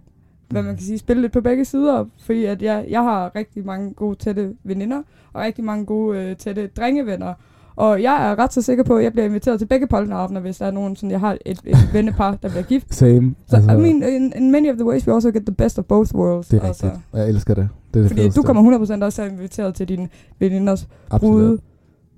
hvad 0.49 0.63
man 0.63 0.75
kan 0.75 0.85
sige, 0.85 0.97
spille 0.97 1.21
lidt 1.21 1.33
på 1.33 1.41
begge 1.41 1.65
sider. 1.65 2.05
Fordi 2.25 2.45
at 2.45 2.61
jeg, 2.61 2.85
jeg 2.89 3.01
har 3.03 3.35
rigtig 3.35 3.65
mange 3.65 3.93
gode 3.93 4.15
tætte 4.15 4.53
veninder, 4.63 5.01
og 5.33 5.41
rigtig 5.41 5.63
mange 5.63 5.85
gode 5.85 6.19
øh, 6.19 6.35
tætte 6.35 6.67
drengevenner. 6.67 7.33
Og 7.75 8.01
jeg 8.01 8.31
er 8.31 8.39
ret 8.39 8.53
så 8.53 8.61
sikker 8.61 8.83
på, 8.83 8.97
at 8.97 9.03
jeg 9.03 9.11
bliver 9.11 9.25
inviteret 9.25 9.59
til 9.59 9.65
begge 9.65 9.87
pollenaftener, 9.87 10.41
hvis 10.41 10.57
der 10.57 10.65
er 10.65 10.71
nogen, 10.71 10.95
sådan, 10.95 11.11
jeg 11.11 11.19
har 11.19 11.37
et, 11.45 11.59
et 11.65 11.89
vennepar, 11.93 12.35
der 12.35 12.49
bliver 12.49 12.63
gift. 12.63 12.95
Same. 12.95 13.35
Så 13.47 13.57
I 13.57 13.61
mean, 13.61 14.03
in, 14.03 14.33
in 14.35 14.51
many 14.51 14.71
of 14.71 14.75
the 14.75 14.85
ways, 14.85 15.07
we 15.07 15.13
also 15.13 15.31
get 15.31 15.45
the 15.45 15.55
best 15.55 15.79
of 15.79 15.85
both 15.85 16.15
worlds. 16.15 16.47
Det 16.47 16.63
er 16.63 16.67
rigtigt. 16.67 16.93
Jeg 17.13 17.29
elsker 17.29 17.53
det. 17.53 17.69
Det 17.93 17.99
er 17.99 18.01
det 18.03 18.11
Fordi 18.11 18.21
fedeste. 18.21 18.41
du 18.41 18.45
kommer 18.45 18.99
100% 19.01 19.03
også 19.03 19.23
inviteret 19.23 19.75
til 19.75 19.87
din 19.89 20.09
veninders 20.39 20.87
brude. 21.19 21.59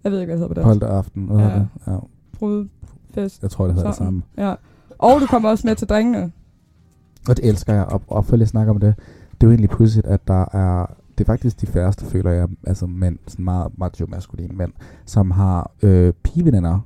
Jeg 0.08 0.12
ved 0.14 0.22
ikke, 0.22 0.36
hvad 0.36 0.48
det 0.50 0.58
hedder 0.58 0.64
på 0.64 0.80
dansk. 0.80 0.84
Aften. 0.84 1.24
Hvad 1.26 1.38
Ja. 1.38 1.56
det? 1.56 1.68
Ja. 1.88 1.98
Brudefest. 2.40 3.42
Jeg 3.42 3.52
tror, 3.52 3.66
det 3.66 3.76
hedder 3.76 3.90
det 3.90 3.98
samme. 3.98 4.22
Ja. 4.38 4.54
Og 4.98 5.22
du 5.22 5.26
kommer 5.26 5.50
også 5.50 5.68
med 5.68 5.76
til 5.76 5.88
drengene. 5.88 6.32
Og 7.30 7.38
det 7.38 7.50
elsker 7.50 7.74
jeg. 7.74 7.86
Og, 7.86 8.02
og 8.08 8.26
for 8.26 8.36
lige 8.36 8.44
at 8.44 8.50
snakke 8.50 8.70
om 8.72 8.80
det, 8.80 8.96
det 9.32 9.44
er 9.44 9.48
jo 9.48 9.52
egentlig 9.52 9.70
pudsigt, 9.70 10.06
at 10.08 10.28
der 10.28 10.46
er... 10.56 10.86
Det 11.18 11.24
er 11.24 11.26
faktisk 11.26 11.62
de 11.62 11.68
færreste, 11.68 12.06
føler 12.06 12.32
jeg, 12.32 12.48
altså 12.68 12.86
mænd, 12.86 13.18
sådan 13.28 13.46
meget 13.46 13.72
macho-maskuline 13.78 14.56
mænd, 14.56 14.72
som 15.06 15.32
har 15.32 15.72
øh, 15.82 16.14
pigeveninder, 16.24 16.80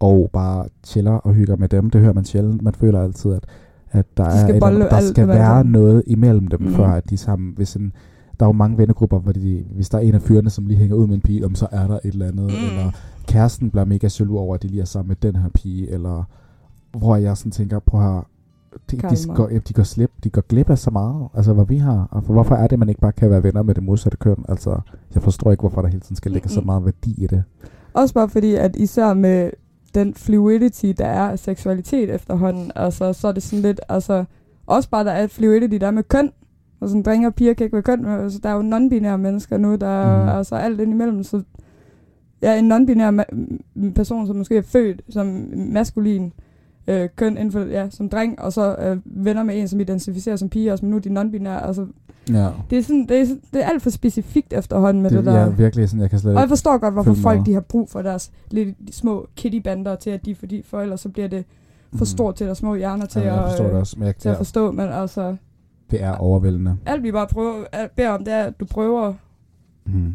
og 0.00 0.30
bare 0.32 0.66
chiller 0.84 1.12
og 1.12 1.32
hygger 1.32 1.56
med 1.56 1.68
dem. 1.68 1.90
Det 1.90 2.00
hører 2.00 2.12
man 2.12 2.24
sjældent. 2.24 2.62
Man 2.62 2.74
føler 2.74 3.02
altid, 3.02 3.32
at, 3.32 3.44
at 3.90 4.16
der, 4.16 4.24
De 4.24 4.40
skal 4.40 4.62
er 4.62 4.66
et, 4.66 4.90
der 4.90 5.00
skal 5.00 5.28
være 5.28 5.64
noget 5.64 6.02
imellem 6.06 6.46
dem, 6.46 6.60
mm. 6.60 6.74
før 6.74 6.86
at 6.86 7.10
de 7.10 7.16
sammen... 7.16 7.52
Hvis 7.56 7.76
en, 7.76 7.92
der 8.42 8.46
er 8.46 8.48
jo 8.48 8.52
mange 8.52 8.78
vennegrupper, 8.78 9.18
hvor 9.18 9.32
de, 9.32 9.64
hvis 9.74 9.88
der 9.88 9.98
er 9.98 10.02
en 10.02 10.14
af 10.14 10.22
fyrene, 10.22 10.50
som 10.50 10.66
lige 10.66 10.78
hænger 10.78 10.96
ud 10.96 11.06
med 11.06 11.14
en 11.14 11.20
pige, 11.20 11.44
om 11.44 11.54
så 11.54 11.66
er 11.70 11.86
der 11.86 11.94
et 11.94 12.00
eller 12.04 12.26
andet, 12.26 12.44
Mm. 12.46 12.50
eller 12.68 12.90
kæresten 13.26 13.70
bliver 13.70 13.84
mega 13.84 14.08
jaloux 14.20 14.38
over, 14.38 14.54
at 14.54 14.62
de 14.62 14.68
lige 14.68 14.80
er 14.80 14.84
sammen 14.84 15.08
med 15.08 15.16
den 15.32 15.36
her 15.36 15.48
pige, 15.48 15.90
eller 15.90 16.24
hvor 16.98 17.16
jeg 17.16 17.36
sådan 17.36 17.52
tænker, 17.52 17.78
prøv 17.78 18.16
at 18.18 18.24
de, 18.90 18.96
de, 18.96 19.00
Kalmar. 19.00 19.34
går, 19.34 19.46
de, 19.68 19.72
går 19.74 19.82
slip, 19.82 20.10
de 20.24 20.30
går 20.30 20.40
glip 20.48 20.70
af 20.70 20.78
så 20.78 20.90
meget, 20.90 21.28
altså 21.34 21.52
hvad 21.52 21.64
vi 21.66 21.76
har. 21.76 22.08
Og 22.10 22.24
for, 22.24 22.32
hvorfor 22.32 22.54
er 22.54 22.66
det, 22.66 22.78
man 22.78 22.88
ikke 22.88 23.00
bare 23.00 23.12
kan 23.12 23.30
være 23.30 23.42
venner 23.42 23.62
med 23.62 23.74
det 23.74 23.82
modsatte 23.82 24.18
køn? 24.18 24.44
Altså, 24.48 24.80
jeg 25.14 25.22
forstår 25.22 25.50
ikke, 25.50 25.60
hvorfor 25.60 25.82
der 25.82 25.88
hele 25.88 26.00
tiden 26.00 26.16
skal 26.16 26.32
ligge 26.32 26.48
så 26.48 26.60
Mm-mm. 26.60 26.66
meget 26.66 26.84
værdi 26.84 27.14
i 27.24 27.26
det. 27.26 27.42
Også 27.94 28.14
bare 28.14 28.28
fordi, 28.28 28.54
at 28.54 28.76
især 28.76 29.14
med 29.14 29.50
den 29.94 30.14
fluidity, 30.14 30.92
der 30.98 31.06
er 31.06 31.28
af 31.30 31.38
seksualitet 31.38 32.14
efterhånden, 32.14 32.72
altså, 32.76 33.12
så 33.12 33.28
er 33.28 33.32
det 33.32 33.42
sådan 33.42 33.62
lidt, 33.62 33.80
altså, 33.88 34.24
også 34.66 34.90
bare, 34.90 35.04
der 35.04 35.10
er 35.12 35.24
et 35.24 35.30
fluidity, 35.30 35.76
der 35.76 35.86
er 35.86 35.90
med 35.90 36.02
køn. 36.02 36.30
Og 36.82 36.88
sådan, 36.88 37.02
drenge 37.02 37.26
og 37.26 37.34
piger 37.34 37.54
kan 37.54 37.64
ikke 37.64 37.74
være 37.74 37.82
køn, 37.82 38.02
men 38.02 38.10
altså, 38.20 38.38
der 38.42 38.48
er 38.48 38.54
jo 38.54 38.60
non-binære 38.60 39.16
mennesker 39.16 39.56
nu, 39.58 39.74
der 39.76 39.86
er 39.86 40.20
Mhm. 40.20 40.28
altså 40.28 40.54
alt 40.54 40.80
ind 40.80 40.90
imellem, 40.92 41.22
så 41.22 41.42
ja, 42.42 42.58
en 42.58 42.72
non-binær 42.72 43.24
person, 43.94 44.26
som 44.26 44.36
måske 44.36 44.56
er 44.56 44.62
født 44.62 45.02
som 45.08 45.26
maskulin 45.54 46.32
øh, 46.86 47.08
køn 47.16 47.32
inden 47.36 47.52
for, 47.52 47.60
ja, 47.60 47.90
som 47.90 48.08
dreng, 48.08 48.40
og 48.40 48.52
så 48.52 48.76
øh, 48.76 48.96
venner 49.24 49.42
med 49.42 49.60
en, 49.60 49.68
som 49.68 49.80
identificerer 49.80 50.36
som 50.36 50.48
pige, 50.48 50.72
også, 50.72 50.84
men 50.84 50.90
nu 50.90 50.96
er 50.96 51.00
de 51.00 51.20
non-binære, 51.20 51.66
altså, 51.66 51.86
Ja, 52.28 52.48
det 52.70 52.78
er, 52.78 52.82
sådan, 52.82 53.06
det, 53.08 53.20
er, 53.20 53.24
det 53.54 53.62
er 53.64 53.68
alt 53.68 53.82
for 53.82 53.90
specifikt 53.90 54.52
efterhånden 54.52 55.02
med 55.02 55.10
det, 55.10 55.18
det, 55.18 55.26
der. 55.26 55.32
er 55.40 55.50
virkelig 55.50 55.88
sådan, 55.88 56.00
jeg 56.00 56.10
kan 56.10 56.18
slet 56.18 56.34
Og 56.34 56.40
jeg 56.40 56.48
forstår 56.48 56.78
godt, 56.78 56.94
hvorfor 56.94 57.14
folk 57.14 57.38
med. 57.38 57.46
de 57.46 57.52
har 57.52 57.60
brug 57.60 57.90
for 57.90 58.02
deres 58.02 58.30
lidt 58.50 58.76
små 58.90 59.26
kittybander 59.36 59.94
til, 59.94 60.10
at 60.10 60.26
de, 60.26 60.34
fordi 60.34 60.62
for 60.62 60.80
ellers 60.80 61.00
så 61.00 61.08
bliver 61.08 61.28
det 61.28 61.44
for 61.90 61.96
Mhm. 61.96 62.04
stort 62.04 62.34
til 62.34 62.46
deres 62.46 62.58
små 62.58 62.74
hjerner 62.74 63.06
til, 63.06 63.22
forstår 63.22 63.64
at, 63.64 63.68
det 63.70 63.74
øh, 63.74 63.80
også, 63.80 63.96
men 63.98 64.06
jeg, 64.06 64.16
til 64.16 64.28
at 64.28 64.32
ja, 64.34 64.38
forstå. 64.38 64.70
Men 64.72 64.88
altså, 64.88 65.36
det 65.92 66.02
er 66.02 66.12
overvældende. 66.14 66.76
alt 66.86 67.02
vi 67.02 67.12
bare 67.12 67.26
prøver, 67.26 67.64
alt 67.72 67.96
beder 67.96 68.10
om, 68.10 68.24
det 68.24 68.32
er, 68.34 68.42
at 68.44 68.60
du 68.60 68.64
prøver 68.64 69.12
Mm. 69.86 70.14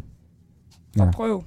ja. 0.98 1.06
At 1.08 1.14
prøve. 1.14 1.42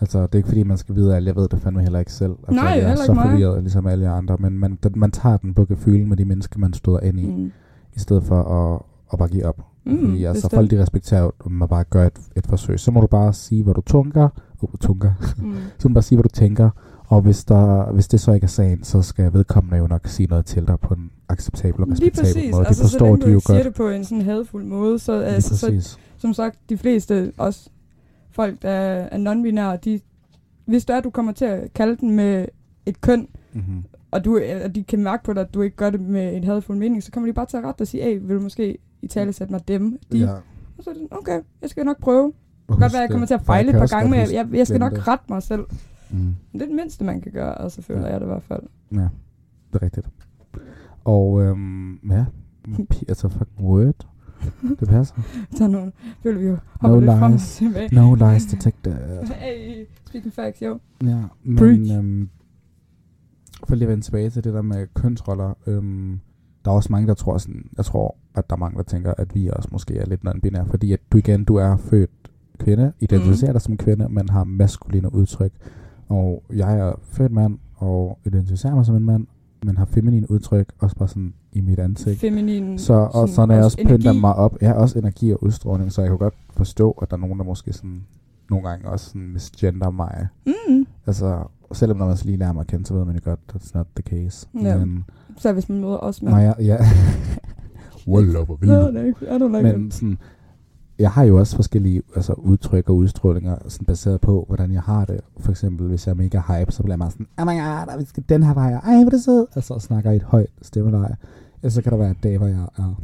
Altså, 0.00 0.22
det 0.22 0.32
er 0.34 0.36
ikke 0.36 0.48
fordi, 0.48 0.62
man 0.62 0.76
skal 0.76 0.94
vide 0.94 1.16
alt. 1.16 1.26
Jeg 1.26 1.36
ved 1.36 1.48
det 1.48 1.60
fandme 1.60 1.82
heller 1.82 1.98
ikke 1.98 2.12
selv. 2.12 2.30
Altså, 2.30 2.54
Nej, 2.54 2.64
jeg 2.64 2.78
er 2.78 2.88
heller 2.88 2.96
så 3.04 3.12
ikke 3.12 3.14
mig. 3.14 3.30
forvirret, 3.30 3.62
ligesom 3.62 3.86
alle 3.86 4.04
jer 4.04 4.12
andre. 4.12 4.36
Men 4.40 4.58
man, 4.58 4.78
man 4.96 5.10
tager 5.10 5.36
den 5.36 5.54
på 5.54 5.64
gefylen 5.64 6.08
med 6.08 6.16
de 6.16 6.24
mennesker, 6.24 6.58
man 6.58 6.72
støder 6.72 7.00
ind 7.00 7.20
i, 7.20 7.26
mm. 7.26 7.52
I 7.96 7.98
stedet 7.98 8.24
for 8.24 8.42
at, 8.42 8.80
at 9.12 9.18
bare 9.18 9.28
give 9.28 9.44
op. 9.46 9.60
Mm, 9.86 9.98
Fordi 9.98 10.24
altså, 10.24 10.42
bestemt. 10.46 10.58
folk 10.58 10.70
de 10.70 10.82
respekterer 10.82 11.30
om 11.44 11.52
man 11.52 11.68
bare 11.68 11.84
gør 11.84 12.06
et, 12.06 12.18
et 12.36 12.46
forsøg. 12.46 12.80
Så 12.80 12.90
må 12.90 13.00
du 13.00 13.06
bare 13.06 13.32
sige, 13.32 13.64
hvad 13.64 13.74
du 13.74 13.80
tunker. 13.80 14.28
Uh, 14.60 14.70
tunker. 14.80 15.12
Mm. 15.38 15.54
så 15.78 15.88
må 15.88 15.90
du 15.90 15.94
bare 15.94 16.02
sige, 16.02 16.16
hvad 16.16 16.22
du 16.22 16.28
tænker. 16.34 16.70
Og 17.10 17.20
hvis, 17.20 17.44
der, 17.44 17.92
hvis 17.92 18.08
det 18.08 18.20
så 18.20 18.32
ikke 18.32 18.44
er 18.44 18.48
sagen, 18.48 18.84
så 18.84 19.02
skal 19.02 19.32
vedkommende 19.32 19.76
jo 19.76 19.86
nok 19.86 20.06
sige 20.06 20.26
noget 20.26 20.46
til 20.46 20.66
dig 20.66 20.80
på 20.80 20.94
en 20.94 21.10
acceptabel 21.28 21.80
og 21.82 21.86
Lige 21.88 21.94
respektabel 21.94 22.24
præcis. 22.34 22.52
måde. 22.52 22.60
Det 22.62 22.66
Altså, 22.68 22.82
så 22.82 22.90
forstår 22.90 23.06
længe 23.06 23.20
de 23.20 23.22
du 23.22 23.28
ikke 23.28 23.40
siger 23.46 23.56
godt. 23.56 23.64
det 23.66 23.74
på 23.74 23.88
en 23.88 24.04
sådan 24.04 24.22
hadfuld 24.22 24.64
måde, 24.64 24.98
så, 24.98 25.12
Lige 25.18 25.24
altså, 25.26 25.56
så 25.56 25.98
som 26.18 26.32
sagt, 26.34 26.58
de 26.68 26.76
fleste, 26.78 27.32
også 27.38 27.70
folk, 28.30 28.62
der 28.62 28.70
er 28.70 29.18
non-binære, 29.18 29.76
de, 29.84 30.00
hvis 30.64 30.84
det 30.84 30.96
er, 30.96 31.00
du 31.00 31.10
kommer 31.10 31.32
til 31.32 31.44
at 31.44 31.72
kalde 31.74 31.96
den 31.96 32.10
med 32.16 32.46
et 32.86 33.00
køn, 33.00 33.28
Mm-hmm. 33.52 33.84
og, 34.10 34.24
du, 34.24 34.40
og 34.64 34.74
de 34.74 34.82
kan 34.84 35.02
mærke 35.02 35.24
på 35.24 35.32
dig, 35.32 35.40
at 35.40 35.54
du 35.54 35.62
ikke 35.62 35.76
gør 35.76 35.90
det 35.90 36.00
med 36.00 36.36
en 36.36 36.44
hadfuld 36.44 36.78
mening, 36.78 37.02
så 37.02 37.10
kommer 37.12 37.26
de 37.28 37.32
bare 37.32 37.46
til 37.46 37.56
at 37.56 37.64
rette 37.64 37.78
dig 37.78 37.82
og 37.82 37.88
sige, 37.88 38.02
hey, 38.04 38.18
vil 38.22 38.36
du 38.36 38.40
måske 38.40 38.78
i 39.02 39.06
tale 39.06 39.32
sætte 39.32 39.52
mig 39.52 39.68
dem? 39.68 39.98
De, 40.12 40.18
Ja. 40.18 40.32
Og 40.78 40.84
så 40.84 40.90
er 40.90 40.94
det 40.94 41.02
okay, 41.10 41.40
jeg 41.62 41.70
skal 41.70 41.84
nok 41.84 42.00
prøve. 42.00 42.26
Det 42.26 42.32
kan 42.68 42.78
godt 42.80 42.92
være, 42.92 43.02
at 43.02 43.08
jeg 43.08 43.10
kommer 43.10 43.26
til 43.26 43.34
at 43.34 43.42
fejle 43.42 43.68
et 43.70 43.76
par 43.78 43.86
gange, 43.86 44.10
men 44.10 44.20
jeg, 44.20 44.32
jeg, 44.32 44.46
jeg 44.52 44.66
skal 44.66 44.80
nok 44.80 44.92
det. 44.92 45.08
rette 45.08 45.24
mig 45.28 45.42
selv. 45.42 45.60
Mm. 46.10 46.34
Det 46.52 46.62
er 46.62 46.66
det 46.66 46.74
mindste, 46.76 47.04
man 47.04 47.20
kan 47.20 47.32
gøre, 47.32 47.62
altså 47.62 47.82
føler 47.82 48.00
Ja. 48.06 48.12
jeg 48.12 48.20
det 48.20 48.26
i 48.26 48.28
hvert 48.28 48.42
fald. 48.42 48.62
Ja, 48.92 49.08
det 49.72 49.74
er 49.74 49.82
rigtigt. 49.82 50.08
Og 51.04 51.42
øhm, 51.42 51.94
ja, 52.10 52.24
altså 53.08 53.28
fucking 53.28 53.60
word. 53.68 54.06
Det 54.80 54.88
passer. 54.88 55.14
Så 55.56 55.64
er 55.64 55.68
nogle, 55.68 55.92
føler 56.22 56.38
vi 56.40 56.46
jo, 56.46 56.56
hopper 56.80 56.88
No 56.88 57.00
lidt 57.00 57.10
frem 57.10 57.22
og 57.22 57.30
lies. 57.30 57.56
tilbage. 57.56 57.94
No 57.94 58.14
lies 58.14 58.46
detected. 58.46 58.96
Hey, 59.26 59.84
speaking 60.06 60.32
facts, 60.32 60.62
jo. 60.62 60.78
Ja, 61.02 61.22
men 61.42 61.56
Preach. 61.56 61.96
øhm, 61.98 62.28
for 63.68 63.74
lige 63.74 63.86
at 63.86 63.90
vende 63.90 64.04
tilbage 64.04 64.30
til 64.30 64.44
det 64.44 64.54
der 64.54 64.62
med 64.62 64.86
kønsroller. 64.94 65.54
Øhm, 65.66 66.20
der 66.64 66.70
er 66.70 66.74
også 66.74 66.92
mange, 66.92 67.08
der 67.08 67.14
tror 67.14 67.38
sådan, 67.38 67.70
jeg 67.76 67.84
tror, 67.84 68.16
at 68.34 68.50
der 68.50 68.56
er 68.56 68.60
mange, 68.60 68.76
der 68.78 68.82
tænker, 68.82 69.14
at 69.18 69.34
vi 69.34 69.50
også 69.52 69.68
måske 69.72 69.96
er 69.98 70.06
lidt 70.06 70.20
non-binære, 70.26 70.70
fordi 70.70 70.92
at 70.92 71.00
du 71.12 71.18
igen, 71.18 71.44
du 71.44 71.54
er 71.56 71.76
født 71.76 72.10
kvinde, 72.58 72.92
identificerer 73.00 73.52
dig 73.52 73.60
som 73.60 73.76
kvinde, 73.76 74.08
men 74.08 74.28
har 74.28 74.44
maskuline 74.44 75.14
udtryk. 75.14 75.52
Og 76.08 76.42
jeg 76.54 76.78
er 76.78 76.92
født 77.02 77.32
mand, 77.32 77.58
og 77.76 78.18
identificerer 78.24 78.74
mig 78.74 78.86
som 78.86 78.96
en 78.96 79.04
mand, 79.04 79.26
men 79.64 79.76
har 79.76 79.84
feminine 79.84 80.30
udtryk, 80.30 80.72
også 80.78 80.96
bare 80.96 81.08
sådan 81.08 81.34
i 81.52 81.60
mit 81.60 81.78
ansigt. 81.78 82.20
Feminin. 82.20 82.78
Så, 82.78 82.92
og 83.12 83.28
så 83.28 83.46
når 83.46 83.54
jeg 83.54 83.64
også 83.64 83.78
pynter 83.88 84.12
mig 84.12 84.34
op, 84.34 84.56
jeg 84.60 84.68
har 84.68 84.76
også 84.76 84.98
energi 84.98 85.32
og 85.32 85.42
udstråling, 85.42 85.92
så 85.92 86.00
jeg 86.02 86.10
kan 86.10 86.18
godt 86.18 86.34
forstå, 86.50 86.90
at 86.90 87.10
der 87.10 87.16
er 87.16 87.20
nogen, 87.20 87.38
der 87.38 87.44
måske 87.44 87.72
sådan, 87.72 88.02
nogle 88.50 88.68
gange 88.68 88.88
også 88.88 89.06
sådan 89.06 89.28
misgender 89.32 89.90
mig. 89.90 90.26
Mm. 90.46 90.86
Altså, 91.06 91.42
selvom 91.72 91.98
når 91.98 92.06
man 92.06 92.16
så 92.16 92.24
lige 92.24 92.36
lærer 92.36 92.52
mig 92.52 92.60
at 92.60 92.66
kende, 92.66 92.86
så 92.86 92.94
ved 92.94 93.04
man 93.04 93.14
jo 93.14 93.20
godt, 93.24 93.40
that's 93.52 93.70
not 93.74 93.86
the 93.96 94.02
case. 94.02 94.48
Ja. 94.62 94.78
Men, 94.78 95.04
Så 95.36 95.52
hvis 95.52 95.68
man 95.68 95.80
møder 95.80 95.96
os 95.96 96.22
med. 96.22 96.32
jeg, 96.36 96.54
ja. 96.58 96.76
Wallah, 98.08 98.44
hvor 98.44 98.56
vildt. 98.56 98.94
no, 98.94 99.00
I 99.00 99.38
don't 99.38 99.56
like 99.56 99.62
Men 99.76 99.86
it. 99.86 99.94
sådan, 99.94 100.18
jeg 100.98 101.10
har 101.10 101.24
jo 101.24 101.38
også 101.38 101.56
forskellige 101.56 102.02
altså, 102.16 102.32
udtryk 102.32 102.88
og 102.88 102.96
udstrålinger, 102.96 103.56
sådan 103.68 103.86
baseret 103.86 104.20
på, 104.20 104.44
hvordan 104.46 104.72
jeg 104.72 104.82
har 104.82 105.04
det. 105.04 105.20
For 105.40 105.50
eksempel, 105.50 105.86
hvis 105.88 106.06
jeg 106.06 106.12
er 106.12 106.16
mega 106.16 106.40
hype, 106.48 106.72
så 106.72 106.82
bliver 106.82 106.92
jeg 106.92 106.98
meget 106.98 107.12
sådan, 107.12 107.26
oh 107.38 107.46
my 107.46 107.60
god, 107.60 107.98
vi 107.98 108.04
skal 108.04 108.24
den 108.28 108.42
her 108.42 108.54
vej, 108.54 108.72
ej, 108.72 108.94
hvor 108.94 109.06
er 109.06 109.10
det 109.10 109.22
sød. 109.22 109.46
Altså, 109.54 109.74
og 109.74 109.82
snakker 109.82 110.10
i 110.10 110.16
et 110.16 110.22
højt 110.22 110.50
stemmeleje. 110.62 111.16
Eller 111.62 111.70
så 111.70 111.82
kan 111.82 111.92
der 111.92 111.98
være 111.98 112.14
dage, 112.22 112.38
hvor 112.38 112.46
jeg 112.46 112.68
er 112.78 113.02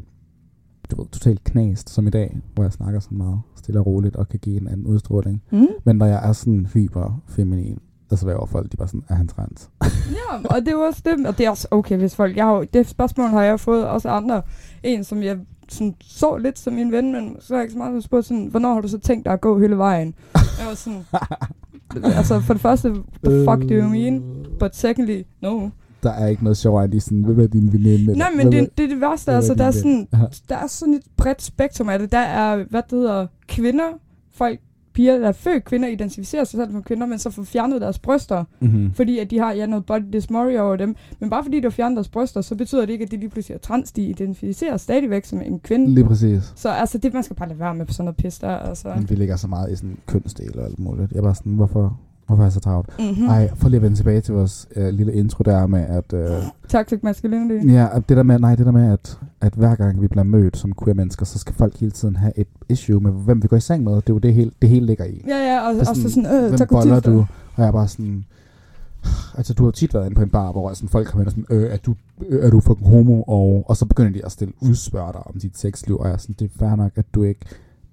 du 0.91 0.97
ved, 0.97 1.07
totalt 1.11 1.45
knast, 1.45 1.91
som 1.91 2.07
i 2.07 2.11
dag, 2.11 2.39
hvor 2.55 2.65
jeg 2.65 2.73
snakker 2.73 3.01
sådan 3.01 3.19
meget 3.19 3.41
stille 3.57 3.81
og 3.81 3.87
roligt, 3.87 4.17
og 4.17 4.29
kan 4.29 4.39
give 4.39 4.61
en 4.61 4.69
anden 4.69 4.87
udstråling. 4.87 5.43
Mm. 5.51 5.67
Men 5.85 5.97
når 5.97 6.07
jeg 6.07 6.29
er 6.29 6.33
sådan 6.33 6.67
hyper 6.75 7.23
feminin, 7.29 7.79
så 8.11 8.27
vil 8.27 8.37
folk, 8.47 8.73
de 8.73 8.77
bare 8.77 8.89
sådan, 8.89 9.05
er 9.09 9.15
han 9.15 9.29
trans? 9.29 9.71
ja, 10.11 10.49
og 10.51 10.61
det 10.61 10.69
er 10.69 10.73
jo 10.73 10.81
også 10.81 11.03
det, 11.05 11.27
og 11.27 11.39
det 11.39 11.47
er 11.47 11.51
også 11.51 11.69
okay, 11.71 11.97
hvis 11.97 12.17
folk, 12.17 12.37
jeg 12.37 12.45
har, 12.45 12.65
det 12.73 12.89
spørgsmål 12.89 13.29
har 13.29 13.43
jeg 13.43 13.61
fået 13.61 13.87
også 13.87 14.09
andre, 14.09 14.43
en 14.83 15.05
som 15.05 15.23
jeg 15.23 15.39
sådan, 15.69 15.95
så 16.01 16.37
lidt 16.37 16.59
som 16.59 16.73
min 16.73 16.93
ven, 16.93 17.13
men 17.13 17.37
så 17.41 17.55
er 17.55 17.59
jeg 17.59 17.65
ikke 17.65 17.73
så 17.73 17.79
meget 17.79 18.05
spurgt 18.05 18.27
sådan, 18.27 18.47
hvornår 18.47 18.75
har 18.75 18.81
du 18.81 18.89
så 18.89 18.99
tænkt 18.99 19.25
dig 19.25 19.33
at 19.33 19.41
gå 19.41 19.61
hele 19.61 19.79
vejen? 19.79 20.15
jeg 20.59 20.67
var 20.67 20.75
sådan, 20.75 21.05
altså 22.05 22.41
for 22.41 22.55
det 22.55 22.63
første, 22.63 22.89
the 23.25 23.45
fuck 23.45 23.69
do 23.71 23.75
you 23.75 23.89
mean? 23.89 24.23
But 24.59 24.77
secondly, 24.77 25.23
no. 25.41 25.69
Der 26.03 26.11
er 26.11 26.27
ikke 26.27 26.45
noget 26.45 26.57
sjovere, 26.57 26.85
end 26.85 27.01
sådan, 27.01 27.23
hvem 27.23 27.41
er 27.41 27.47
din 27.47 27.73
veninde? 27.73 28.19
Nej, 28.19 28.31
men 28.37 28.53
det, 28.53 28.79
det 28.79 28.85
er 28.85 28.89
det 28.89 29.01
værste, 29.01 29.33
altså, 29.33 29.55
der 29.55 29.65
er, 29.65 29.71
sådan, 29.71 30.09
der 30.49 30.57
er 30.57 30.67
sådan 30.67 30.95
et 30.95 31.03
bredt 31.17 31.43
spektrum 31.43 31.89
af 31.89 31.99
det. 31.99 32.13
Der 32.13 32.19
er, 32.19 32.65
hvad 32.71 32.83
det 32.83 32.99
hedder, 32.99 33.27
kvinder, 33.49 33.89
folk, 34.35 34.61
piger, 34.95 35.19
der 35.19 35.29
er 35.29 35.33
født 35.33 35.65
kvinder, 35.65 35.89
identificerer 35.89 36.45
sig 36.45 36.59
selv 36.59 36.73
som 36.73 36.83
kvinder, 36.83 37.07
men 37.07 37.19
så 37.19 37.31
får 37.31 37.43
fjernet 37.43 37.81
deres 37.81 37.99
bryster, 37.99 38.45
Mm-hmm. 38.61 38.93
fordi 38.95 39.19
at 39.19 39.31
de 39.31 39.39
har 39.39 39.53
ja, 39.53 39.67
noget 39.67 39.87
body 39.87 40.03
dysmorphia 40.13 40.61
over 40.61 40.77
dem. 40.77 40.97
Men 41.21 41.31
bare 41.31 41.43
fordi 41.45 41.57
de 41.57 41.63
har 41.63 41.71
fjernet 41.71 41.97
deres 41.97 42.09
bryster, 42.09 42.41
så 42.41 42.55
betyder 42.55 42.81
det 42.87 42.93
ikke, 42.93 43.05
at 43.05 43.11
de 43.11 43.17
lige 43.17 43.29
pludselig 43.29 43.55
er 43.55 43.59
trans. 43.59 43.93
De 43.93 44.03
identificerer 44.03 44.77
stadigvæk 44.77 45.25
som 45.25 45.41
en 45.41 45.59
kvinde. 45.61 45.91
Lige 45.95 46.05
præcis. 46.05 46.53
Så 46.57 46.69
altså, 46.69 46.99
det 46.99 47.15
man 47.15 47.23
skal 47.23 47.37
bare 47.37 47.49
lade 47.49 47.59
være 47.61 47.75
med 47.75 47.87
på 47.87 47.93
sådan 47.93 48.05
noget 48.05 48.17
pis 48.17 48.39
der. 48.39 48.57
Altså. 48.57 48.89
Men 48.97 49.11
vi 49.11 49.15
ligger 49.15 49.37
så 49.37 49.49
meget 49.49 49.71
i 49.73 49.77
sådan 49.77 49.97
kønsdel 50.07 50.59
og 50.59 50.65
alt 50.65 50.79
muligt. 50.79 51.11
Jeg 51.13 51.19
er 51.19 51.23
bare 51.23 51.35
sådan, 51.35 51.53
hvorfor, 51.53 51.99
hvorfor 52.27 52.43
er 52.43 52.47
jeg 52.47 52.53
så 52.53 52.61
travlt? 52.61 52.89
Mm-hmm. 52.99 53.27
Ej, 53.29 53.51
for 53.57 53.69
lige 53.69 53.77
at 53.77 53.83
vende 53.83 53.97
tilbage 53.97 54.21
til 54.21 54.35
vores 54.35 54.69
øh, 54.77 54.89
lille 54.89 55.15
intro 55.15 55.43
der 55.43 55.67
med, 55.67 55.81
at... 55.81 56.13
Øh, 56.13 56.31
Toxic 56.69 56.99
masculinity. 57.03 57.67
ja, 57.67 57.89
det 58.09 58.17
der 58.17 58.23
med, 58.23 58.39
nej, 58.39 58.55
det 58.55 58.67
der 58.67 58.73
med, 58.73 58.93
at, 58.93 59.19
at 59.45 59.55
hver 59.55 59.75
gang 59.75 60.03
vi 60.03 60.09
bliver 60.09 60.23
mødt 60.25 60.57
som 60.57 60.73
queer 60.83 60.95
mennesker, 60.95 61.25
så 61.27 61.39
skal 61.39 61.55
folk 61.55 61.77
hele 61.81 61.93
tiden 61.93 62.17
have 62.17 62.33
et 62.39 62.47
issue 62.69 63.01
med, 63.01 63.13
hvem 63.13 63.43
vi 63.43 63.49
går 63.49 63.57
i 63.57 63.61
seng 63.61 63.85
med. 63.85 63.93
Det 63.93 64.11
er 64.11 64.15
jo 64.15 64.19
det 64.19 64.35
hele, 64.35 64.51
det 64.63 64.71
hele 64.71 64.87
ligger 64.87 65.05
i. 65.05 65.25
Ja, 65.29 65.37
ja, 65.37 65.69
og, 65.69 65.75
Det 65.75 65.83
er 65.83 65.91
og 65.91 65.97
så 65.97 66.11
sådan, 66.11 66.27
øh, 66.27 66.49
hvem 66.49 66.69
boller 66.69 67.01
du? 67.01 67.19
Og 67.19 67.27
jeg 67.59 67.67
er 67.67 67.73
bare 67.73 67.89
sådan... 67.89 68.25
Altså, 69.37 69.55
du 69.55 69.65
har 69.65 69.71
tit 69.71 69.95
været 69.95 70.05
inde 70.05 70.15
på 70.15 70.23
en 70.23 70.29
bar, 70.29 70.53
hvor 70.53 70.73
sådan, 70.75 70.89
folk 70.89 71.07
kommer 71.07 71.23
ind 71.23 71.27
og 71.27 71.33
sådan, 71.33 71.57
øh, 71.57 71.73
er 71.73 71.77
du, 71.77 71.95
øh, 72.29 72.47
er 72.47 72.51
du 72.51 72.61
fucking 72.61 72.89
homo? 72.89 73.23
Og, 73.23 73.65
og 73.67 73.77
så 73.77 73.87
begynder 73.87 74.11
de 74.13 74.25
at 74.25 74.33
stille 74.33 74.55
udspørg 74.61 75.15
dig 75.15 75.27
om 75.27 75.41
dit 75.41 75.59
sexliv, 75.59 75.99
og 75.99 76.07
jeg 76.07 76.15
er 76.15 76.19
sådan, 76.19 76.35
det 76.39 76.45
er 76.45 76.59
fair 76.59 76.77
nok, 76.77 76.93
at 76.97 77.05
du 77.15 77.23
ikke 77.23 77.41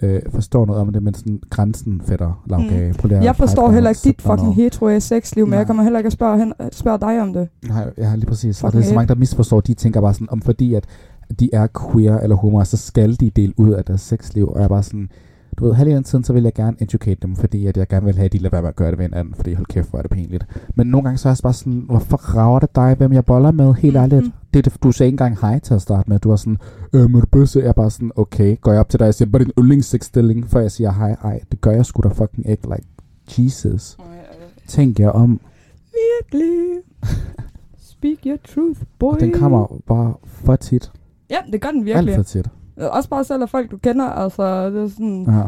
øh, 0.01 0.21
forstår 0.29 0.65
noget 0.65 0.81
om 0.81 0.93
det, 0.93 1.03
men 1.03 1.13
sådan 1.13 1.41
grænsen 1.49 2.01
fætter, 2.05 2.43
lavgage. 2.49 2.95
Mm. 3.03 3.11
Jeg 3.11 3.35
forstår 3.35 3.71
heller 3.71 3.89
ikke 3.89 4.01
dit 4.03 4.25
og 4.25 4.39
fucking 4.39 4.55
hetero 4.55 4.99
sexliv, 4.99 5.45
men 5.45 5.49
Nej. 5.49 5.57
jeg 5.57 5.67
kommer 5.67 5.83
heller 5.83 5.99
ikke 5.99 6.07
at 6.07 6.13
spørge, 6.13 6.37
hen, 6.37 6.53
spørge 6.71 6.99
dig 6.99 7.21
om 7.21 7.33
det. 7.33 7.47
Nej, 7.67 7.89
ja, 7.97 8.15
lige 8.15 8.25
præcis. 8.25 8.63
Og 8.63 8.67
Fucking 8.67 8.81
det 8.83 8.87
er 8.87 8.91
så 8.91 8.95
mange, 8.95 9.07
der 9.07 9.15
misforstår. 9.15 9.61
De 9.61 9.73
tænker 9.73 10.01
bare 10.01 10.13
sådan, 10.13 10.29
om 10.31 10.41
fordi 10.41 10.73
at 10.73 10.85
de 11.39 11.49
er 11.53 11.67
queer 11.91 12.17
eller 12.17 12.35
homo, 12.35 12.63
så 12.63 12.77
skal 12.77 13.15
de 13.19 13.29
dele 13.29 13.53
ud 13.57 13.69
af 13.69 13.85
deres 13.85 14.01
sexliv. 14.01 14.47
Og 14.47 14.57
jeg 14.57 14.63
er 14.63 14.67
bare 14.67 14.83
sådan, 14.83 15.09
du 15.57 15.65
ved, 15.65 15.73
halvdelen 15.73 16.03
tiden, 16.03 16.23
så 16.23 16.33
vil 16.33 16.43
jeg 16.43 16.53
gerne 16.53 16.77
educate 16.79 17.17
dem, 17.21 17.35
fordi 17.35 17.67
at 17.67 17.77
jeg 17.77 17.87
gerne 17.87 18.05
vil 18.05 18.15
have, 18.15 18.25
at 18.25 18.33
de 18.33 18.37
lader 18.37 18.49
være 18.49 18.61
med 18.61 18.69
at 18.69 18.75
gøre 18.75 18.91
det 18.91 18.97
ved 18.99 19.05
en 19.05 19.13
anden, 19.13 19.33
fordi 19.33 19.53
hold 19.53 19.65
kæft, 19.65 19.89
hvor 19.89 19.99
er 19.99 20.01
det 20.03 20.11
pinligt. 20.11 20.45
Men 20.75 20.87
nogle 20.87 21.03
gange 21.03 21.17
så 21.17 21.29
er 21.29 21.31
jeg 21.31 21.37
bare 21.43 21.53
sådan, 21.53 21.83
hvorfor 21.85 22.17
rager 22.17 22.59
det 22.59 22.75
dig, 22.75 22.95
hvem 22.97 23.13
jeg 23.13 23.25
boller 23.25 23.51
med, 23.51 23.73
helt 23.73 23.93
Mhm. 23.93 24.03
ærligt. 24.03 24.25
Det 24.53 24.59
er 24.59 24.63
det, 24.71 24.83
du 24.83 24.91
sagde 24.91 25.07
ikke 25.07 25.13
engang 25.13 25.37
hej 25.41 25.59
til 25.59 25.73
at 25.73 25.81
starte 25.81 26.09
med. 26.09 26.19
Du 26.19 26.29
var 26.29 26.35
sådan, 26.35 26.57
øh, 26.93 27.09
må 27.09 27.19
du 27.19 27.25
bøsse? 27.25 27.59
Jeg 27.59 27.67
er 27.67 27.73
bare 27.73 27.91
sådan, 27.91 28.11
okay, 28.15 28.61
går 28.61 28.71
jeg 28.71 28.79
op 28.79 28.89
til 28.89 28.99
dig 28.99 29.07
og 29.07 29.13
siger, 29.13 29.29
er 29.33 29.37
din 29.37 29.51
yndlingssexstilling, 29.59 30.49
før 30.49 30.59
jeg 30.59 30.71
siger 30.71 30.91
hej? 30.91 31.11
Ej, 31.23 31.39
det 31.51 31.61
gør 31.61 31.71
jeg 31.71 31.85
sgu 31.85 32.01
da 32.01 32.07
fucking 32.09 32.49
ikke, 32.49 32.63
like, 32.63 32.87
Jesus. 33.43 33.97
Tænk 34.67 34.99
jer 34.99 35.09
om. 35.09 35.39
Virkelig. 35.93 36.77
Speak 37.91 38.17
your 38.25 38.37
truth, 38.55 38.79
boy. 38.99 39.13
Og 39.13 39.19
den 39.19 39.33
kommer 39.33 39.81
bare 39.87 40.13
for 40.25 40.55
tit. 40.55 40.91
Ja, 41.31 41.37
det 41.51 41.61
gør 41.61 41.69
den 41.69 41.77
Alt 41.79 41.85
virkelig. 41.85 42.15
for 42.15 42.23
tit. 42.23 42.47
Også 42.77 43.09
bare 43.09 43.23
selv 43.23 43.41
af 43.41 43.49
folk, 43.49 43.71
du 43.71 43.77
kender, 43.77 44.05
altså, 44.05 44.69
det 44.69 44.83
er 44.83 44.87
sådan, 44.89 45.25
Ja. 45.29 45.43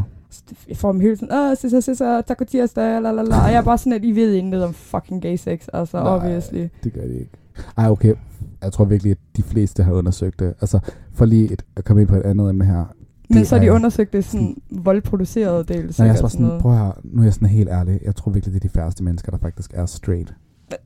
jeg 0.69 0.77
får 0.77 0.91
dem 0.91 1.01
hele 1.01 1.15
tiden, 1.17 1.33
åh, 1.33 1.57
sissa, 1.57 1.79
sissa, 1.79 2.21
taco 2.21 2.43
tirsdag, 2.43 3.01
la, 3.01 3.11
la, 3.11 3.21
la. 3.21 3.43
Og 3.45 3.51
jeg 3.51 3.57
er 3.57 3.61
bare 3.61 3.77
sådan, 3.77 3.93
at 3.93 4.05
I 4.05 4.11
ved 4.11 4.33
intet 4.33 4.63
om 4.63 4.73
fucking 4.73 5.21
gay 5.21 5.35
sex, 5.35 5.67
altså, 5.73 5.97
Nej. 6.03 6.15
obviously. 6.15 6.67
Det 6.83 6.93
gør 6.93 7.01
de 7.01 7.13
ikke. 7.19 7.31
Ej, 7.77 7.89
okay. 7.89 8.13
Jeg 8.61 8.71
tror 8.73 8.85
virkelig, 8.85 9.11
at 9.11 9.17
de 9.37 9.43
fleste 9.43 9.83
har 9.83 9.91
undersøgt 9.93 10.39
det. 10.39 10.53
Altså, 10.61 10.79
for 11.13 11.25
lige 11.25 11.53
et, 11.53 11.65
at 11.75 11.85
komme 11.85 12.01
ind 12.01 12.09
på 12.09 12.15
et 12.15 12.21
andet 12.21 12.49
emne 12.49 12.65
her. 12.65 12.85
Men 13.29 13.37
Det 13.37 13.47
så 13.47 13.55
har 13.55 13.61
de 13.63 13.67
er- 13.67 13.71
undersøgt 13.71 14.13
det 14.13 14.25
sådan 14.25 14.55
voldproduceret 14.71 15.67
del, 15.67 15.95
Når 15.97 16.05
jeg 16.05 16.15
er 16.15 16.21
bare 16.21 16.29
sådan 16.29 16.45
sådan, 16.45 16.61
prøv 16.61 16.71
høre, 16.73 16.93
nu 17.03 17.19
er 17.21 17.23
jeg 17.23 17.33
sådan 17.33 17.47
helt 17.47 17.69
ærlig. 17.69 17.99
Jeg 18.03 18.15
tror 18.15 18.31
virkelig, 18.31 18.53
det 18.53 18.59
er 18.63 18.69
de 18.69 18.73
færreste 18.73 19.03
mennesker, 19.03 19.31
der 19.31 19.37
faktisk 19.37 19.71
er 19.73 19.85
straight. 19.85 20.33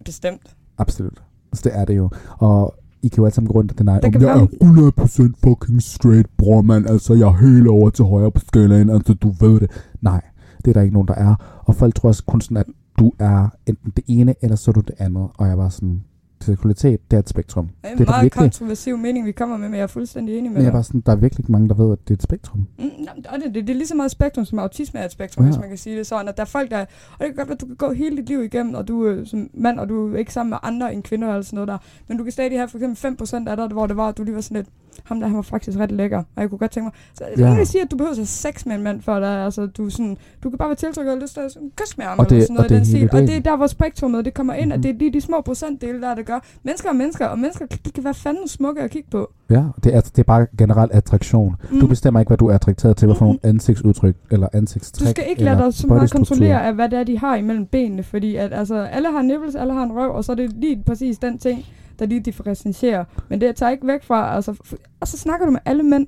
Bestemt. 0.06 0.56
Absolut. 0.78 1.24
Altså, 1.52 1.62
det 1.70 1.78
er 1.80 1.86
det 1.86 1.98
jo. 1.98 2.10
Og 2.38 2.76
I 3.02 3.08
kan 3.08 3.18
jo 3.18 3.26
alle 3.26 3.36
sammen 3.36 3.48
gå 3.48 3.60
rundt 3.60 3.72
og 3.72 3.80
deny, 3.80 3.90
om 3.90 4.22
jeg 4.22 4.40
er 4.40 5.32
100% 5.34 5.34
fucking 5.44 5.82
straight, 5.82 6.28
bror, 6.38 6.62
mand. 6.62 6.90
Altså, 6.90 7.14
jeg 7.14 7.28
er 7.28 7.38
helt 7.38 7.68
over 7.68 7.90
til 7.90 8.06
højre 8.06 8.32
på 8.32 8.42
skalaen. 8.48 8.90
Altså, 8.90 9.14
du 9.14 9.34
ved 9.40 9.60
det. 9.60 9.72
Nej, 10.02 10.22
det 10.66 10.68
er 10.68 10.74
der 10.74 10.82
ikke 10.82 10.94
nogen, 10.94 11.08
der 11.08 11.14
er. 11.14 11.62
Og 11.66 11.76
folk 11.76 11.96
tror 11.96 12.10
også 12.10 12.24
kun 12.26 12.42
sådan, 12.42 12.58
at 12.58 12.66
du 13.00 13.12
er 13.20 13.50
enten 13.66 13.94
det 13.96 14.04
ene, 14.08 14.36
eller 14.42 14.56
så 14.56 14.72
er 14.72 14.74
du 14.74 14.80
det 14.80 14.96
andet. 14.98 15.28
Og 15.38 15.48
jeg 15.48 15.58
bare 15.58 15.72
sådan, 15.72 16.04
seksualitet, 16.42 17.12
det 17.12 17.18
er 17.18 17.22
et 17.22 17.30
spektrum. 17.30 17.66
Det 17.66 17.74
er 17.84 17.90
en 17.98 18.06
meget 18.08 18.24
virkelig. 18.24 18.32
kontroversiv 18.42 18.98
mening, 18.98 19.26
vi 19.26 19.32
kommer 19.32 19.58
med, 19.58 19.70
men 19.70 19.76
jeg 19.78 19.84
er 19.84 19.88
fuldstændig 19.88 20.38
enig 20.38 20.52
med 20.52 20.58
Men 20.58 20.62
jeg 20.62 20.68
er 20.68 20.72
dig. 20.72 20.74
bare 20.74 20.84
sådan, 20.84 21.02
der 21.06 21.12
er 21.12 21.16
virkelig 21.16 21.40
ikke 21.44 21.52
mange, 21.52 21.70
der 21.70 21.76
ved, 21.76 21.92
at 21.92 22.00
det 22.08 22.10
er 22.10 22.14
et 22.18 22.24
spektrum. 22.24 22.68
Mm, 22.80 22.86
og 23.30 23.40
det, 23.46 23.56
det, 23.56 23.68
det 23.68 23.70
er 23.70 23.78
lige 23.78 23.88
så 23.88 23.96
meget 23.96 24.12
spektrum, 24.12 24.46
som 24.46 24.60
autisme 24.60 25.00
er 25.00 25.06
et 25.06 25.12
spektrum, 25.12 25.46
Ja. 25.46 25.52
hvis 25.52 25.60
man 25.60 25.70
kan 25.70 25.78
sige 25.78 25.98
det 25.98 26.08
sådan. 26.08 26.28
At 26.28 26.38
der 26.38 26.44
er 26.44 26.48
folk, 26.48 26.72
der... 26.72 26.80
Og 26.80 26.86
det 27.20 27.26
kan 27.28 27.36
godt 27.36 27.48
være, 27.48 27.54
at 27.56 27.62
du 27.62 27.66
kan 27.66 27.76
gå 27.76 27.92
hele 27.94 28.18
dit 28.18 28.28
liv 28.30 28.44
igennem, 28.44 28.74
og 28.76 28.88
du 28.88 29.04
er 29.06 29.26
som 29.26 29.50
mand, 29.54 29.80
og 29.80 29.90
du 29.90 30.14
er 30.14 30.18
ikke 30.18 30.34
sammen 30.34 30.50
med 30.50 30.58
andre 30.64 30.94
end 30.94 31.04
kvinder 31.04 31.28
eller 31.28 31.42
sådan 31.42 31.56
noget 31.56 31.68
der. 31.68 31.78
Men 32.08 32.18
du 32.18 32.24
kan 32.24 32.32
stadig 32.32 32.58
have 32.60 32.68
for 32.70 32.78
eksempel 32.78 33.24
5% 33.26 33.50
af 33.50 33.58
dig, 33.58 33.68
hvor 33.68 33.88
det 33.88 33.98
var, 33.98 34.08
at 34.08 34.18
du 34.18 34.24
lige 34.24 34.36
var 34.36 34.42
sådan 34.42 34.58
lidt... 34.58 34.68
Ham 35.04 35.20
der, 35.20 35.28
han 35.28 35.36
var 35.36 35.42
faktisk 35.42 35.78
ret 35.80 35.92
lækker, 35.92 36.18
og 36.18 36.42
jeg 36.42 36.50
kunne 36.50 36.60
godt 36.60 36.72
tænke 36.72 36.86
mig... 36.86 36.94
Så 37.14 37.24
Ja. 37.38 37.56
vil 37.58 37.68
sige, 37.68 37.82
at 37.82 37.92
du 37.92 37.98
behøver 37.98 38.22
at 38.22 38.28
sex 38.28 38.66
med 38.66 38.76
en 38.76 38.84
mand, 38.84 39.02
for 39.02 39.20
dig. 39.20 39.30
Altså, 39.46 39.66
du, 39.66 39.90
sådan, 39.90 40.18
du 40.44 40.50
kan 40.50 40.58
bare 40.58 40.68
være 40.70 40.76
tiltrykket 40.76 41.14
og 41.14 41.20
lyst 41.22 41.34
til 41.34 41.42
at 41.42 41.58
kysse 41.76 41.94
med 41.98 42.06
ham, 42.06 42.20
Og 42.20 42.26
det- 42.30 42.32
eller 42.36 42.44
sådan 42.46 42.54
noget 42.54 42.66
og 42.66 42.70
det 42.70 42.76
er 42.76 42.80
den 42.80 42.86
stil. 42.86 43.10
Og 43.14 43.22
det 43.22 43.36
er 43.38 43.40
der, 43.42 43.56
hvor 43.58 43.68
spektrummet 43.68 44.26
det 44.26 44.34
kommer 44.34 44.54
ind, 44.54 44.66
mm-hmm. 44.66 44.80
Mhm. 44.80 44.80
at 44.80 44.84
det 44.84 44.96
er 44.96 45.00
lige 45.00 45.14
de 45.14 45.22
små 45.22 45.42
procentdele, 45.42 46.02
der 46.02 46.16
det 46.16 46.26
gør. 46.26 46.40
Mennesker 46.64 46.90
er 46.90 46.94
mennesker, 46.94 47.26
og 47.26 47.40
mennesker 47.40 47.66
de 47.86 47.92
kan 47.92 48.04
være 48.04 48.14
fandme 48.14 48.48
smukke 48.48 48.82
at 48.82 48.92
kigge 48.92 49.08
på. 49.12 49.32
Ja, 49.50 49.64
det 49.84 49.96
er, 49.96 50.02
det 50.02 50.20
er 50.20 50.24
bare 50.24 50.48
generelt 50.58 50.92
attraktion. 50.92 51.56
Mm. 51.72 51.80
Du 51.80 51.88
bestemmer 51.88 52.20
ikke, 52.20 52.30
hvad 52.30 52.38
du 52.38 52.48
er 52.48 52.54
attrakteret 52.56 52.98
til, 52.98 53.06
hvad 53.06 53.16
for 53.16 53.26
Mhm. 53.26 53.40
nogle 53.44 53.54
ansigtsudtryk 53.56 54.16
eller 54.32 54.48
ansigtstræk. 54.54 55.06
Du 55.06 55.10
skal 55.12 55.24
ikke 55.30 55.44
lade 55.44 55.58
dig 55.58 55.74
så 55.74 55.88
meget 55.88 56.12
kontrollere 56.12 56.66
af, 56.68 56.74
hvad 56.74 56.90
det 56.90 57.00
er, 57.00 57.04
de 57.04 57.20
har 57.20 57.36
imellem 57.36 57.66
benene, 57.66 58.04
fordi 58.04 58.36
at, 58.36 58.54
altså, 58.54 58.76
alle 58.76 59.12
har 59.12 59.22
nipples, 59.22 59.56
alle 59.56 59.74
har 59.74 59.84
en 59.84 59.92
røv, 59.92 60.12
og 60.16 60.24
så 60.24 60.32
er 60.32 60.36
det 60.36 60.54
lige 60.54 60.84
præcis 60.86 61.18
den 61.18 61.38
ting, 61.38 61.66
der 62.00 62.06
lige 62.06 62.20
differentierer. 62.20 63.04
Men 63.30 63.42
det 63.42 63.56
tager 63.56 63.70
ikke 63.70 63.88
væk 63.88 64.04
fra, 64.04 64.36
altså, 64.36 64.56
og 65.00 65.08
så 65.08 65.18
snakker 65.18 65.46
du 65.46 65.52
med 65.52 65.60
alle 65.66 65.84
mænd. 65.84 66.08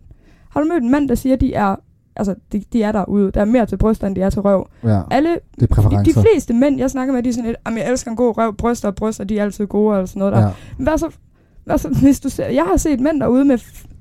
Har 0.49 0.62
du 0.62 0.67
mødt 0.67 0.84
en 0.84 0.91
mand, 0.91 1.10
der 1.10 1.15
siger, 1.15 1.36
at 1.36 1.41
de 1.41 1.54
er, 1.54 1.75
altså, 2.15 2.36
de, 2.52 2.63
de 2.73 2.84
er 2.84 2.91
derude, 2.91 3.32
der 3.32 3.41
er 3.41 3.45
mere 3.45 3.65
til 3.65 3.78
bryster, 3.78 4.08
end 4.08 4.15
de 4.15 4.21
er 4.21 4.30
til 4.30 4.41
røv? 4.41 4.67
Ja, 4.84 5.02
Alle, 5.12 5.30
det 5.60 5.71
er 5.71 6.04
de, 6.04 6.13
fleste 6.13 6.54
mænd, 6.54 6.78
jeg 6.80 6.89
snakker 6.89 7.13
med, 7.13 7.23
de 7.23 7.30
er 7.30 7.34
sådan 7.34 7.45
lidt, 7.45 7.58
"Jamen, 7.67 7.80
jeg 7.80 7.89
elsker 7.91 8.12
en 8.12 8.17
god 8.17 8.38
røv, 8.38 8.56
bryster 8.56 8.88
og 8.88 8.95
bryster, 8.95 9.23
de 9.23 9.39
er 9.39 9.43
altid 9.43 9.67
gode, 9.67 9.95
eller 9.95 10.06
sådan 10.06 10.19
noget 10.19 10.34
der. 10.34 10.41
Ja. 10.41 10.49
Men 10.78 10.88
Hvad 10.88 10.97
så, 10.97 11.10
hvad 11.65 11.78
så, 11.78 11.88
hvis 12.04 12.19
du 12.19 12.30
ser, 12.30 12.45
jeg 12.47 12.63
har 12.63 12.78
set 12.78 12.99
mænd 12.99 13.19
derude 13.21 13.45
med 13.45 13.58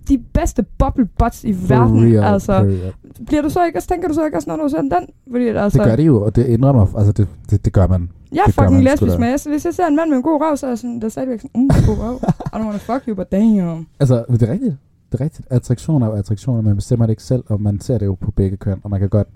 de 0.08 0.18
bedste 0.34 0.64
bubble 0.78 1.06
butts 1.18 1.44
i 1.44 1.54
For 1.54 1.68
verden, 1.68 2.02
real, 2.16 2.32
altså. 2.32 2.52
real. 2.52 2.92
Bliver 3.26 3.42
du 3.42 3.48
så 3.50 3.64
ikke, 3.64 3.78
også 3.78 3.88
tænker 3.88 4.08
du 4.08 4.14
så 4.14 4.24
ikke 4.24 4.36
også, 4.36 4.50
når 4.50 4.56
du 4.56 4.68
ser 4.68 4.80
den? 4.80 4.92
Fordi, 5.30 5.48
altså, 5.48 5.78
Det 5.78 5.86
gør 5.86 5.96
det 5.96 6.06
jo, 6.06 6.24
og 6.24 6.36
det 6.36 6.46
indrømmer, 6.46 6.86
altså 6.98 7.12
det, 7.12 7.28
det, 7.50 7.64
det 7.64 7.72
gør 7.72 7.86
man. 7.86 8.08
Jeg 8.32 8.42
er 8.46 8.50
fucking 8.50 8.82
lesbisk, 8.82 9.18
men 9.18 9.28
jeg, 9.28 9.38
hvis 9.48 9.64
jeg 9.64 9.74
ser 9.74 9.86
en 9.86 9.96
mand 9.96 10.08
med 10.10 10.16
en 10.16 10.22
god 10.22 10.40
røv, 10.40 10.56
så 10.56 10.66
er 10.66 10.70
jeg 10.70 10.78
sådan, 10.78 11.00
der 11.00 11.04
er 11.04 11.08
stadigvæk 11.08 11.40
sådan, 11.40 11.60
mm, 11.62 11.68
god 11.86 11.96
røv. 12.04 12.16
I 12.22 12.56
don't 12.56 12.64
wanna 12.64 12.76
fuck 12.78 13.02
you, 13.08 13.14
but 13.14 13.32
damn. 13.32 13.86
Altså, 14.00 14.24
men 14.28 14.40
det 14.40 14.48
er 14.48 14.52
rigtigt. 14.52 14.76
Det 15.12 15.20
er 15.20 15.24
rigtigt. 15.24 15.48
Attraktion 15.50 16.02
er 16.02 16.06
jo 16.06 16.12
attraktion, 16.12 16.56
og 16.58 16.64
man 16.64 16.76
bestemmer 16.76 17.06
det 17.06 17.10
ikke 17.10 17.22
selv, 17.22 17.44
og 17.48 17.60
man 17.62 17.80
ser 17.80 17.98
det 17.98 18.06
jo 18.06 18.14
på 18.14 18.30
begge 18.30 18.56
køn, 18.56 18.80
og 18.84 18.90
man 18.90 19.00
kan 19.00 19.08
godt, 19.08 19.28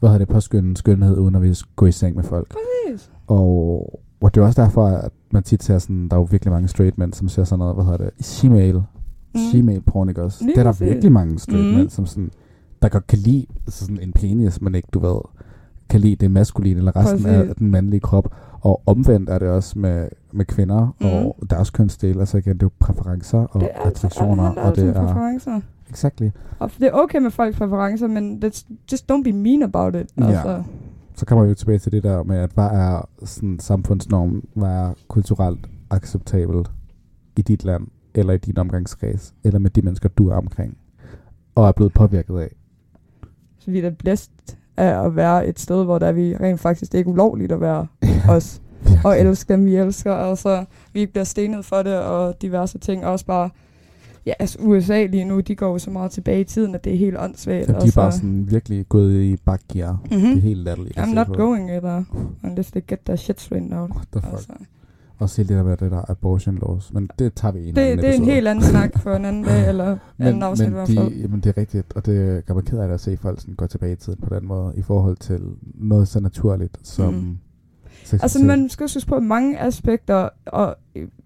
hvad 0.00 0.10
hedder 0.10 0.24
det, 0.24 0.34
påskynde 0.34 0.76
skønhed, 0.76 1.16
uden 1.18 1.34
at 1.34 1.42
vi 1.42 1.56
gå 1.76 1.86
i 1.86 1.92
seng 1.92 2.16
med 2.16 2.24
folk. 2.24 2.48
Præcis. 2.48 3.10
Og, 3.26 4.00
og 4.20 4.34
det 4.34 4.40
er 4.40 4.44
også 4.46 4.62
derfor, 4.62 4.86
at 4.86 5.10
man 5.30 5.42
tit 5.42 5.62
ser 5.64 5.78
sådan, 5.78 6.08
der 6.08 6.16
er 6.16 6.20
jo 6.20 6.28
virkelig 6.30 6.52
mange 6.52 6.68
straight 6.68 6.98
mænd, 6.98 7.12
som 7.12 7.28
ser 7.28 7.44
sådan 7.44 7.58
noget, 7.58 7.74
hvad 7.74 7.84
hedder 7.84 7.98
det, 7.98 8.10
Gmail. 8.40 8.74
Mm. 9.34 9.40
Gmail 9.52 9.80
porn, 9.80 10.08
ikke 10.08 10.22
også? 10.22 10.44
Det 10.44 10.58
er 10.58 10.62
der 10.62 10.84
virkelig 10.84 11.12
mange 11.12 11.38
straight 11.38 11.66
Mm. 11.66 11.74
mænd, 11.76 11.90
som 11.90 12.06
sådan, 12.06 12.30
der 12.82 12.88
godt 12.88 13.06
kan 13.06 13.18
lide 13.18 13.46
sådan 13.68 13.98
en 14.02 14.12
penis, 14.12 14.60
men 14.60 14.74
ikke, 14.74 14.88
du 14.92 14.98
ved, 14.98 15.20
kan 15.88 16.00
lide 16.00 16.16
det 16.16 16.30
maskuline 16.30 16.78
eller 16.78 16.96
resten 16.96 17.22
Præcis. 17.22 17.50
af 17.50 17.56
den 17.56 17.70
mandlige 17.70 18.00
krop. 18.00 18.34
Og 18.60 18.82
omvendt 18.86 19.30
er 19.30 19.38
det 19.38 19.48
også 19.48 19.78
med, 19.78 20.08
med 20.32 20.44
kvinder 20.44 20.94
Mm. 21.00 21.06
og 21.06 21.36
deres 21.50 21.70
kønsdel. 21.70 22.20
Altså 22.20 22.38
igen, 22.38 22.52
det 22.54 22.62
er 22.62 22.66
jo 22.66 22.70
præferencer 22.80 23.38
og 23.38 23.60
Det 23.60 23.68
er 23.74 23.80
altså 23.80 24.06
attraktioner, 24.06 24.42
alle 24.44 24.62
og 24.62 24.76
det 24.76 24.88
er... 24.88 24.92
præferencer. 25.06 25.60
Exactly. 25.90 26.28
Og 26.58 26.70
det 26.78 26.86
er 26.86 26.92
okay 26.92 27.18
med 27.18 27.30
folks 27.30 27.56
præferencer, 27.58 28.06
men 28.06 28.42
that's, 28.44 28.66
just 28.92 29.12
don't 29.12 29.22
be 29.22 29.32
mean 29.32 29.62
about 29.62 29.94
it. 29.94 30.06
Ja. 30.18 30.26
Altså. 30.26 30.62
Så 31.14 31.26
kommer 31.26 31.44
vi 31.44 31.48
jo 31.48 31.54
tilbage 31.54 31.78
til 31.78 31.92
det 31.92 32.02
der 32.02 32.22
med, 32.22 32.36
at 32.36 32.50
hvad 32.50 32.64
er 32.64 33.08
sådan 33.24 33.58
samfundsnorm, 33.58 34.44
hvad 34.54 34.68
er 34.68 34.92
kulturelt 35.08 35.66
acceptabelt 35.90 36.70
i 37.36 37.42
dit 37.42 37.64
land, 37.64 37.86
eller 38.14 38.32
i 38.32 38.36
din 38.38 38.58
omgangskreds, 38.58 39.34
eller 39.44 39.58
med 39.58 39.70
de 39.70 39.82
mennesker, 39.82 40.08
du 40.08 40.28
er 40.28 40.34
omkring, 40.34 40.76
og 41.54 41.68
er 41.68 41.72
blevet 41.72 41.92
påvirket 41.94 42.38
af. 42.38 42.54
Så 43.58 43.70
vi 43.70 43.78
er 43.78 43.82
da 43.82 43.90
blæst 43.98 44.58
af 44.76 45.04
at 45.06 45.16
være 45.16 45.46
et 45.46 45.60
sted, 45.60 45.84
hvor 45.84 45.98
der 45.98 46.06
er 46.06 46.12
vi 46.12 46.36
rent 46.36 46.60
faktisk 46.60 46.92
det 46.92 46.98
er 46.98 47.00
ikke 47.00 47.10
ulovligt 47.10 47.52
at 47.52 47.60
være 47.60 47.86
os. 48.36 48.60
Og 49.04 49.20
elske 49.20 49.52
dem, 49.52 49.66
vi 49.66 49.76
elsker. 49.76 50.12
Og 50.12 50.38
så 50.38 50.64
vi 50.92 51.00
ikke 51.00 51.12
bliver 51.12 51.24
stenet 51.24 51.64
for 51.64 51.82
det, 51.82 51.98
og 51.98 52.42
diverse 52.42 52.78
ting. 52.78 53.04
Og 53.06 53.12
også 53.12 53.26
bare, 53.26 53.50
ja, 54.26 54.32
altså 54.38 54.58
USA 54.60 55.06
lige 55.06 55.24
nu, 55.24 55.40
de 55.40 55.54
går 55.54 55.72
jo 55.72 55.78
så 55.78 55.90
meget 55.90 56.10
tilbage 56.10 56.40
i 56.40 56.44
tiden, 56.44 56.74
at 56.74 56.84
det 56.84 56.94
er 56.94 56.98
helt 56.98 57.16
åndssvagt. 57.18 57.68
Ja, 57.68 57.72
de 57.72 57.86
er 57.86 57.92
bare 57.94 58.12
sådan 58.12 58.46
virkelig 58.50 58.88
gået 58.88 59.22
i 59.22 59.36
bakgear. 59.36 59.98
Mhm. 60.10 60.20
Det 60.20 60.36
er 60.36 60.40
helt 60.40 60.60
latterligt. 60.60 60.98
at 60.98 61.04
I'm 61.04 61.14
not 61.14 61.26
going 61.36 61.68
there 61.68 62.04
unless 62.44 62.70
they 62.70 62.82
get 62.88 62.98
their 63.04 63.16
shit 63.16 63.40
straightened 63.40 63.74
out. 63.74 63.90
What 63.90 64.06
the 64.12 64.20
fuck? 64.20 64.32
Altså. 64.32 64.48
Også 65.18 65.36
hele 65.36 65.48
det 65.48 65.56
der 65.56 65.62
med 65.62 65.76
det 65.76 65.90
der 65.90 66.10
abortion 66.10 66.58
laws. 66.58 66.92
Men 66.92 67.10
det 67.18 67.34
tager 67.34 67.52
vi 67.52 67.68
en 67.68 67.76
Det, 67.76 67.82
anden 67.82 67.98
det 67.98 68.10
er 68.10 68.14
en 68.14 68.24
helt 68.24 68.48
anden 68.48 68.64
snak 68.64 68.98
for 68.98 69.14
en 69.14 69.24
anden 69.24 69.44
dag, 69.44 69.68
eller 69.68 69.96
men, 70.16 70.28
anden 70.28 70.42
afsnit 70.42 70.68
i 70.68 70.70
men, 70.70 70.86
de, 70.86 71.20
jamen, 71.20 71.40
det 71.40 71.46
er 71.46 71.60
rigtigt, 71.60 71.92
og 71.96 72.06
det 72.06 72.46
gør 72.46 72.54
mig 72.54 72.64
ked 72.64 72.78
af 72.78 72.88
det 72.88 72.94
at 72.94 73.00
se 73.00 73.16
folk 73.16 73.40
sådan 73.40 73.54
gå 73.54 73.66
tilbage 73.66 73.92
i 73.92 73.96
tiden 73.96 74.20
på 74.20 74.34
den 74.34 74.46
måde, 74.46 74.72
i 74.76 74.82
forhold 74.82 75.16
til 75.16 75.40
noget 75.74 76.08
så 76.08 76.20
naturligt 76.20 76.78
som 76.82 77.14
mm. 77.14 77.38
Altså 78.12 78.44
man 78.44 78.68
skal 78.68 78.84
huske 78.94 79.08
på, 79.08 79.20
mange 79.20 79.60
aspekter, 79.60 80.28
og 80.46 80.76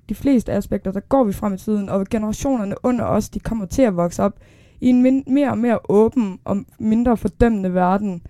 de 0.09 0.15
fleste 0.15 0.53
aspekter, 0.53 0.93
der 0.93 1.01
går 1.01 1.25
vi 1.25 1.33
frem 1.33 1.55
i 1.55 1.57
tiden, 1.57 1.89
og 1.89 2.07
generationerne 2.11 2.75
under 2.83 3.05
os, 3.05 3.29
de 3.29 3.41
kommer 3.41 3.67
til 3.67 3.83
at 3.83 3.97
vokse 3.97 4.23
op 4.23 4.39
i 4.81 4.89
en 4.89 5.25
mere 5.27 5.51
og 5.51 5.59
mere 5.59 5.79
åben 5.89 6.39
og 6.45 6.65
mindre 6.79 7.17
fordømmende 7.17 7.75
verden. 7.75 8.23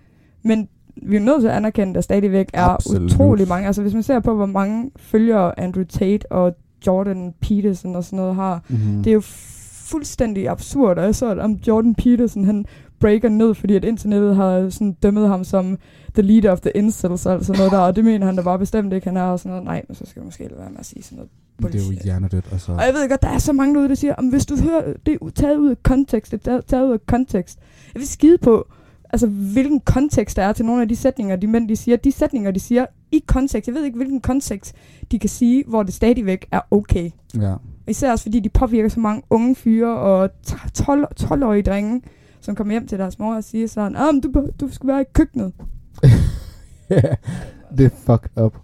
Men 0.43 0.69
vi 0.95 1.15
er 1.15 1.19
nødt 1.19 1.41
til 1.41 1.47
at 1.47 1.53
anerkende, 1.53 1.89
at 1.89 1.95
der 1.95 2.01
stadigvæk 2.01 2.49
er 2.53 2.63
Absolut. 2.63 3.11
utrolig 3.11 3.47
mange. 3.47 3.67
Altså 3.67 3.81
hvis 3.81 3.93
man 3.93 4.03
ser 4.03 4.19
på, 4.19 4.35
hvor 4.35 4.45
mange 4.45 4.91
følgere 4.97 5.59
Andrew 5.59 5.83
Tate 5.83 6.31
og 6.31 6.55
Jordan 6.87 7.33
Peterson 7.41 7.95
og 7.95 8.03
sådan 8.03 8.17
noget 8.17 8.35
har, 8.35 8.63
mm-hmm. 8.69 9.03
det 9.03 9.09
er 9.09 9.13
jo 9.13 9.21
fuldstændig 9.91 10.49
absurd, 10.49 10.97
og 10.97 11.03
jeg 11.03 11.15
så, 11.15 11.35
om 11.39 11.51
Jordan 11.51 11.95
Peterson, 11.95 12.45
han 12.45 12.65
breaker 12.99 13.29
ned, 13.29 13.53
fordi 13.53 13.75
at 13.75 13.85
internettet 13.85 14.35
har 14.35 14.69
sådan 14.69 14.91
dømmet 14.91 15.27
ham 15.27 15.43
som 15.43 15.77
the 16.13 16.21
leader 16.21 16.51
of 16.51 16.59
the 16.59 16.71
incels, 16.75 17.25
og 17.25 17.45
sådan 17.45 17.57
noget 17.57 17.71
der, 17.71 17.77
og 17.77 17.95
det 17.95 18.05
mener 18.05 18.25
han 18.25 18.35
da 18.35 18.41
bare 18.41 18.59
bestemt 18.59 18.93
ikke, 18.93 19.07
han 19.07 19.17
er 19.17 19.23
og 19.23 19.39
sådan 19.39 19.49
noget. 19.49 19.63
Nej, 19.65 19.83
men 19.87 19.95
så 19.95 20.05
skal 20.05 20.19
jeg 20.19 20.25
måske 20.25 20.49
være 20.57 20.69
med 20.69 20.79
at 20.79 20.85
sige 20.85 21.03
sådan 21.03 21.15
noget. 21.15 21.29
det 21.57 21.65
er 21.65 21.83
jo 21.83 21.87
bullshit. 21.87 22.03
hjernedødt. 22.03 22.45
Altså. 22.51 22.71
Og 22.71 22.81
jeg 22.81 22.93
ved 22.93 23.09
godt, 23.09 23.21
der 23.21 23.29
er 23.29 23.37
så 23.37 23.53
mange 23.53 23.75
derude, 23.75 23.89
der 23.89 23.95
siger, 23.95 24.15
om 24.15 24.27
hvis 24.27 24.45
du 24.45 24.55
hører, 24.63 24.93
det 25.05 25.17
er 25.21 25.29
taget 25.35 25.57
ud 25.57 25.69
af 25.69 25.83
kontekst, 25.83 26.31
det 26.31 26.47
er 26.47 26.61
taget 26.61 26.87
ud 26.87 26.93
af 26.93 27.05
kontekst. 27.05 27.59
Jeg 27.93 27.99
vil 27.99 28.07
skide 28.07 28.37
på, 28.37 28.67
altså 29.13 29.27
hvilken 29.27 29.79
kontekst 29.79 30.37
der 30.37 30.43
er 30.43 30.53
til 30.53 30.65
nogle 30.65 30.81
af 30.81 30.87
de 30.87 30.95
sætninger, 30.95 31.35
de 31.35 31.47
mænd, 31.47 31.69
de 31.69 31.75
siger. 31.75 31.97
De 31.97 32.11
sætninger, 32.11 32.51
de 32.51 32.59
siger 32.59 32.85
i 33.11 33.23
kontekst. 33.27 33.67
Jeg 33.67 33.75
ved 33.75 33.83
ikke, 33.83 33.97
hvilken 33.97 34.21
kontekst 34.21 34.75
de 35.11 35.19
kan 35.19 35.29
sige, 35.29 35.63
hvor 35.67 35.83
det 35.83 35.93
stadigvæk 35.93 36.47
er 36.51 36.61
okay. 36.71 37.09
Ja. 37.41 37.55
Især 37.87 38.11
også 38.11 38.23
fordi 38.23 38.39
de 38.39 38.49
påvirker 38.49 38.89
så 38.89 38.99
mange 38.99 39.21
unge 39.29 39.55
fyre 39.55 39.97
og 39.97 40.29
12 40.73 41.05
12-årige 41.21 41.63
drenge, 41.63 42.01
som 42.41 42.55
kommer 42.55 42.73
hjem 42.73 42.87
til 42.87 42.99
deres 42.99 43.19
mor 43.19 43.35
og 43.35 43.43
siger 43.43 43.67
sådan, 43.67 43.95
ah, 43.95 44.13
men 44.13 44.21
du, 44.21 44.49
du 44.59 44.67
skal 44.67 44.87
være 44.87 45.01
i 45.01 45.05
køkkenet. 45.13 45.53
det 47.77 47.85
er 47.85 47.89
fucked 47.89 48.43
up. 48.43 48.57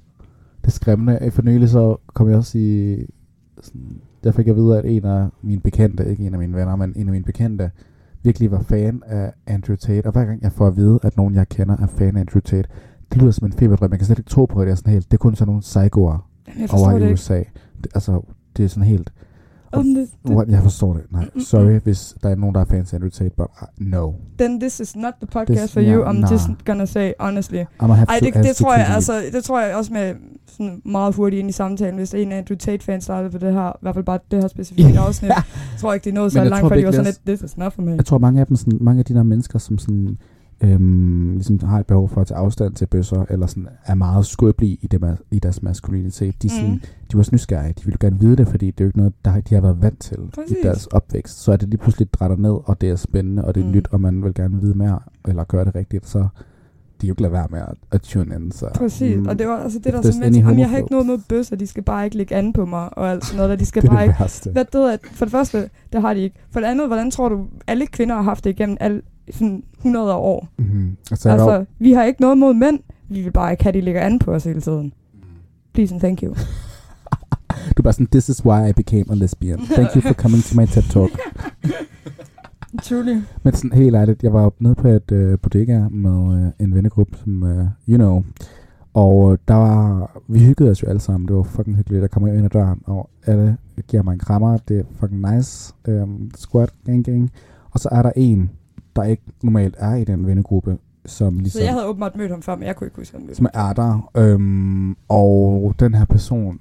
Det 0.62 0.68
er 0.68 0.72
skræmmende. 0.72 1.32
For 1.32 1.42
nylig 1.42 1.70
så 1.70 1.96
kom 2.14 2.30
jeg 2.30 2.38
også 2.38 2.58
i... 2.58 2.98
Sådan, 3.62 4.02
der 4.24 4.32
fik 4.32 4.48
jeg 4.48 4.56
at 4.56 4.62
vide, 4.62 4.78
at 4.78 4.86
en 4.86 5.06
af 5.06 5.28
mine 5.42 5.62
bekendte, 5.62 6.10
ikke 6.10 6.26
en 6.26 6.34
af 6.34 6.40
mine 6.40 6.56
venner, 6.58 6.76
men 6.76 6.94
en 6.96 7.08
af 7.08 7.12
mine 7.12 7.26
bekendte, 7.26 7.72
virkelig 8.28 8.52
var 8.52 8.62
fan 8.62 9.02
af 9.06 9.34
Andrew 9.48 9.76
Tate. 9.76 10.06
Og 10.06 10.12
hver 10.12 10.26
gang 10.26 10.42
jeg 10.42 10.52
får 10.52 10.68
at 10.68 10.76
vide, 10.78 11.00
at 11.04 11.18
nogen 11.18 11.36
jeg 11.36 11.50
kender 11.50 11.78
er 11.78 11.88
fan 11.88 12.16
af 12.16 12.20
Andrew 12.20 12.40
Tate, 12.40 12.70
det 13.12 13.22
lyder 13.22 13.32
som 13.32 13.48
en 13.48 13.54
feberdrøm. 13.54 13.92
Jeg 13.92 14.00
kan 14.00 14.06
slet 14.06 14.20
ikke 14.20 14.30
tro 14.30 14.46
på, 14.46 14.60
at 14.60 14.66
det 14.68 14.72
er 14.72 14.76
sådan 14.76 14.94
helt. 14.94 15.06
Det 15.12 15.14
er 15.14 15.18
kun 15.18 15.36
sådan 15.36 15.50
nogle 15.50 15.62
psykoer 15.62 16.30
over 16.74 17.00
det 17.00 17.10
i. 17.10 17.14
USA. 17.14 17.38
Det, 17.84 17.88
altså, 17.96 18.22
det 18.58 18.66
er 18.66 18.70
sådan 18.70 18.84
helt... 18.84 19.14
Om 19.72 19.84
det, 19.84 20.10
det, 20.28 20.36
What? 20.36 20.48
Jeg 20.50 20.64
forstår 20.64 20.94
det. 20.94 21.04
Nej, 21.12 21.30
sorry, 21.40 21.80
hvis 21.80 22.16
der 22.24 22.30
er 22.30 22.36
nogen, 22.36 22.56
der 22.56 22.62
er 22.62 22.66
fans 22.66 22.94
af 22.94 22.98
Andrew 22.98 23.10
Tate, 23.10 23.36
but 23.38 23.48
uh, 23.62 23.88
no. 23.88 24.12
then 24.38 24.60
this 24.60 24.80
is 24.80 24.96
not 24.96 25.14
the 25.22 25.28
podcast 25.28 25.62
This- 25.62 25.74
for 25.74 25.82
you. 25.82 26.02
ja, 26.04 26.12
I'm 26.12 26.14
nah. 26.14 26.32
just 26.32 26.44
gonna 26.66 26.86
say 26.86 27.12
honestly. 27.20 27.58
Ej, 27.80 28.20
det, 28.22 28.34
det 28.34 28.46
you 28.46 28.54
tror 28.54 28.76
jeg 28.76 28.88
altså, 28.88 29.14
det 29.34 29.44
tror 29.44 29.62
jeg 29.62 29.76
også 29.76 29.94
med 29.94 30.14
sådan 30.48 30.82
meget 30.86 31.16
hurtigt 31.16 31.40
ind 31.40 31.50
i 31.50 31.52
samtalen, 31.52 31.98
hvis 31.98 32.14
en 32.14 32.32
af 32.32 32.38
Andrew 32.38 32.58
Tate-fans 32.58 33.04
startede 33.04 33.32
på 33.32 33.38
det 33.38 33.54
her, 33.54 33.70
i 33.70 33.78
hvert 33.82 33.94
fald 33.96 34.06
bare 34.06 34.20
det 34.32 34.42
her 34.42 34.48
specifikke 34.48 35.00
afsnit, 35.00 35.30
jeg 35.30 35.44
tror 35.80 35.94
ikke, 35.94 36.10
de 36.10 36.16
nåede 36.16 36.30
så 36.30 36.44
langt, 36.44 36.68
for 36.68 36.76
de 36.76 36.86
var 36.86 36.92
sådan 36.92 37.06
lidt, 37.06 37.20
this 37.26 37.42
is 37.52 37.58
not 37.58 37.74
for 37.74 37.82
me. 37.82 37.92
Jeg 37.92 38.06
tror, 38.06 38.18
mange 38.18 38.40
af 38.42 38.48
dem, 38.48 38.56
sådan, 38.56 38.78
mange 38.82 39.00
af 39.00 39.06
de 39.06 39.14
der 39.14 39.24
mennesker, 39.24 39.60
som 39.60 39.78
sådan, 39.78 40.18
øhm, 40.62 41.32
ligesom 41.34 41.60
har 41.60 41.80
et 41.80 41.86
behov 41.86 42.10
for 42.10 42.22
at 42.22 42.28
tage 42.28 42.38
afstand 42.38 42.74
til 42.74 42.86
bøsser, 42.86 43.26
eller 43.30 43.48
sådan, 43.48 43.68
er 43.86 43.96
meget 43.96 44.26
skrøbelige 44.26 44.78
i, 44.82 44.88
det, 44.88 45.04
ma- 45.04 45.28
i 45.32 45.40
deres 45.40 45.64
maskulinitet, 45.64 46.44
de, 46.44 46.50
sådan, 46.50 46.70
Mm. 46.72 46.80
de 46.80 47.14
er 47.14 47.18
også 47.18 47.32
nysgerrige. 47.34 47.74
De 47.80 47.86
vil 47.86 47.92
jo 47.92 47.98
gerne 48.00 48.20
vide 48.20 48.36
det, 48.36 48.48
fordi 48.48 48.66
det 48.66 48.82
er 48.82 48.86
jo 48.86 48.90
ikke 48.90 48.98
noget, 48.98 49.14
der, 49.26 49.42
de 49.42 49.56
har 49.56 49.62
været 49.62 49.82
vant 49.82 50.00
til 50.00 50.18
Præcis. 50.36 50.58
i 50.58 50.62
deres 50.64 50.86
opvækst. 50.88 51.40
Så 51.44 51.52
er 51.52 51.58
det 51.58 51.70
lige 51.70 51.78
pludselig 51.78 52.14
drætter 52.14 52.38
ned, 52.38 52.52
og 52.66 52.82
det 52.82 52.90
er 52.90 52.96
spændende, 52.96 53.46
og 53.46 53.56
det 53.56 53.62
er 53.62 53.66
Mm. 53.68 53.72
nyt, 53.72 53.88
og 53.92 54.02
man 54.02 54.24
vil 54.24 54.34
gerne 54.34 54.62
vide 54.62 54.78
mere, 54.78 55.00
eller 55.28 55.44
gøre 55.44 55.66
det 55.66 55.76
rigtigt, 55.76 56.08
så 56.08 56.28
de 57.02 57.06
er 57.06 57.08
jo 57.08 57.12
ikke 57.12 57.22
lade 57.22 57.34
være 57.34 57.48
med 57.52 57.60
at, 57.60 57.74
at 57.92 58.02
tune 58.02 58.36
in. 58.36 58.52
Så, 58.52 58.70
Præcis, 58.76 59.18
mm, 59.18 59.28
og 59.28 59.40
det 59.40 59.48
var 59.48 59.58
altså 59.58 59.80
det, 59.80 59.86
if 59.86 59.92
der 59.92 60.00
any 60.00 60.20
med, 60.20 60.32
jamen, 60.32 60.60
jeg 60.60 60.70
har 60.70 60.78
ikke 60.78 60.92
noget 60.92 61.06
med 61.06 61.18
bøsser, 61.30 61.56
de 61.56 61.68
skal 61.68 61.84
bare 61.84 62.06
ikke 62.06 62.18
lægge 62.18 62.36
an 62.36 62.54
på 62.54 62.66
mig, 62.66 62.98
og 62.98 63.12
alt 63.12 63.26
sådan 63.26 63.38
noget, 63.38 63.50
der. 63.50 63.56
de 63.56 63.66
skal 63.66 63.82
det 63.82 63.92
bare 63.92 64.08
det 64.08 64.46
ikke. 64.46 64.52
Hvad 64.52 64.66
det 64.66 64.92
at 64.92 65.00
for 65.12 65.26
det 65.26 65.32
første, 65.32 65.70
det 65.94 66.02
har 66.02 66.14
de 66.14 66.20
ikke. 66.20 66.36
For 66.52 66.60
det 66.60 66.68
andet, 66.68 66.88
hvordan 66.88 67.12
tror 67.12 67.30
du, 67.30 67.46
alle 67.68 67.88
kvinder 67.88 68.16
har 68.16 68.22
haft 68.22 68.44
det 68.44 68.50
igennem 68.50 68.78
alle, 68.80 69.02
sådan 69.32 69.64
100 69.78 70.16
år? 70.16 70.48
Mm-hmm. 70.58 70.98
Altså, 71.12 71.30
altså, 71.30 71.50
Altså, 71.50 71.66
vi 71.80 71.94
har 71.94 72.04
ikke 72.04 72.22
noget 72.22 72.38
mod 72.38 72.54
mænd. 72.54 72.80
Vi 73.10 73.22
vil 73.22 73.32
bare 73.32 73.52
ikke 73.52 73.64
have, 73.64 73.70
at 73.70 73.74
de 73.74 73.82
ligger 73.82 74.02
an 74.02 74.20
på 74.20 74.32
os 74.32 74.44
hele 74.44 74.62
tiden. 74.62 74.94
Please 75.74 75.94
and 75.94 76.02
thank 76.02 76.24
you. 76.24 76.30
du 77.78 77.82
er 77.82 77.84
bare 77.84 77.94
sådan, 77.94 78.08
this 78.08 78.30
is 78.30 78.46
why 78.46 78.70
I 78.70 78.74
became 78.74 79.06
a 79.10 79.16
lesbian. 79.16 79.60
Thank 79.60 79.96
you 79.96 80.02
for 80.02 80.14
coming 80.14 80.44
to 80.44 80.62
my 80.62 80.66
TED 80.66 80.84
Talk. 80.84 81.10
Truly. 82.84 83.18
Men 83.44 83.54
sådan 83.54 83.72
helt 83.72 83.96
ærligt, 83.96 84.24
jeg 84.24 84.34
var 84.34 84.54
nede 84.60 84.76
på 84.76 84.88
et 84.88 85.12
øh, 85.12 85.40
bodega 85.40 85.80
med 85.92 86.46
øh, 86.46 86.52
en 86.66 86.76
vennegruppe, 86.76 87.18
som, 87.18 87.44
øh, 87.44 87.66
you 87.90 87.98
know, 87.98 88.24
og 88.94 89.32
øh, 89.32 89.38
der 89.48 89.54
var, 89.54 90.12
vi 90.28 90.40
hyggede 90.40 90.72
os 90.72 90.84
jo 90.84 90.88
alle 90.88 91.00
sammen, 91.02 91.28
det 91.28 91.36
var 91.36 91.44
fucking 91.44 91.76
hyggeligt, 91.78 92.02
der 92.02 92.08
kommer 92.08 92.30
ind 92.34 92.46
ad 92.46 92.50
døren, 92.50 92.82
og 92.86 93.10
alle 93.26 93.58
giver 93.88 94.04
mig 94.04 94.14
en 94.14 94.20
krammer, 94.20 94.58
det 94.58 94.80
er 94.80 94.84
fucking 95.00 95.36
nice, 95.36 95.74
øhm, 95.88 96.32
squat, 96.36 96.74
gang 96.86 97.06
gang, 97.06 97.32
og 97.72 97.80
så 97.80 97.90
er 97.92 98.02
der 98.02 98.12
en, 98.16 98.50
der 98.96 99.04
ikke 99.04 99.24
normalt 99.44 99.76
er 99.78 99.96
i 99.96 100.04
den 100.04 100.28
vennegruppe, 100.28 100.78
som 101.06 101.40
ligesom, 101.40 101.60
Så 101.60 101.64
jeg 101.64 101.74
havde 101.74 101.88
åbenbart 101.88 102.16
mødt 102.16 102.32
ham 102.32 102.42
før, 102.42 102.56
men 102.56 102.68
jeg 102.68 102.76
kunne 102.76 102.88
ikke 102.88 102.98
huske, 102.98 103.18
jeg 103.18 103.22
mødte 103.22 103.36
som 103.36 103.48
ham. 103.54 103.70
er 103.70 103.74
der, 103.74 104.10
øhm, 104.18 104.96
og 105.08 105.76
den 105.80 105.94
her 105.94 106.06
person 106.06 106.60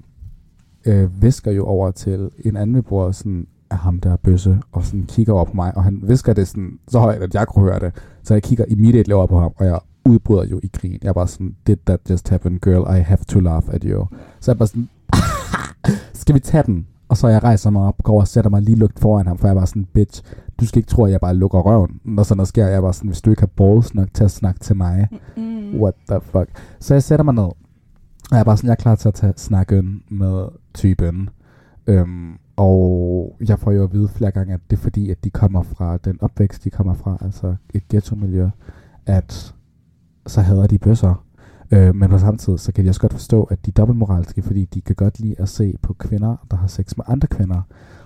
øh, 0.85 1.21
visker 1.21 1.51
jo 1.51 1.65
over 1.65 1.91
til 1.91 2.29
en 2.45 2.57
anden 2.57 2.83
bror, 2.83 3.11
sådan, 3.11 3.47
af 3.69 3.77
ham 3.77 3.99
der 3.99 4.11
er 4.11 4.17
bøsse, 4.17 4.59
og 4.71 4.85
sådan 4.85 5.03
kigger 5.05 5.33
over 5.33 5.45
på 5.45 5.53
mig, 5.53 5.77
og 5.77 5.83
han 5.83 5.99
visker 6.03 6.33
det 6.33 6.47
sådan 6.47 6.79
så 6.87 6.99
højt, 6.99 7.21
at 7.21 7.33
jeg 7.33 7.47
kunne 7.47 7.65
høre 7.65 7.79
det. 7.79 7.91
Så 8.23 8.33
jeg 8.33 8.43
kigger 8.43 8.65
immediately 8.67 9.13
over 9.13 9.27
på 9.27 9.39
ham, 9.39 9.51
og 9.57 9.65
jeg 9.65 9.79
udbryder 10.05 10.45
jo 10.45 10.59
i 10.63 10.69
grin. 10.73 10.99
Jeg 11.01 11.09
er 11.09 11.13
bare 11.13 11.27
sådan, 11.27 11.55
did 11.67 11.77
that 11.85 11.99
just 12.09 12.29
happen, 12.29 12.59
girl? 12.59 12.97
I 12.97 13.01
have 13.01 13.17
to 13.27 13.39
laugh 13.39 13.63
at 13.71 13.83
you. 13.83 14.05
Så 14.39 14.51
jeg 14.51 14.55
er 14.55 14.57
bare 14.57 14.67
sådan, 14.67 14.89
skal 16.21 16.35
vi 16.35 16.39
tage 16.39 16.63
den? 16.63 16.87
Og 17.09 17.17
så 17.17 17.27
jeg 17.27 17.43
rejser 17.43 17.69
mig 17.69 17.81
op, 17.81 18.03
går 18.03 18.19
og 18.19 18.27
sætter 18.27 18.49
mig 18.49 18.61
lige 18.61 18.75
lugt 18.75 18.99
foran 18.99 19.27
ham, 19.27 19.37
for 19.37 19.47
jeg 19.47 19.55
bare 19.55 19.67
sådan, 19.67 19.85
bitch, 19.93 20.23
du 20.59 20.65
skal 20.65 20.79
ikke 20.79 20.89
tro, 20.89 21.05
at 21.05 21.11
jeg 21.11 21.19
bare 21.19 21.35
lukker 21.35 21.59
røven. 21.59 21.99
Når 22.05 22.23
sådan 22.23 22.37
noget 22.37 22.47
sker, 22.47 22.67
jeg 22.67 22.81
bare 22.81 22.93
sådan, 22.93 23.07
hvis 23.09 23.21
du 23.21 23.29
ikke 23.29 23.41
har 23.41 23.47
balls 23.47 23.93
nok 23.95 24.07
til 24.13 24.23
at 24.23 24.31
snakke 24.31 24.59
til 24.59 24.75
mig, 24.75 25.07
Mm. 25.37 25.81
what 25.81 25.93
the 26.09 26.19
fuck. 26.21 26.49
Så 26.79 26.93
jeg 26.93 27.03
sætter 27.03 27.23
mig 27.23 27.33
ned, 27.33 27.43
og 27.43 27.55
jeg 28.31 28.39
er 28.39 28.43
bare 28.43 28.57
sådan, 28.57 28.67
jeg 28.67 28.71
er 28.71 28.75
klar 28.75 28.95
til 28.95 29.07
at 29.07 29.13
tage 29.13 29.33
snakken 29.37 30.03
med 30.09 30.45
typen. 30.73 31.29
Øhm, 31.87 32.37
og 32.55 33.35
jeg 33.47 33.59
får 33.59 33.71
jo 33.71 33.83
at 33.83 33.93
vide 33.93 34.07
flere 34.07 34.31
gange, 34.31 34.53
at 34.53 34.59
det 34.69 34.77
er 34.77 34.81
fordi, 34.81 35.11
at 35.11 35.23
de 35.23 35.29
kommer 35.29 35.63
fra 35.63 35.97
den 35.97 36.17
opvækst, 36.21 36.63
de 36.63 36.69
kommer 36.69 36.93
fra, 36.93 37.17
altså 37.21 37.55
et 37.73 37.87
ghetto-miljø, 37.87 38.49
at 39.05 39.55
så 40.27 40.41
hader 40.41 40.67
de 40.67 40.77
bøsser. 40.77 41.23
Øh, 41.71 41.95
men 41.95 42.09
på 42.09 42.17
samme 42.17 42.37
tid, 42.37 42.57
så 42.57 42.71
kan 42.71 42.83
jeg 42.83 42.89
også 42.89 43.01
godt 43.01 43.13
forstå, 43.13 43.43
at 43.43 43.65
de 43.65 43.71
er 43.71 43.73
dobbeltmoralske, 43.73 44.41
fordi 44.41 44.65
de 44.65 44.81
kan 44.81 44.95
godt 44.95 45.19
lide 45.19 45.35
at 45.37 45.49
se 45.49 45.77
på 45.81 45.93
kvinder, 45.93 46.35
der 46.51 46.57
har 46.57 46.67
sex 46.67 46.97
med 46.97 47.05
andre 47.07 47.27
kvinder. 47.27 47.61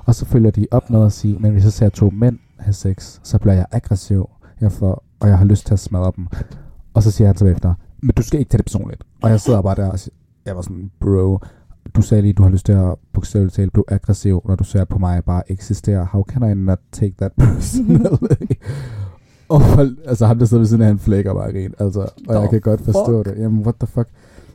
Og 0.06 0.16
så 0.16 0.26
følger 0.26 0.52
de 0.52 0.68
op 0.72 0.90
med 0.90 1.06
at 1.06 1.12
sige, 1.12 1.40
men 1.40 1.52
hvis 1.52 1.64
jeg 1.64 1.72
ser 1.74 1.90
to 1.90 2.10
mænd 2.10 2.40
have 2.58 2.74
sex, 2.74 3.20
så 3.24 3.40
bliver 3.40 3.54
jeg 3.54 3.66
aggressiv, 3.72 4.30
jeg 4.62 4.72
får, 4.72 5.04
og 5.20 5.28
jeg 5.28 5.38
har 5.38 5.46
lyst 5.46 5.66
til 5.66 5.74
at 5.74 5.80
smadre 5.80 6.12
dem. 6.16 6.28
Og 6.94 7.04
så 7.04 7.12
siger 7.12 7.28
han 7.28 7.38
så 7.38 7.46
efter, 7.46 7.74
men 8.02 8.14
du 8.16 8.22
skal 8.22 8.40
ikke 8.40 8.50
tage 8.50 8.58
det 8.58 8.66
personligt. 8.66 9.04
Og 9.22 9.30
jeg 9.30 9.40
sidder 9.40 9.62
bare 9.62 9.76
der 9.76 9.92
og 9.92 10.00
siger, 10.00 10.16
jeg 10.46 10.56
var 10.56 10.62
sådan, 10.62 10.92
bro, 11.00 11.40
du 11.96 12.02
sagde 12.02 12.22
lige, 12.22 12.34
du 12.34 12.44
har 12.44 12.50
lyst 12.50 12.66
til 12.66 12.74
at 12.74 12.96
bogstaveligt 13.14 13.56
talt 13.56 13.74
blive 13.74 13.86
aggressiv, 13.88 14.42
når 14.48 14.56
du 14.56 14.64
ser 14.64 14.86
på 14.86 15.00
mig 15.00 15.24
bare 15.24 15.52
eksistere. 15.52 16.06
How 16.12 16.24
can 16.24 16.52
I 16.52 16.54
not 16.54 16.80
take 16.92 17.16
that 17.18 17.32
personally? 17.38 18.48
og 19.50 19.62
altså 20.06 20.26
ham 20.26 20.40
der 20.40 20.46
sidder 20.46 20.62
ved 20.62 20.68
siden 20.68 20.82
af, 20.82 20.88
han 20.88 21.00
flækker 21.00 21.34
bare 21.34 21.52
grin. 21.52 21.74
Altså, 21.80 22.00
og 22.28 22.42
jeg 22.42 22.50
kan 22.50 22.62
godt 22.62 22.82
forstå 22.82 23.24
det. 23.24 23.36
Jamen, 23.38 23.62
what 23.62 23.76
the 23.76 23.88
fuck? 23.88 24.10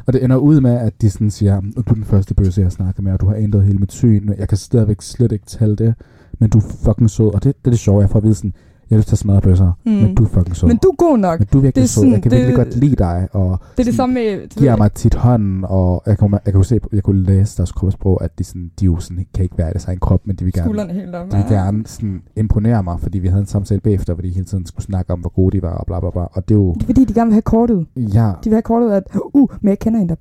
Og 0.07 0.13
det 0.13 0.25
ender 0.25 0.37
ud 0.37 0.61
med, 0.61 0.75
at 0.75 1.03
de 1.03 1.11
sådan 1.11 1.31
siger, 1.31 1.61
du 1.61 1.81
er 1.91 1.95
den 1.95 2.05
første 2.05 2.35
bøsse, 2.35 2.61
jeg 2.61 2.73
snakker 2.73 3.03
med, 3.03 3.13
og 3.13 3.21
du 3.21 3.27
har 3.27 3.35
ændret 3.35 3.65
hele 3.65 3.79
mit 3.79 3.93
syn. 3.93 4.29
Jeg 4.39 4.49
kan 4.49 4.59
stadigvæk 4.59 5.03
slet 5.03 5.33
ikke 5.33 5.47
tale 5.47 5.77
det, 5.77 5.95
men 6.39 6.51
du 6.51 6.59
er 6.59 6.63
fucking 6.85 7.11
sød. 7.11 7.35
Og 7.35 7.45
det, 7.45 7.57
det 7.57 7.67
er 7.67 7.71
det 7.71 7.79
sjove, 7.79 8.01
jeg 8.01 8.11
får 8.11 8.19
at 8.19 8.25
vide 8.25 8.35
sådan, 8.35 8.53
jeg 8.91 8.97
har 8.97 8.99
lyst 8.99 9.09
til 9.09 9.15
at 9.15 9.19
smadre 9.19 9.41
bøsser, 9.41 9.73
Mm. 9.87 9.93
men 9.93 10.15
du 10.15 10.25
er 10.25 10.29
fucking 10.29 10.57
sød. 10.57 10.69
Men 10.69 10.77
du 10.77 10.89
er 10.89 10.97
god 10.97 11.19
nok. 11.19 11.39
men 11.41 11.49
du 11.53 11.59
er 11.59 11.63
virkelig 11.63 11.83
det 11.83 11.89
er 11.89 11.93
sød. 11.93 12.01
sådan- 12.03 12.13
jeg 12.13 12.23
kan 12.23 12.31
det- 12.31 12.39
virkelig 12.39 12.57
godt 12.57 12.77
lide 12.77 12.97
dig, 12.97 13.29
og 13.33 13.59
Det 13.77 13.81
er 13.81 13.85
det 13.85 13.95
samme 13.95 14.15
med... 14.15 14.49
giver 14.59 14.77
mig 14.77 14.93
tit 14.93 15.15
hånden, 15.15 15.65
og 15.69 16.03
jeg 16.07 16.19
kunne, 16.19 16.39
jeg 16.47 16.55
kunne 16.55 16.65
se, 16.65 16.81
jeg 16.93 17.03
kunne 17.03 17.23
læse 17.23 17.57
deres 17.57 17.73
kropssprog, 17.73 18.25
at 18.25 18.39
de, 18.39 18.45
sådan, 18.45 18.71
de 18.81 18.85
jo 18.85 18.99
sådan, 19.01 19.27
kan 19.35 19.43
ikke 19.43 19.59
være 19.59 19.69
i 19.71 19.73
deres 19.73 19.85
egen 19.85 19.99
krop, 19.99 20.21
men 20.27 20.37
de 20.37 20.45
vil 20.45 20.53
gerne, 20.53 20.65
Skuldrene 20.67 20.93
helt 20.93 21.15
op. 21.15 21.31
de 21.33 21.37
vil 21.37 21.45
gerne 21.49 21.87
sådan, 21.87 22.23
imponere 22.37 22.83
mig, 22.83 23.01
fordi 23.01 23.19
vi 23.19 23.29
havde 23.29 23.41
en 23.41 23.47
samtale 23.47 23.81
bagefter, 23.81 24.15
hvor 24.15 24.23
de 24.23 24.29
hele 24.29 24.45
tiden 24.47 24.67
skulle 24.67 24.85
snakke 24.85 25.13
om, 25.13 25.21
hvor 25.21 25.31
gode 25.35 25.57
de 25.57 25.63
var, 25.63 25.75
og 25.75 25.87
bla 25.87 26.01
bla 26.01 26.11
bla. 26.11 26.23
Og 26.23 26.49
det 26.49 26.55
er 26.55 26.59
jo, 26.59 26.73
Det 26.75 26.83
er 26.83 26.87
fordi, 26.87 27.05
de 27.05 27.15
gerne 27.15 27.27
vil 27.29 27.35
have 27.35 27.43
kortet. 27.43 27.87
ja, 27.97 28.33
De 28.45 28.51
vil 28.51 28.53
have 28.55 28.63
kortet, 28.63 28.91
at 28.91 29.03
uh, 29.35 29.49
men 29.61 29.69
jeg 29.69 29.79
kender 29.79 30.01
en, 30.01 30.09
der 30.09 30.15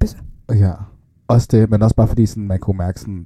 er 0.50 0.56
ja. 0.56 0.72
Også 1.28 1.48
det, 1.52 1.70
men 1.70 1.82
også 1.82 1.96
bare 1.96 2.08
fordi 2.08 2.26
sådan, 2.26 2.48
man 2.48 2.60
kunne 2.60 2.78
mærke 2.78 3.00
sådan, 3.00 3.26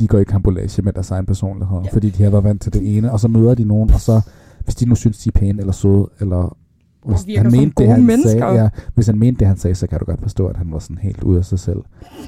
de 0.00 0.06
går 0.06 0.18
i 0.18 0.24
kampolage 0.24 0.82
med 0.82 0.92
deres 0.92 1.10
egen 1.10 1.26
personlighed, 1.26 1.78
ja. 1.84 1.88
fordi 1.92 2.10
de 2.10 2.22
har 2.22 2.30
været 2.30 2.44
vant 2.44 2.62
til 2.62 2.72
det 2.72 2.96
ene, 2.96 3.12
og 3.12 3.20
så 3.20 3.28
møder 3.28 3.54
de 3.54 3.64
nogen, 3.64 3.90
og 3.90 4.00
så, 4.00 4.20
hvis 4.64 4.74
de 4.74 4.86
nu 4.88 4.94
synes, 4.94 5.18
de 5.18 5.28
er 5.34 5.38
pæne 5.38 5.60
eller 5.60 5.72
søde, 5.72 6.08
eller 6.20 6.56
hvis 7.04 7.36
han 7.36 7.50
mente 7.50 7.74
det, 7.82 7.88
han 7.88 8.06
mennesker. 8.06 8.30
sagde, 8.40 8.62
ja, 8.62 8.68
hvis 8.94 9.06
han 9.06 9.18
mente 9.18 9.38
det, 9.38 9.48
han 9.48 9.56
sagde, 9.56 9.74
så 9.74 9.86
kan 9.86 9.98
du 9.98 10.04
godt 10.04 10.22
forstå, 10.22 10.46
at 10.46 10.56
han 10.56 10.72
var 10.72 10.78
sådan 10.78 10.98
helt 10.98 11.22
ude 11.22 11.38
af 11.38 11.44
sig 11.44 11.58
selv. 11.58 11.78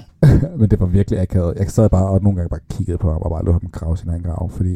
men 0.58 0.70
det 0.70 0.80
var 0.80 0.86
virkelig 0.86 1.20
akavet. 1.20 1.54
Jeg 1.56 1.70
sad 1.70 1.88
bare 1.88 2.08
og 2.08 2.22
nogle 2.22 2.36
gange 2.36 2.48
bare 2.48 2.60
kiggede 2.70 2.98
på 2.98 3.12
ham 3.12 3.22
og 3.22 3.30
bare 3.30 3.44
lå 3.44 3.52
ham 3.52 3.60
grave 3.72 3.96
sin 3.96 4.08
egen 4.08 4.22
grav, 4.22 4.50
fordi 4.50 4.72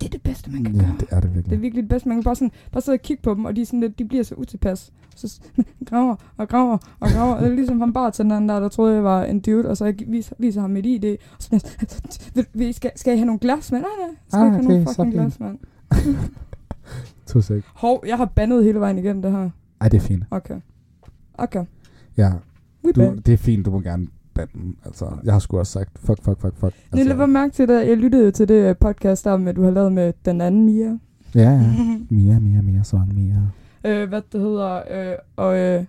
Det 0.00 0.06
er 0.06 0.08
det 0.10 0.22
bedste, 0.22 0.50
man 0.50 0.64
kan 0.64 0.74
ja, 0.74 0.80
gøre. 0.80 0.94
det 1.00 1.06
er 1.10 1.20
det 1.20 1.22
Det 1.22 1.34
virkelig. 1.34 1.56
er 1.56 1.60
virkelig 1.60 1.82
det 1.82 1.88
bedste. 1.88 2.08
Man 2.08 2.16
kan 2.18 2.24
bare, 2.24 2.34
sådan, 2.36 2.50
bare 2.72 2.80
sidde 2.82 2.96
og 2.96 3.02
kigge 3.02 3.22
på 3.22 3.34
dem, 3.34 3.44
og 3.44 3.56
de, 3.56 3.64
sådan 3.66 3.80
lidt, 3.80 3.98
de 3.98 4.04
bliver 4.04 4.24
så 4.24 4.34
utilpas. 4.34 4.92
Så 5.16 5.40
graver 5.88 6.16
og 6.36 6.48
graver 6.48 6.78
og 7.00 7.08
graver. 7.08 7.38
Det 7.40 7.50
er 7.50 7.54
ligesom 7.54 7.80
ham 7.80 7.92
bartenderen 7.92 8.48
der, 8.48 8.60
der 8.60 8.68
troede, 8.68 8.94
jeg 8.94 9.04
var 9.04 9.24
en 9.24 9.40
dude, 9.40 9.68
og 9.68 9.76
så 9.76 9.84
jeg 9.84 9.94
viser, 10.06 10.34
viser 10.38 10.60
ham 10.60 10.70
mit 10.70 10.86
ID. 10.86 11.04
Og 11.04 11.42
så 11.42 11.48
jeg 11.52 11.60
sådan, 11.60 12.10
"Vil- 12.34 12.46
vil 12.54 12.68
I- 12.68 12.72
skal, 12.72 12.90
skal 12.96 13.14
I 13.14 13.16
have 13.16 13.26
nogle 13.26 13.38
glas, 13.38 13.72
mand? 13.72 13.82
Nej, 13.82 13.90
nej. 14.08 14.16
Skal 14.28 14.38
Ah, 14.40 14.46
ikke 14.46 14.52
have 14.56 14.62
det 14.62 14.68
nogle 14.68 14.86
fucking 14.96 15.12
glas, 15.12 15.40
mand? 15.40 15.58
To 17.26 17.40
sek. 17.40 17.62
Hov, 17.74 18.04
jeg 18.06 18.16
har 18.16 18.24
bandet 18.24 18.64
hele 18.64 18.80
vejen 18.80 18.98
igennem 18.98 19.22
det 19.22 19.32
her. 19.32 19.50
Ej, 19.80 19.88
det 19.88 19.96
er 19.96 20.02
fint. 20.02 20.24
Okay. 20.30 20.60
Okay. 21.38 21.64
Ja, 22.16 22.32
We 22.84 22.92
du, 22.92 23.16
det 23.26 23.32
er 23.32 23.36
fint, 23.36 23.66
du 23.66 23.70
må 23.70 23.80
gerne 23.80 24.06
bande. 24.34 24.74
Altså, 24.84 25.06
jeg 25.24 25.32
har 25.32 25.38
sgu 25.38 25.58
også 25.58 25.72
sagt, 25.72 25.90
fuck, 25.98 26.24
fuck, 26.24 26.40
fuck, 26.40 26.56
fuck. 26.56 26.62
Altså, 26.74 26.96
jeg 26.96 27.06
lagde 27.06 27.26
mærke 27.26 27.52
til 27.52 27.68
det. 27.68 27.88
Jeg 27.88 27.96
lyttede 27.96 28.30
til 28.30 28.48
det 28.48 28.68
øh, 28.68 28.76
podcast 28.76 29.24
der, 29.24 29.36
med, 29.36 29.54
du 29.54 29.62
har 29.62 29.70
lavet 29.70 29.92
med 29.92 30.12
den 30.24 30.40
anden 30.40 30.66
Mia. 30.66 30.98
Ja, 31.34 31.50
ja. 31.50 31.74
Mia, 32.16 32.38
Mia, 32.38 32.62
Mia, 32.62 32.82
sang 32.82 33.14
Mia. 33.14 33.40
øh, 33.84 34.08
hvad 34.08 34.22
det 34.32 34.40
hedder. 34.40 34.82
Øh, 34.90 35.16
og, 35.36 35.58
øh, 35.58 35.84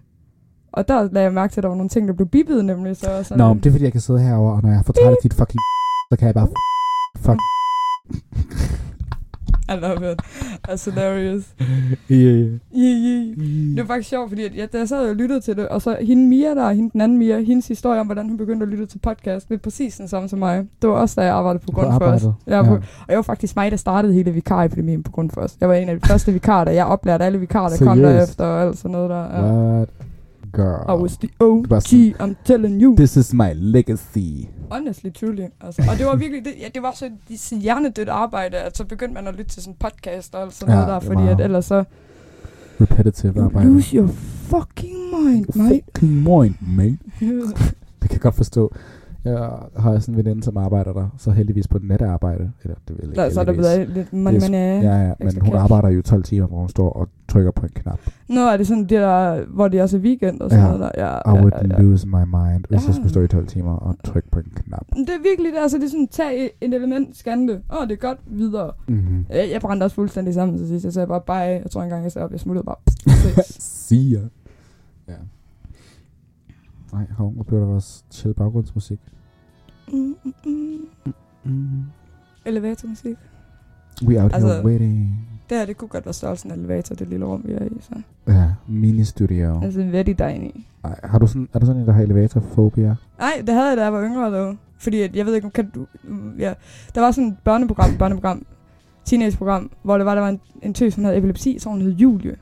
og 0.72 0.88
der 0.88 1.02
lagde 1.02 1.19
jeg 1.26 1.34
mærke 1.34 1.52
til, 1.54 1.60
at 1.60 1.63
der 1.63 1.69
var 1.69 1.76
nogle 1.76 1.89
ting, 1.89 2.08
der 2.08 2.13
blev 2.13 2.28
bippet 2.28 2.65
nemlig. 2.65 2.98
Så, 2.98 3.24
så 3.24 3.36
Nå, 3.36 3.48
men 3.48 3.58
det 3.58 3.65
er 3.65 3.72
fordi, 3.72 3.84
jeg 3.84 3.91
kan 3.91 4.02
sidde 4.02 4.19
herover 4.19 4.52
og 4.52 4.62
når 4.63 4.69
jeg 4.69 4.86
fortalt 4.86 5.17
dit 5.24 5.34
fucking 5.34 5.60
så 6.12 6.17
kan 6.19 6.26
jeg 6.26 6.34
bare 6.34 6.48
fuck. 7.17 7.39
I 9.73 9.76
love 9.76 10.12
it. 10.12 10.19
That's 10.67 10.86
hilarious. 10.86 11.43
Yeah, 11.60 12.19
yeah. 12.19 12.60
Yeah, 12.78 12.97
yeah. 13.06 13.76
Det 13.76 13.78
var 13.78 13.86
faktisk 13.86 14.10
sjovt, 14.10 14.30
fordi 14.30 14.43
at 14.43 14.56
jeg, 14.56 14.73
da 14.73 14.78
jeg 14.78 14.89
sad 14.89 15.10
og 15.10 15.15
lyttede 15.15 15.39
til 15.41 15.56
det, 15.58 15.67
og 15.67 15.82
så 15.82 15.97
hende 16.02 16.28
Mia 16.28 16.49
der, 16.56 16.71
hende 16.71 16.89
den 16.91 17.02
anden 17.02 17.17
Mia, 17.17 17.39
hendes 17.41 17.67
historie 17.67 17.99
om, 17.99 18.06
hvordan 18.08 18.28
hun 18.28 18.38
begyndte 18.38 18.63
at 18.63 18.69
lytte 18.69 18.86
til 18.86 18.99
podcast, 18.99 19.49
det 19.49 19.56
er 19.56 19.60
præcis 19.60 19.95
den 19.97 20.08
samme 20.08 20.30
som 20.30 20.39
mig. 20.39 20.65
Det 20.82 20.89
var 20.89 20.95
også 20.95 21.21
da 21.21 21.26
jeg 21.26 21.34
arbejdede 21.36 21.60
på 21.65 21.71
På 21.71 21.71
grund 21.71 21.88
for 21.88 21.93
os. 22.06 22.23
arbejdet. 22.23 22.34
Ja, 22.47 22.62
på, 22.63 22.73
og 22.76 23.08
jeg 23.10 23.15
var 23.15 23.21
faktisk 23.23 23.56
mig, 23.56 23.71
der 23.71 23.78
startede 23.78 24.13
hele 24.13 24.32
vikarepidemien 24.32 25.04
på 25.04 25.12
grund 25.12 25.30
for 25.32 25.41
os. 25.41 25.56
Jeg 25.62 25.69
var 25.69 25.76
en 25.76 25.89
af 25.89 25.99
de 25.99 26.08
første 26.08 26.34
vikarer, 26.34 26.65
der 26.65 26.71
jeg 26.71 26.86
oplærte 26.86 27.26
alle 27.26 27.39
vikarer, 27.39 27.69
der 27.69 27.78
kom 27.86 27.97
Seriøst? 27.97 28.15
derefter 28.15 28.45
og 28.45 28.62
alt 28.62 28.78
sådan 28.78 28.91
noget 28.91 29.10
der. 29.10 29.21
Ja. 29.38 29.54
What? 29.54 29.89
Girl. 30.54 30.86
I 30.98 31.02
was 31.02 31.18
the 31.18 31.30
OG, 31.39 31.68
I'm 32.22 32.36
telling 32.46 32.82
you. 32.82 32.96
This 32.96 33.18
is 33.18 33.34
my 33.34 33.54
legacy. 33.54 34.48
Honestly, 34.72 35.10
truly. 35.13 35.46
Altså. 35.62 35.82
Og 35.92 35.98
det 35.98 36.06
var 36.06 36.16
virkelig, 36.16 36.46
det, 36.46 36.54
ja, 36.60 36.68
det 36.74 36.82
var 36.82 36.92
så, 36.92 37.10
hjernedødt 37.62 38.10
arbejde, 38.10 38.58
at 38.58 38.78
så 38.78 38.86
begyndte 38.86 39.13
man 39.13 39.28
at 39.28 39.36
lytte 39.36 39.52
til 39.52 39.62
sådan 39.63 39.76
podcast 39.80 40.36
og 40.36 40.54
sådan 40.54 40.74
Ja, 40.76 40.80
noget 40.82 40.88
der, 40.94 41.00
det 41.00 41.08
fordi 41.08 41.28
at 41.28 41.39
ellers 41.42 41.66
så, 41.66 41.84
Repetitive 42.82 43.34
you 43.36 43.46
arbejde. 43.46 43.70
lose 43.70 43.96
your 43.98 44.08
fucking 44.08 44.98
mind, 45.24 45.46
mate. 45.56 45.82
Fucking 45.94 46.26
point, 46.26 46.56
mate. 46.78 46.98
Det 48.02 48.10
kan 48.10 48.12
jeg 48.12 48.22
godt 48.22 48.36
forstå. 48.36 48.74
Jeg 49.26 49.50
har 49.78 50.00
sådan 50.00 50.14
en 50.14 50.18
veninde, 50.26 50.44
som 50.44 50.58
arbejder 50.58 50.94
der, 50.94 51.08
så 51.18 51.32
heldigvis 51.32 51.68
på 51.68 51.80
netarbejde. 51.82 52.52
Eller 52.64 52.76
det 52.88 52.96
vil 52.98 53.04
ikke 53.06 53.16
Der, 53.16 53.30
så 53.30 53.40
er 53.40 53.44
der 53.46 53.54
blevet 53.54 53.90
lidt 53.90 54.14
man, 54.14 54.34
man 54.42 54.54
er. 54.54 54.82
Ja, 54.82 55.02
ja, 55.08 55.14
men 55.20 55.42
hun 55.42 55.52
cash. 55.52 55.64
arbejder 55.64 55.90
jo 55.90 56.02
12 56.02 56.24
timer, 56.24 56.48
hvor 56.48 56.58
hun 56.58 56.70
står 56.70 56.90
og 56.90 57.08
trykker 57.30 57.52
på 57.52 57.66
en 57.66 57.72
knap. 57.76 58.00
Nå, 58.30 58.42
er 58.42 58.58
det 58.58 58.68
sådan 58.68 58.82
det 58.82 58.90
der, 58.90 59.46
hvor 59.46 59.68
det 59.68 59.82
også 59.82 59.98
er 59.98 60.02
weekend 60.02 60.42
og 60.42 60.50
sådan 60.52 60.66
Ja. 60.66 60.72
noget 60.78 60.92
der? 60.96 61.06
Ja, 61.08 61.18
I 61.36 61.40
would 61.42 61.54
ja, 61.62 61.68
ja. 61.76 61.82
lose 61.82 62.08
my 62.08 62.12
mind, 62.12 62.64
hvis 62.70 62.82
Ja. 62.82 62.86
jeg 62.88 62.96
skulle 62.96 63.10
stå 63.10 63.22
i 63.22 63.28
12 63.28 63.48
timer 63.48 63.74
og 63.76 63.96
trykke 64.04 64.32
på 64.32 64.40
en 64.40 64.52
knap. 64.56 64.86
Det 64.96 65.10
er 65.10 65.24
virkelig 65.30 65.52
det, 65.54 65.60
altså 65.62 65.78
det 65.78 65.84
er 65.84 65.90
sådan, 65.90 66.08
tag 66.08 66.44
et 66.62 66.74
element, 66.76 67.18
scan 67.18 67.48
det. 67.48 67.62
Åh, 67.74 67.82
oh, 67.82 67.88
det 67.88 67.94
er 67.94 68.08
godt, 68.08 68.20
videre. 68.26 68.72
Mm-hmm. 68.88 69.26
Jeg, 69.30 69.50
jeg 69.52 69.62
brændte 69.62 69.84
også 69.84 69.96
fuldstændig 69.96 70.34
sammen 70.34 70.58
til 70.58 70.68
sidst. 70.68 70.86
Jeg 70.86 70.94
sagde 70.94 71.08
bare, 71.08 71.22
bye. 71.22 71.34
Jeg 71.64 71.72
tror 71.72 71.84
engang, 71.84 72.04
jeg 72.04 72.12
sagde 72.12 72.26
op, 72.26 72.32
jeg 72.32 72.40
smuttede 72.40 72.66
bare. 72.66 72.76
Ses. 73.44 73.56
Sia. 73.60 74.20
Ja. 75.08 75.14
Nej, 76.93 77.06
hov, 77.17 77.32
hvor 77.32 77.43
blev 77.43 77.60
der 77.60 77.65
vores 77.65 78.06
chill 78.12 78.34
baggrundsmusik? 78.34 78.99
mm, 79.93 80.15
mm, 80.25 80.34
mm. 80.45 81.13
Mm. 81.43 81.84
Elevatormusik. 82.45 83.17
We 84.06 84.23
out 84.23 84.34
Altså- 84.34 84.47
here 84.53 84.65
waiting. 84.65 85.27
Det 85.49 85.58
her, 85.58 85.65
det 85.65 85.77
kunne 85.77 85.88
godt 85.88 86.06
være 86.06 86.13
størrelsen 86.13 86.51
af 86.51 86.56
elevator, 86.56 86.95
det 86.95 87.08
lille 87.10 87.25
rum, 87.25 87.41
vi 87.45 87.53
er 87.53 87.65
i. 87.65 87.69
Så. 87.82 87.93
Ja, 88.27 88.51
mini-studio. 88.67 89.60
Altså, 89.63 89.84
very 89.84 90.03
tiny. 90.13 90.51
Ej, 90.84 90.99
har 91.03 91.19
du 91.19 91.27
sådan, 91.27 91.49
er 91.53 91.60
du 91.60 91.65
sådan 91.65 91.82
en, 91.82 91.88
der 91.88 91.93
har 91.93 92.01
elevatorfobia? 92.01 92.95
Nej, 93.19 93.43
det 93.47 93.53
havde 93.53 93.67
jeg, 93.69 93.77
da 93.77 93.84
jeg 93.84 93.93
var 93.93 94.03
yngre, 94.03 94.32
dog. 94.38 94.56
Fordi 94.77 95.17
jeg 95.17 95.25
ved 95.25 95.36
ikke, 95.36 95.49
kan 95.49 95.69
du... 95.69 95.86
mm, 96.03 96.36
Ja. 96.39 96.53
Der 96.95 97.01
var 97.01 97.12
sådan 97.12 97.27
et 97.29 97.38
børneprogram, 97.43 97.97
børneprogram, 97.99 98.45
teenageprogram, 99.06 99.71
hvor 99.84 99.97
der 99.97 100.06
var, 100.06 100.15
der 100.15 100.21
var 100.21 100.29
en, 100.29 100.39
en 100.62 100.73
tøs, 100.73 100.95
hun 100.95 101.03
havde 101.06 101.17
epilepsi, 101.17 101.60
så 101.60 101.69
hun 101.69 101.82
hed 101.82 101.91
Julie. 101.91 102.36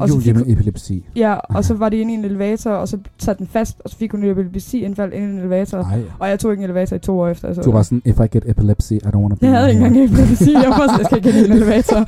Og 0.00 0.08
så 0.08 0.14
Julie 0.14 0.24
fik 0.34 0.46
med 0.46 0.52
epilepsi. 0.56 1.04
ja, 1.16 1.34
og 1.34 1.64
så 1.64 1.74
var 1.74 1.88
det 1.88 1.96
inde 1.96 2.12
i 2.12 2.16
en 2.16 2.24
elevator, 2.24 2.70
og 2.70 2.88
så 2.88 2.98
satte 3.18 3.38
den 3.38 3.46
fast, 3.46 3.80
og 3.84 3.90
så 3.90 3.96
fik 3.96 4.12
hun 4.12 4.24
et 4.24 4.30
epilepsi-indfald 4.30 5.12
inde 5.12 5.26
i 5.28 5.30
en 5.30 5.38
elevator. 5.38 5.78
Ej. 5.78 6.02
Og 6.18 6.28
jeg 6.28 6.38
tog 6.38 6.50
ikke 6.52 6.60
en 6.60 6.64
elevator 6.64 6.96
i 6.96 6.98
to 6.98 7.20
år 7.20 7.28
efter. 7.28 7.52
Så 7.54 7.62
Du 7.62 7.72
var 7.72 7.82
sådan, 7.82 8.02
if 8.04 8.20
I 8.20 8.26
get 8.36 8.42
epilepsy, 8.46 8.92
I 8.92 8.96
don't 8.96 9.16
want 9.16 9.30
to 9.34 9.36
be 9.40 9.46
Jeg 9.46 9.56
havde 9.58 9.70
ikke 9.70 9.84
engang 9.86 10.04
epilepsi. 10.04 10.52
Jeg 10.52 10.68
var 10.68 10.76
sådan, 10.86 10.98
jeg 10.98 11.06
skal 11.06 11.16
ikke 11.16 11.28
ind 11.28 11.38
i 11.38 11.50
en 11.50 11.52
elevator. 11.62 12.04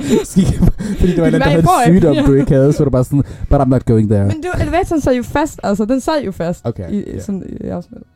Fordi 0.98 1.10
det 1.12 1.20
var 1.20 1.26
en, 1.26 1.32
der 1.32 1.38
Nej, 1.38 1.48
havde 1.48 1.62
en 1.62 1.94
sygdom, 1.94 2.14
Ja. 2.14 2.22
du 2.26 2.32
ikke 2.34 2.52
havde, 2.52 2.72
så 2.72 2.84
du 2.84 2.90
bare 2.90 3.04
sådan, 3.04 3.22
but 3.50 3.60
I'm 3.60 3.68
not 3.68 3.84
going 3.84 4.08
there. 4.10 4.26
Men 4.26 4.36
var, 4.54 4.60
elevatoren 4.62 5.00
sad 5.00 5.14
jo 5.14 5.22
fast, 5.22 5.60
altså. 5.62 5.84
Den 5.84 6.00
sad 6.00 6.22
jo 6.24 6.32
fast. 6.32 6.66
Okay, 6.66 6.90
I, 6.90 7.04
ja. 7.14 7.20
sådan, 7.20 7.42
i 7.60 7.66
afsnittet. 7.66 8.06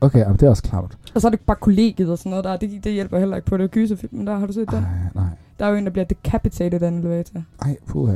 Okay, 0.00 0.26
men 0.26 0.32
det 0.36 0.42
er 0.42 0.50
også 0.50 0.62
klart. 0.62 0.98
Og 1.14 1.20
så 1.20 1.28
er 1.28 1.30
det 1.30 1.40
bare 1.40 1.56
kollegiet 1.60 2.10
og 2.10 2.18
sådan 2.18 2.30
noget 2.30 2.44
der. 2.44 2.56
Det, 2.56 2.84
det 2.84 2.92
hjælper 2.92 3.18
heller 3.18 3.36
ikke 3.36 3.46
på 3.46 3.56
det. 3.56 3.70
Gyserfilm, 3.70 4.14
men 4.16 4.26
der 4.26 4.36
har 4.38 4.46
du 4.46 4.52
set 4.52 4.70
den? 4.70 4.78
Ej, 4.78 4.84
nej. 5.14 5.24
Der 5.58 5.66
er 5.66 5.70
jo 5.70 5.76
en, 5.76 5.84
der 5.84 5.90
bliver 5.90 6.04
decapitated 6.04 6.82
af 6.82 6.88
en 6.88 6.98
elevator. 6.98 7.42
Ej, 7.62 7.76
puh 7.88 8.10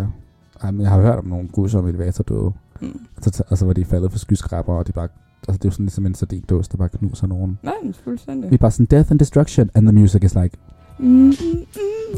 her. 0.61 0.67
Ej, 0.67 0.71
men 0.71 0.81
jeg 0.81 0.91
har 0.91 1.01
hørt 1.01 1.19
om 1.19 1.25
nogle 1.27 1.49
grusomme 1.49 1.91
elevatordøde. 1.91 2.53
Mm. 2.81 3.01
Altså, 3.17 3.45
altså, 3.51 3.65
hvor 3.65 3.75
de 3.75 3.81
er 3.81 3.85
faldet 3.85 4.11
for 4.13 4.19
skyskraber, 4.19 4.73
og 4.75 4.87
de 4.87 4.93
bare... 4.93 5.09
Altså, 5.49 5.59
det 5.59 5.65
er 5.65 5.69
jo 5.69 5.71
sådan 5.73 5.87
ligesom 5.87 6.07
en 6.07 6.15
sardindås, 6.15 6.69
der 6.69 6.77
bare 6.79 6.89
knuser 6.89 7.27
nogen. 7.27 7.59
Nej, 7.63 7.75
men 7.85 7.95
fuldstændig. 8.05 8.51
Vi 8.51 8.55
er 8.55 8.59
bare 8.59 8.71
sådan, 8.71 8.87
death 8.87 9.11
and 9.11 9.19
destruction, 9.19 9.71
and 9.75 9.87
the 9.87 9.93
music 10.01 10.25
is 10.25 10.35
like, 10.35 10.57
Mm, 10.99 11.07
mm, 11.07 11.31
mm, 11.31 11.35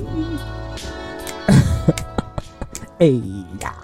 mm. 0.01 0.39
hey, 3.01 3.13
yeah, 3.63 3.75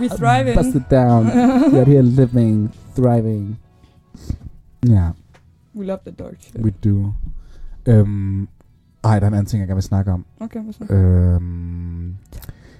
We 0.00 0.08
thriving. 0.08 0.56
Bust 0.56 0.74
it 0.76 0.90
down. 0.90 1.26
We're 1.72 1.84
here 1.84 2.02
living, 2.02 2.70
thriving. 2.94 3.58
Ja, 4.88 5.10
We 5.74 5.84
love 5.86 5.98
the 6.06 6.12
dog 6.12 6.32
shit. 6.38 6.62
we 6.64 6.70
do. 6.84 7.12
Øhm, 7.86 8.48
ej, 9.04 9.18
der 9.18 9.26
er 9.26 9.28
en 9.28 9.34
anden 9.34 9.46
ting, 9.46 9.60
jeg 9.60 9.68
gerne 9.68 9.76
vil 9.76 9.82
snakke 9.82 10.12
om. 10.12 10.24
Okay, 10.40 10.60
hvad 10.62 10.72
så? 10.72 10.94
Øhm, 10.94 12.14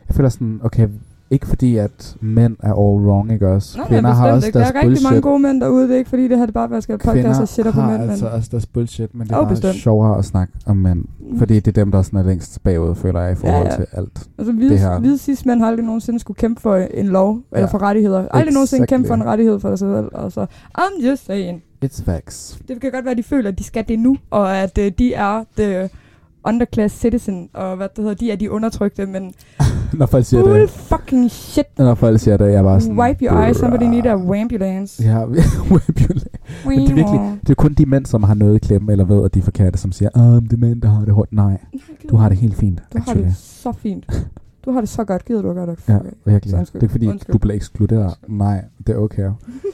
jeg 0.08 0.16
føler 0.16 0.28
sådan, 0.28 0.60
okay, 0.64 0.88
ikke 1.30 1.46
fordi 1.46 1.76
at 1.76 2.16
mænd 2.20 2.56
er 2.62 2.72
all 2.72 3.06
wrong, 3.06 3.32
ikke 3.32 3.48
også? 3.48 3.78
Nej, 3.78 3.88
Kvinder 3.88 4.10
har 4.10 4.32
også 4.32 4.46
ikke. 4.46 4.58
deres 4.58 4.70
Der 4.72 4.78
er 4.80 4.82
rigtig 4.82 5.02
mange 5.02 5.14
bullshit. 5.14 5.22
gode 5.22 5.38
mænd 5.42 5.60
derude. 5.60 5.82
Det 5.88 5.94
er 5.94 5.98
ikke 5.98 6.10
fordi, 6.10 6.28
det 6.28 6.38
her 6.38 6.44
det 6.46 6.54
bare, 6.54 6.64
at 6.64 6.70
jeg 6.70 6.82
skal 6.82 6.98
podcast 6.98 7.40
og 7.40 7.48
shitter 7.48 7.72
på 7.72 7.80
har 7.80 7.90
mænd. 7.98 8.10
altså 8.10 8.24
men... 8.24 8.34
også 8.34 8.48
deres 8.52 8.66
bullshit, 8.66 9.14
men 9.14 9.26
det 9.26 9.32
er 9.32 9.36
Jo, 9.36 9.42
bare 9.42 9.50
bestemt. 9.50 9.74
sjovere 9.74 10.18
at 10.18 10.24
snakke 10.24 10.52
om 10.66 10.76
mænd. 10.76 11.04
Fordi 11.38 11.54
det 11.54 11.68
er 11.78 11.84
dem, 11.84 11.92
der 11.92 12.02
sådan 12.02 12.18
er 12.18 12.22
længst 12.22 12.62
bagud, 12.62 12.94
føler 12.94 13.20
jeg, 13.20 13.32
i 13.32 13.34
forhold 13.34 13.66
Ja, 13.66 13.70
ja. 13.70 13.76
til 13.76 13.86
alt. 13.92 14.28
Altså, 14.38 14.52
det 14.52 14.54
hvide, 14.54 14.78
her. 14.78 14.98
hvide 14.98 15.18
cis-mænd 15.18 15.60
har 15.60 15.66
aldrig 15.66 15.86
nogensinde 15.86 16.18
skulle 16.18 16.36
kæmpe 16.36 16.60
for 16.60 16.76
en 16.76 17.06
lov, 17.06 17.38
ja. 17.52 17.56
eller 17.56 17.68
for 17.68 17.82
rettigheder. 17.82 18.28
Aldrig 18.30 18.54
nogensinde 18.54 18.82
Exactly. 18.84 18.94
kæmpe 18.96 19.08
for 19.08 19.14
en 19.14 19.24
rettighed 19.24 19.60
for 19.60 19.76
sig 19.76 19.78
selv. 19.96 20.08
Altså, 20.24 20.46
I'm 20.78 21.06
just 21.08 21.26
saying. 21.26 21.62
It's 21.84 22.04
facts. 22.04 22.58
Det 22.68 22.80
kan 22.80 22.90
godt 22.92 23.04
være, 23.04 23.12
at 23.12 23.18
de 23.18 23.22
føler, 23.22 23.50
at 23.50 23.58
de 23.58 23.64
skal 23.64 23.84
det 23.88 23.98
nu, 23.98 24.16
og 24.30 24.56
at 24.56 24.78
uh, 24.78 24.84
de 24.98 25.14
er 25.14 25.44
the 25.56 25.88
underclass 26.46 26.94
citizen, 27.00 27.48
og 27.54 27.76
hvad 27.76 27.88
det 27.96 27.98
hedder, 28.04 28.14
de 28.14 28.30
er 28.30 28.36
de 28.36 28.50
undertrykte, 28.50 29.06
men 29.06 29.34
Når 29.98 30.06
folk 30.06 30.24
siger 30.24 30.42
full 30.42 30.60
det, 30.60 30.70
fucking 30.70 31.30
shit. 31.30 31.66
når 31.78 31.94
folk 31.94 32.20
siger 32.20 32.36
det, 32.36 32.44
jeg 32.44 32.54
er 32.54 32.62
bare 32.62 32.80
sådan... 32.80 32.98
Wipe 32.98 33.24
your 33.24 33.40
eyes, 33.44 33.56
somebody 33.56 33.82
need 33.82 34.06
a 34.06 34.40
ambulance. 34.40 35.02
Ja, 35.02 35.20
your 35.24 36.20
Men 36.66 36.78
det 36.78 36.90
er 36.90 36.94
virkelig, 36.94 37.38
det 37.42 37.50
er 37.50 37.54
kun 37.54 37.74
de 37.74 37.86
mænd, 37.86 38.06
som 38.06 38.22
har 38.22 38.34
noget 38.34 38.54
i 38.56 38.58
klemme, 38.58 38.92
eller 38.92 39.04
ved, 39.04 39.24
at 39.24 39.34
de 39.34 39.38
er 39.38 39.42
forkerte, 39.42 39.78
som 39.78 39.92
siger, 39.92 40.10
ah, 40.14 40.42
det 40.42 40.52
er 40.52 40.56
mænd, 40.56 40.82
der 40.82 40.88
har 40.88 41.04
det 41.04 41.14
hårdt. 41.14 41.32
Nej, 41.32 41.58
du 42.10 42.16
har 42.16 42.28
det 42.28 42.38
helt 42.38 42.54
fint, 42.56 42.78
Du 42.92 42.98
har 42.98 43.02
actually. 43.02 43.26
det 43.26 43.36
så 43.36 43.72
fint. 43.72 44.26
Du 44.64 44.72
har 44.72 44.80
det 44.80 44.88
så 44.88 45.04
godt. 45.04 45.24
Gider 45.24 45.42
du 45.42 45.52
godt? 45.52 45.70
Okay. 45.70 45.92
Ja, 45.92 45.98
virkelig. 46.24 46.66
Så. 46.66 46.70
Det 46.72 46.82
er 46.82 46.88
fordi, 46.88 47.06
Undskyld. 47.06 47.32
du 47.32 47.38
bliver 47.38 47.54
ekskluderet. 47.54 48.14
Nej, 48.28 48.64
det 48.86 48.94
er 48.94 48.98
okay. 48.98 49.30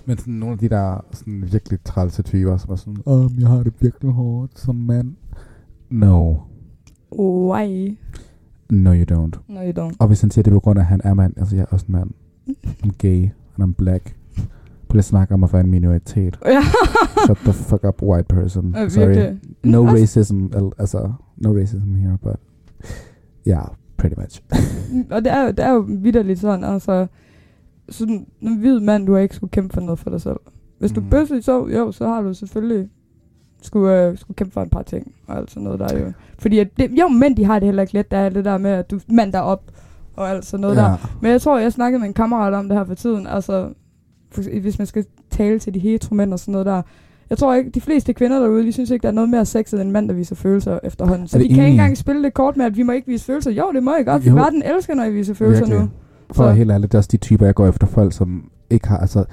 Men 0.06 0.18
sådan 0.18 0.34
nogle 0.34 0.52
af 0.52 0.58
de 0.58 0.68
der 0.68 1.04
sådan 1.12 1.44
virkelig 1.52 1.78
trælse 1.84 2.22
typer, 2.22 2.56
som 2.56 2.72
er 2.72 2.76
sådan, 2.76 2.96
um, 3.06 3.30
jeg 3.38 3.48
har 3.48 3.62
det 3.62 3.72
virkelig 3.80 4.12
hårdt 4.12 4.60
som 4.60 4.74
mand. 4.76 5.12
No. 5.90 6.34
Why? 7.20 7.96
No, 8.70 8.90
you 8.94 9.04
don't. 9.10 9.38
No, 9.48 9.60
you 9.60 9.72
don't. 9.88 9.96
Og 9.98 10.06
hvis 10.06 10.20
han 10.20 10.30
siger 10.30 10.42
det 10.42 10.50
er 10.50 10.54
på 10.54 10.60
grund 10.60 10.78
af, 10.78 10.82
at 10.82 10.86
han 10.86 11.00
er 11.04 11.14
mand, 11.14 11.34
altså 11.38 11.56
jeg 11.56 11.62
er 11.62 11.66
også 11.70 11.86
en 11.88 11.92
mand. 11.92 12.10
I'm 12.84 12.90
gay, 12.98 13.28
and 13.58 13.64
I'm 13.64 13.74
black. 13.78 14.16
Prøv 14.88 14.98
at 14.98 15.04
snakke 15.04 15.34
om 15.34 15.44
at 15.44 15.52
være 15.52 15.64
en 15.64 15.70
minoritet. 15.70 16.38
Shut 17.24 17.36
the 17.36 17.52
fuck 17.52 17.84
up, 17.84 18.02
white 18.02 18.26
person. 18.28 18.76
Øh, 18.78 18.90
Sorry. 18.90 19.06
virkelig. 19.06 19.38
No 19.64 19.82
Også- 19.82 19.94
racism, 20.02 20.46
al- 20.46 20.72
altså, 20.78 21.12
no 21.36 21.52
racism 21.60 21.94
here, 21.94 22.18
but 22.22 22.36
yeah, 23.48 23.64
pretty 23.96 24.16
much. 24.20 24.42
og 25.10 25.24
det 25.24 25.32
er, 25.32 25.42
jo- 25.42 25.48
det 25.50 25.58
er 25.64 25.70
jo 25.70 25.84
vidderligt 25.88 26.38
sådan, 26.40 26.64
altså, 26.64 27.06
sådan 27.88 28.26
en 28.40 28.56
hvid 28.58 28.80
mand, 28.80 29.06
du 29.06 29.12
har 29.12 29.20
ikke 29.20 29.34
skulle 29.36 29.50
kæmpe 29.50 29.74
for 29.74 29.80
noget 29.80 29.98
for 29.98 30.10
dig 30.10 30.20
selv. 30.20 30.36
Hvis 30.78 30.92
du 30.92 31.00
Mm. 31.00 31.04
mm. 31.06 31.10
bøsser 31.10 31.40
så, 31.40 31.66
jo, 31.68 31.92
så 31.92 32.06
har 32.08 32.22
du 32.22 32.34
selvfølgelig 32.34 32.88
skulle, 33.62 34.06
øh, 34.06 34.18
skulle 34.18 34.34
kæmpe 34.36 34.52
for 34.52 34.62
en 34.62 34.68
par 34.70 34.82
ting, 34.82 35.12
og 35.26 35.38
alt 35.38 35.50
sådan 35.50 35.62
noget 35.62 35.80
der 35.80 35.86
er 35.88 35.98
jo. 35.98 36.12
Fordi 36.38 36.58
at 36.58 36.68
det, 36.76 36.90
jo, 37.00 37.08
mænd 37.08 37.36
de 37.36 37.44
har 37.44 37.58
det 37.58 37.66
heller 37.66 37.82
ikke 37.82 37.94
let, 37.94 38.10
der 38.10 38.16
er 38.18 38.28
det 38.28 38.44
der 38.44 38.58
med, 38.58 38.70
at 38.70 38.90
du 38.90 39.00
mand 39.08 39.32
der 39.32 39.38
op, 39.40 39.62
og 40.16 40.30
alt 40.30 40.44
sådan 40.44 40.60
noget 40.60 40.76
ja. 40.76 40.80
der. 40.80 41.16
Men 41.20 41.30
jeg 41.30 41.40
tror, 41.40 41.58
jeg 41.58 41.72
snakkede 41.72 42.00
med 42.00 42.08
en 42.08 42.14
kammerat 42.14 42.54
om 42.54 42.68
det 42.68 42.78
her 42.78 42.84
for 42.84 42.94
tiden, 42.94 43.26
altså, 43.26 43.68
for, 44.30 44.60
hvis 44.60 44.78
man 44.78 44.86
skal 44.86 45.04
tale 45.30 45.58
til 45.58 45.74
de 45.74 45.78
heteromænd 45.78 46.32
og 46.32 46.38
sådan 46.38 46.52
noget 46.52 46.66
der, 46.66 46.82
jeg 47.30 47.38
tror 47.38 47.54
ikke, 47.54 47.70
de 47.70 47.80
fleste 47.80 48.12
kvinder 48.12 48.38
derude, 48.40 48.66
de 48.66 48.72
synes 48.72 48.90
ikke, 48.90 49.02
der 49.02 49.08
er 49.08 49.12
noget 49.12 49.30
mere 49.30 49.44
sexet 49.44 49.80
end 49.80 49.88
en 49.88 49.92
mand, 49.92 50.08
der 50.08 50.14
viser 50.14 50.34
følelser 50.34 50.78
efterhånden. 50.84 51.28
Så 51.28 51.38
de 51.38 51.42
det 51.42 51.50
kan 51.54 51.58
ikke 51.64 51.70
engang 51.70 51.96
spille 51.96 52.22
det 52.22 52.34
kort 52.34 52.56
med, 52.56 52.64
at 52.66 52.76
vi 52.76 52.82
må 52.82 52.92
ikke 52.92 53.06
vise 53.08 53.24
følelser. 53.24 53.50
Jo, 53.50 53.72
det 53.74 53.82
må 53.82 53.94
I 54.00 54.02
godt. 54.04 54.26
Jo. 54.26 54.34
Verden 54.34 54.62
elsker, 54.62 54.94
når 54.94 55.04
I 55.04 55.10
viser 55.12 55.34
følelser 55.34 55.64
Virkelig. 55.64 55.82
nu. 55.82 55.88
For 56.32 56.42
Så- 56.48 56.52
helt 56.52 56.70
ærligt, 56.70 56.92
det 56.92 56.98
er 56.98 57.00
også 57.00 57.08
de 57.12 57.16
typer, 57.16 57.46
jeg 57.46 57.54
går 57.54 57.66
efter 57.66 57.86
folk, 57.86 58.12
som 58.12 58.44
ikke 58.70 58.88
har, 58.88 58.98
altså, 58.98 59.24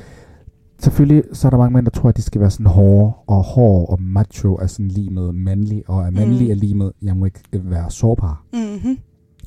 selvfølgelig 0.80 1.24
så 1.34 1.48
er 1.48 1.50
der 1.50 1.58
mange 1.58 1.74
mænd, 1.74 1.86
der 1.86 1.92
tror, 1.92 2.10
at 2.10 2.18
de 2.18 2.22
skal 2.22 2.42
være 2.42 2.50
sådan 2.52 2.66
hårde, 2.66 3.14
og 3.28 3.44
hård 3.44 3.90
og 3.90 4.02
macho 4.02 4.56
er 4.56 4.68
sådan 4.68 4.88
lige 4.88 5.10
med 5.10 5.32
mandlig, 5.32 5.84
og 5.88 6.02
er 6.02 6.10
mandlig 6.12 6.46
Mm. 6.46 6.52
er 6.52 6.56
lige 6.56 6.76
med, 6.76 6.92
jeg 7.02 7.18
må 7.18 7.26
ikke 7.26 7.40
være 7.54 7.92
sårbar. 7.92 8.44
Mm-hmm. 8.54 8.98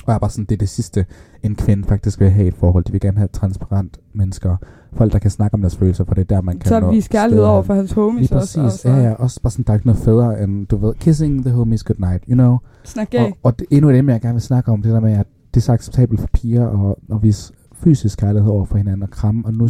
Og 0.05 0.09
jeg 0.09 0.15
er 0.15 0.19
bare 0.19 0.31
sådan, 0.31 0.45
det 0.45 0.55
er 0.55 0.59
det 0.59 0.69
sidste, 0.69 1.07
en 1.43 1.55
kvinde 1.55 1.85
faktisk 1.89 2.21
vil 2.21 2.31
have 2.31 2.45
i 2.45 2.49
et 2.49 2.55
forhold. 2.55 2.85
De 2.85 2.93
vil 2.93 3.01
gerne 3.01 3.17
have 3.19 3.29
transparent 3.33 3.99
mennesker. 4.15 4.57
Folk, 4.93 5.13
der 5.13 5.19
kan 5.19 5.31
snakke 5.31 5.55
om 5.55 5.61
deres 5.61 5.77
følelser, 5.77 6.05
for 6.05 6.15
det 6.15 6.21
er 6.21 6.37
der, 6.37 6.41
man 6.41 6.59
kan 6.59 6.69
Så 6.69 6.81
kærlighed 6.81 7.11
steder 7.39 7.49
over 7.49 7.63
for 7.63 7.75
hans 7.75 7.93
homies 7.93 8.31
Lige 8.31 8.39
også. 8.41 8.61
præcis. 8.61 8.85
Altså, 8.85 8.89
Ja, 9.01 9.09
ja. 9.09 9.13
Også 9.15 9.43
bare 9.43 9.51
sådan, 9.51 9.65
der 9.67 9.71
er 9.73 9.75
ikke 9.75 9.87
noget 9.87 10.01
federe 10.03 10.43
end, 10.43 10.67
du 10.67 10.77
ved, 10.77 10.95
kissing 10.95 11.45
the 11.45 11.55
homies 11.55 11.85
goodnight, 11.85 12.25
you 12.29 12.35
know? 12.35 12.57
Snak 12.85 13.11
gay. 13.11 13.19
Og, 13.19 13.37
og 13.43 13.59
det, 13.59 13.67
endnu 13.71 13.91
et 13.91 13.99
emne, 13.99 14.13
jeg 14.13 14.21
gerne 14.21 14.35
vil 14.35 14.43
snakke 14.43 14.73
om, 14.73 14.83
det 14.83 14.93
der 14.93 15.01
med, 15.01 15.13
at 15.13 15.27
det 15.55 15.61
er 15.61 15.65
så 15.65 15.73
acceptabelt 15.73 16.21
for 16.21 16.29
piger 16.33 16.89
at, 16.91 16.95
at 17.17 17.23
vise 17.23 17.53
fysisk 17.85 18.19
kærlighed 18.19 18.51
over 18.51 18.65
for 18.65 18.77
hinanden 18.77 19.03
og 19.03 19.11
kramme. 19.11 19.43
Og, 19.47 19.55
nu, 19.55 19.69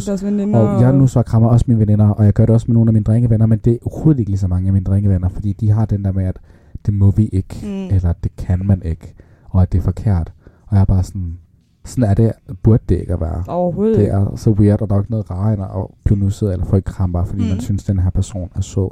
og 0.55 0.81
jeg 0.81 0.93
nu 0.93 1.07
så 1.07 1.23
krammer 1.23 1.49
også 1.49 1.65
mine 1.67 1.79
veninder, 1.79 2.09
og 2.09 2.25
jeg 2.25 2.33
gør 2.33 2.45
det 2.45 2.53
også 2.53 2.65
med 2.69 2.73
nogle 2.73 2.89
af 2.89 2.93
mine 2.93 3.03
drengevenner, 3.03 3.45
men 3.45 3.59
det 3.59 3.73
er 3.73 3.77
overhovedet 3.85 4.19
ikke 4.19 4.31
lige 4.31 4.39
så 4.39 4.47
mange 4.47 4.67
af 4.67 4.73
mine 4.73 4.85
drengevenner, 4.85 5.29
fordi 5.29 5.53
de 5.53 5.69
har 5.71 5.85
den 5.85 6.05
der 6.05 6.11
med, 6.11 6.25
at 6.25 6.37
det 6.85 6.93
må 6.93 7.11
vi 7.11 7.25
ikke, 7.27 7.55
Mm. 7.63 7.95
eller 7.95 8.13
det 8.23 8.35
kan 8.35 8.65
man 8.65 8.81
ikke, 8.85 9.13
og 9.49 9.61
at 9.61 9.71
det 9.71 9.77
er 9.77 9.81
forkert. 9.81 10.33
Og 10.67 10.75
jeg 10.75 10.81
er 10.81 10.85
bare 10.85 11.03
sådan, 11.03 11.37
sådan 11.85 12.09
er 12.09 12.13
det, 12.13 12.31
burde 12.63 12.83
det 12.89 12.95
ikke 12.99 13.13
at 13.13 13.21
være. 13.21 13.43
Overhovedet 13.47 13.97
Det 13.97 14.09
er 14.09 14.35
så 14.35 14.51
weird, 14.51 14.81
og 14.81 14.89
der 14.89 14.95
er 14.95 14.99
ikke 14.99 15.11
noget 15.11 15.31
rarere 15.31 15.53
end 15.53 15.63
at 15.63 15.85
blive 16.03 16.19
nusset 16.19 16.53
eller 16.53 16.65
få 16.65 16.75
et 16.75 16.85
kram, 16.85 17.11
bare 17.13 17.25
fordi 17.25 17.43
mm. 17.43 17.49
man 17.49 17.59
synes, 17.59 17.83
den 17.83 17.99
her 17.99 18.09
person 18.09 18.49
er 18.55 18.61
sød. 18.61 18.89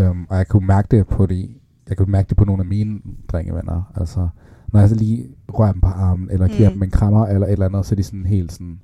Um, 0.00 0.26
og 0.30 0.36
jeg 0.36 0.48
kunne 0.48 0.66
mærke 0.66 0.88
det 0.96 1.06
på 1.06 1.26
de, 1.26 1.48
jeg 1.88 1.96
kunne 1.96 2.12
mærke 2.12 2.28
det 2.28 2.36
på 2.36 2.44
nogle 2.44 2.60
af 2.60 2.66
mine 2.66 3.00
drengevenner. 3.32 3.92
Altså, 3.96 4.28
når 4.74 4.80
jeg 4.80 4.88
så 4.88 4.94
lige 4.94 5.26
rører 5.48 5.72
dem 5.72 5.80
på 5.80 5.88
armen, 5.88 6.28
eller 6.30 6.48
giver 6.48 6.68
Mm. 6.68 6.74
dem 6.74 6.82
en 6.82 6.90
krammer, 6.90 7.26
eller 7.26 7.46
et 7.46 7.52
eller 7.52 7.66
andet, 7.66 7.86
så 7.86 7.94
er 7.94 7.96
de 7.96 8.02
sådan 8.02 8.26
helt 8.26 8.52
sådan, 8.52 8.78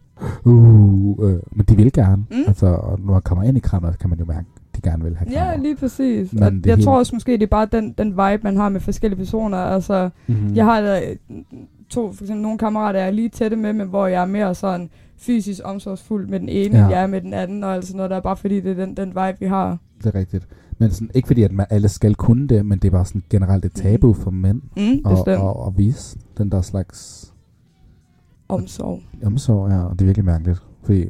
uh, 0.45 1.31
øh, 1.31 1.39
men 1.53 1.67
de 1.69 1.77
vil 1.77 1.93
gerne. 1.93 2.25
Mm. 2.31 2.37
Altså, 2.47 2.67
og 2.67 3.01
når 3.01 3.13
man 3.13 3.23
kommer 3.23 3.45
ind 3.45 3.57
i 3.57 3.61
krammer, 3.61 3.93
kan 3.93 4.11
man 4.11 4.19
jo 4.19 4.25
mærke, 4.25 4.47
at 4.57 4.77
de 4.77 4.91
gerne 4.91 5.05
vil 5.05 5.17
have 5.17 5.31
krammer. 5.33 5.51
Ja, 5.53 5.57
lige 5.57 5.77
præcis. 5.77 6.33
Men 6.33 6.43
Og 6.43 6.53
jeg 6.67 6.75
helt- 6.75 6.85
tror 6.85 6.99
også 6.99 7.15
måske, 7.15 7.33
det 7.33 7.43
er 7.43 7.47
bare 7.47 7.67
den, 7.73 7.93
den 7.99 8.09
vibe, 8.11 8.41
man 8.43 8.57
har 8.57 8.69
med 8.69 8.81
forskellige 8.81 9.19
personer. 9.19 9.59
Altså, 9.59 10.11
mm-hmm. 10.27 10.55
jeg 10.55 10.65
har 10.65 10.81
øh, 10.81 10.97
to, 11.89 12.13
for 12.13 12.25
eksempel 12.25 12.43
nogle 12.43 12.59
kammerater, 12.59 12.99
jeg 12.99 13.09
er 13.09 13.13
lige 13.13 13.29
tætte 13.29 13.57
med, 13.57 13.73
men 13.73 13.89
hvor 13.89 14.07
jeg 14.07 14.23
er 14.23 14.27
mere 14.27 14.55
sådan 14.55 14.91
fysisk 15.19 15.61
omsorgsfuld 15.65 16.29
med 16.29 16.41
den 16.41 16.49
ene, 16.49 16.79
Ja. 16.79 16.85
ja. 16.85 16.89
jeg 16.89 17.03
er 17.03 17.07
med 17.07 17.21
den 17.21 17.35
anden, 17.35 17.65
og 17.65 17.75
altså 17.75 17.97
noget, 17.97 18.11
der 18.11 18.17
er 18.17 18.21
bare 18.21 18.37
fordi, 18.37 18.61
det 18.61 18.71
er 18.79 18.85
den, 18.87 18.97
den 18.97 19.09
vibe, 19.09 19.37
vi 19.41 19.47
har. 19.47 19.79
Det 19.99 20.07
er 20.07 20.19
rigtigt. 20.19 20.47
Men 20.81 20.91
sådan, 20.91 21.11
ikke 21.15 21.27
fordi, 21.27 21.43
at 21.43 21.53
man 21.53 21.67
alle 21.71 21.89
skal 21.89 22.15
kunne 22.15 22.49
det, 22.49 22.67
men 22.67 22.79
det 22.79 22.89
er 22.89 22.93
bare 22.93 23.05
sådan 23.05 23.23
generelt 23.31 23.65
et 23.65 23.73
tabu 23.73 24.13
for 24.13 24.31
mænd 24.31 24.63
Mm, 24.77 25.11
at, 25.13 25.29
at, 25.29 25.41
at 25.67 25.73
vise 25.79 26.19
den 26.39 26.53
der 26.53 26.61
slags 26.61 27.27
Omsorg. 28.49 29.01
omsorg, 29.25 29.71
ja, 29.71 29.83
og 29.85 29.93
det 29.93 30.01
er 30.01 30.05
virkelig 30.07 30.25
mærkeligt. 30.25 30.63
Fordi 30.83 31.05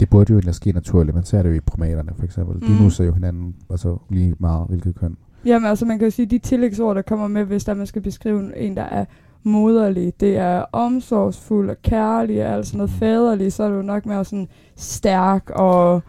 det 0.00 0.10
burde 0.10 0.32
jo 0.32 0.36
egentlig 0.38 0.54
ske 0.54 0.72
naturligt, 0.72 1.14
men 1.14 1.24
så 1.24 1.36
er 1.38 1.42
det 1.42 1.50
jo 1.50 1.54
i 1.54 1.60
primaterne 1.60 2.12
for 2.16 2.24
eksempel. 2.24 2.60
De 2.68 2.72
Mm. 2.74 2.82
nusser 2.82 3.04
jo 3.04 3.12
hinanden 3.12 3.54
altså 3.70 3.96
lige 4.10 4.34
meget, 4.38 4.68
hvilket 4.68 4.94
køn. 4.94 5.16
Jamen 5.44 5.68
altså, 5.68 5.84
man 5.84 5.98
kan 5.98 6.10
sige, 6.10 6.26
de 6.26 6.38
tillægsord, 6.38 6.96
der 6.96 7.02
kommer 7.02 7.28
med, 7.28 7.44
hvis 7.44 7.64
der 7.64 7.74
man 7.74 7.86
skal 7.86 8.02
beskrive 8.02 8.56
en, 8.56 8.76
der 8.76 8.82
er 8.82 9.04
moderlig, 9.42 10.12
det 10.20 10.36
er 10.36 10.64
omsorgsfuld 10.72 11.70
og 11.70 11.76
kærlig, 11.82 12.46
og 12.46 12.52
altså 12.52 12.76
noget 12.76 12.90
faderlig, 12.90 13.52
så 13.52 13.62
er 13.62 13.68
det 13.68 13.76
jo 13.76 13.82
nok 13.82 14.06
mere 14.06 14.24
sådan 14.24 14.48
stærk 14.76 15.50
og 15.50 16.02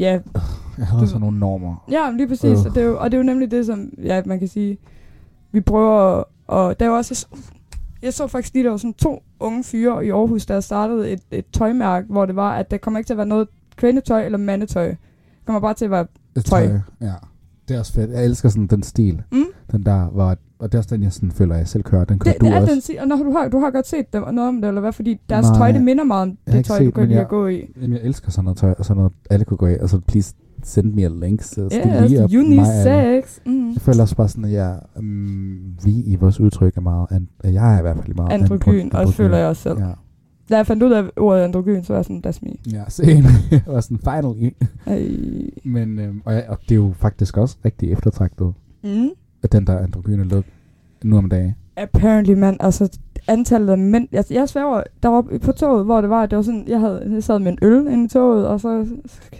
ja, 0.00 0.20
Jeg 0.78 0.86
har 0.86 0.96
Du- 0.96 1.02
også 1.02 1.18
nogle 1.18 1.38
normer. 1.38 1.84
Ja, 1.90 2.10
lige 2.10 2.28
præcis. 2.28 2.58
Øh. 2.60 2.66
Og, 2.66 2.74
det 2.74 2.82
er 2.82 2.86
jo, 2.86 2.98
og 2.98 3.10
det 3.10 3.16
er 3.16 3.18
jo 3.18 3.26
nemlig 3.26 3.50
det, 3.50 3.66
som 3.66 3.90
ja, 4.02 4.22
man 4.26 4.38
kan 4.38 4.48
sige, 4.48 4.78
vi 5.52 5.60
prøver. 5.60 6.22
Og 6.46 6.80
der 6.80 6.86
er 6.86 6.90
jo 6.90 6.96
også... 6.96 7.26
Jeg 8.02 8.14
så 8.14 8.26
faktisk 8.26 8.54
lige, 8.54 8.64
der 8.64 8.70
var 8.70 8.76
sådan 8.76 8.94
to 8.94 9.22
unge 9.40 9.64
fyre 9.64 10.06
i 10.06 10.10
Aarhus, 10.10 10.46
der 10.46 10.60
startede 10.60 11.10
et, 11.10 11.20
et 11.30 11.44
tøjmærke, 11.52 12.06
hvor 12.10 12.26
det 12.26 12.36
var, 12.36 12.56
at 12.56 12.70
der 12.70 12.76
kommer 12.76 12.98
ikke 12.98 13.08
til 13.08 13.14
at 13.14 13.18
være 13.18 13.26
noget 13.26 13.48
kvindetøj 13.76 14.24
eller 14.24 14.38
mandetøj. 14.38 14.86
Det 14.88 14.96
kommer 15.46 15.60
bare 15.60 15.74
til 15.74 15.84
at 15.84 15.90
være... 15.90 16.06
Det 16.36 16.44
Tøj. 16.44 16.68
Ja. 17.00 17.12
Det 17.70 17.76
er 17.76 17.78
også 17.78 17.92
fedt. 17.92 18.10
Jeg 18.10 18.24
elsker 18.24 18.48
sådan 18.48 18.66
den 18.66 18.82
stil. 18.82 19.22
Mm, 19.32 19.44
Den 19.72 19.82
der, 19.82 20.06
hvor, 20.06 20.36
og 20.58 20.72
det 20.72 20.74
er 20.74 20.78
også 20.78 20.94
den, 20.94 21.02
jeg 21.02 21.12
sådan 21.12 21.30
føler, 21.30 21.56
jeg 21.56 21.68
selv 21.68 21.82
kører. 21.82 22.04
Den 22.04 22.18
kører 22.18 22.32
det, 22.32 22.40
du 22.40 22.46
det 22.46 22.54
er 22.54 22.60
også. 22.60 22.72
den 22.72 22.80
si- 22.80 22.96
Og 23.00 23.08
når 23.08 23.16
du 23.16 23.32
har, 23.32 23.48
du 23.48 23.58
har 23.58 23.70
godt 23.70 23.86
set 23.86 24.12
dem, 24.12 24.22
noget 24.22 24.48
om 24.48 24.60
det, 24.60 24.68
eller 24.68 24.80
hvad? 24.80 24.92
Fordi 24.92 25.20
deres 25.28 25.46
Nej, 25.46 25.56
tøj, 25.58 25.72
det 25.72 25.82
minder 25.82 26.04
meget 26.04 26.22
om 26.22 26.36
det 26.52 26.64
tøj, 26.64 26.78
set, 26.78 26.86
du 26.86 26.90
kan 26.90 27.08
lide 27.08 27.20
at 27.20 27.28
gå 27.28 27.46
i. 27.46 27.72
Jamen, 27.82 27.92
jeg 27.96 28.00
elsker 28.04 28.30
sådan 28.30 28.44
noget 28.44 28.58
tøj, 28.58 28.74
og 28.78 28.84
sådan 28.84 28.96
noget, 28.96 29.12
alle 29.30 29.44
kunne 29.44 29.56
gå 29.56 29.66
i. 29.66 29.72
Altså, 29.72 30.00
please 30.00 30.34
send 30.62 30.94
me 30.94 31.04
a 31.04 31.08
link, 31.08 31.42
så 31.42 31.68
skal 31.70 31.88
Ja, 31.88 32.06
lige 32.06 32.24
op 32.24 32.30
yes, 32.30 32.48
mig 32.48 32.66
alle. 32.66 33.08
unisex. 33.16 33.38
Mm. 33.46 33.68
Jeg 33.72 33.80
føler 33.80 34.02
også 34.02 34.16
bare 34.16 34.28
sådan, 34.28 34.44
at 34.44 34.52
jeg, 34.52 34.78
um, 34.98 35.60
vi 35.84 35.90
i 36.06 36.16
vores 36.16 36.40
udtryk 36.40 36.76
er 36.76 36.80
meget, 36.80 37.06
and, 37.10 37.26
jeg 37.44 37.74
er 37.74 37.78
i 37.78 37.82
hvert 37.82 37.96
fald 38.04 38.14
meget 38.16 38.32
Androgyn, 38.32 38.90
og 38.92 39.06
det 39.06 39.14
føler 39.14 39.36
jeg 39.36 39.46
også 39.46 39.62
selv. 39.62 39.78
Ja, 39.78 39.90
Da 40.50 40.56
jeg 40.56 40.66
fandt 40.66 40.82
ud 40.82 40.90
af 40.92 41.02
ordet 41.16 41.42
androgyn, 41.42 41.82
så 41.82 41.92
var 41.92 41.98
jeg 41.98 42.04
sådan, 42.04 42.22
that's 42.26 42.38
me. 42.42 42.50
ja 42.72 42.82
same. 42.98 43.28
jeg 43.50 43.62
var 43.66 43.80
sådan, 43.80 43.98
finally. 43.98 44.50
Ej. 44.86 45.08
Men, 45.64 45.98
øhm, 45.98 46.22
og, 46.24 46.34
jeg, 46.34 46.44
og 46.48 46.58
det 46.62 46.70
er 46.70 46.74
jo 46.76 46.92
faktisk 46.98 47.36
også 47.36 47.56
rigtig 47.64 47.92
eftertragtet, 47.92 48.52
Mm. 48.84 49.08
at 49.42 49.52
den 49.52 49.66
der 49.66 49.78
androgyne 49.78 50.24
look 50.24 50.44
nu 51.04 51.18
om 51.18 51.28
dagen. 51.28 51.54
Apparently, 51.76 52.32
mand. 52.34 52.56
Altså, 52.60 52.98
antallet 53.28 53.68
af 53.72 53.78
mænd... 53.78 54.08
Jeg, 54.12 54.24
jeg 54.30 54.48
sværger, 54.48 54.82
der 55.02 55.08
var 55.08 55.22
på 55.42 55.52
toget, 55.52 55.84
hvor 55.84 56.00
det 56.00 56.10
var, 56.10 56.26
det 56.26 56.36
var 56.36 56.42
sådan, 56.42 56.64
jeg, 56.68 56.80
havde, 56.80 57.08
jeg 57.12 57.22
sad 57.24 57.38
med 57.38 57.52
en 57.52 57.58
øl 57.62 57.86
inde 57.92 58.04
i 58.04 58.08
toget, 58.08 58.46
og 58.46 58.60
så 58.60 58.86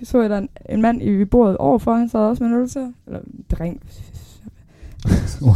så 0.02 0.20
jeg 0.20 0.30
der 0.30 0.38
en, 0.38 0.48
en 0.70 0.82
mand 0.82 1.02
i 1.02 1.24
bordet 1.24 1.56
overfor, 1.56 1.94
han 1.94 2.08
sad 2.08 2.20
også 2.20 2.44
med 2.44 2.50
en 2.50 2.56
øl 2.62 2.68
til. 2.68 2.86
Eller 3.06 3.20
en 3.20 3.44
drink. 3.50 3.80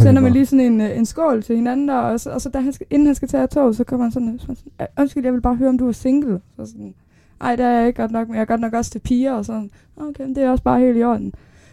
Sender 0.01 0.20
man 0.20 0.32
lige 0.32 0.47
sådan 0.47 0.61
en, 0.72 0.80
øh, 0.80 0.97
en 0.99 1.07
skål 1.07 1.42
til 1.42 1.57
hinanden 1.57 1.88
der, 1.88 1.95
og 1.95 2.20
så, 2.20 2.30
og 2.30 2.40
så 2.40 2.49
da 2.49 2.61
han 2.61 2.72
skal, 2.72 2.86
inden 2.90 3.07
han 3.07 3.14
skal 3.14 3.28
tage 3.28 3.47
toget, 3.47 3.76
så 3.76 3.84
kommer 3.84 4.05
han 4.05 4.12
sådan, 4.12 4.38
så 4.38 4.45
er 4.45 4.47
han 4.47 4.57
sådan 4.57 4.72
"Øh, 4.80 4.86
undskyld, 4.99 5.24
jeg 5.24 5.32
vil 5.32 5.40
bare 5.40 5.55
høre, 5.57 5.68
om 5.68 5.78
du 5.78 5.88
er 5.88 5.92
single. 5.92 6.40
Så 6.57 6.66
sådan, 6.66 6.95
ej, 7.40 7.57
det 7.57 7.64
er 7.64 7.70
jeg 7.70 7.86
ikke 7.86 8.01
godt 8.03 8.11
nok, 8.11 8.28
men 8.28 8.34
jeg 8.34 8.40
er 8.40 8.47
godt 8.47 8.61
nok 8.61 8.72
også 8.72 8.90
til 8.90 8.99
piger, 8.99 9.32
og 9.32 9.45
sådan, 9.45 9.70
okay, 9.97 10.22
men 10.24 10.34
det 10.34 10.42
er 10.45 10.51
også 10.51 10.64
bare 10.64 10.80
helt 10.80 10.99
i 10.99 11.03
orden. 11.05 11.24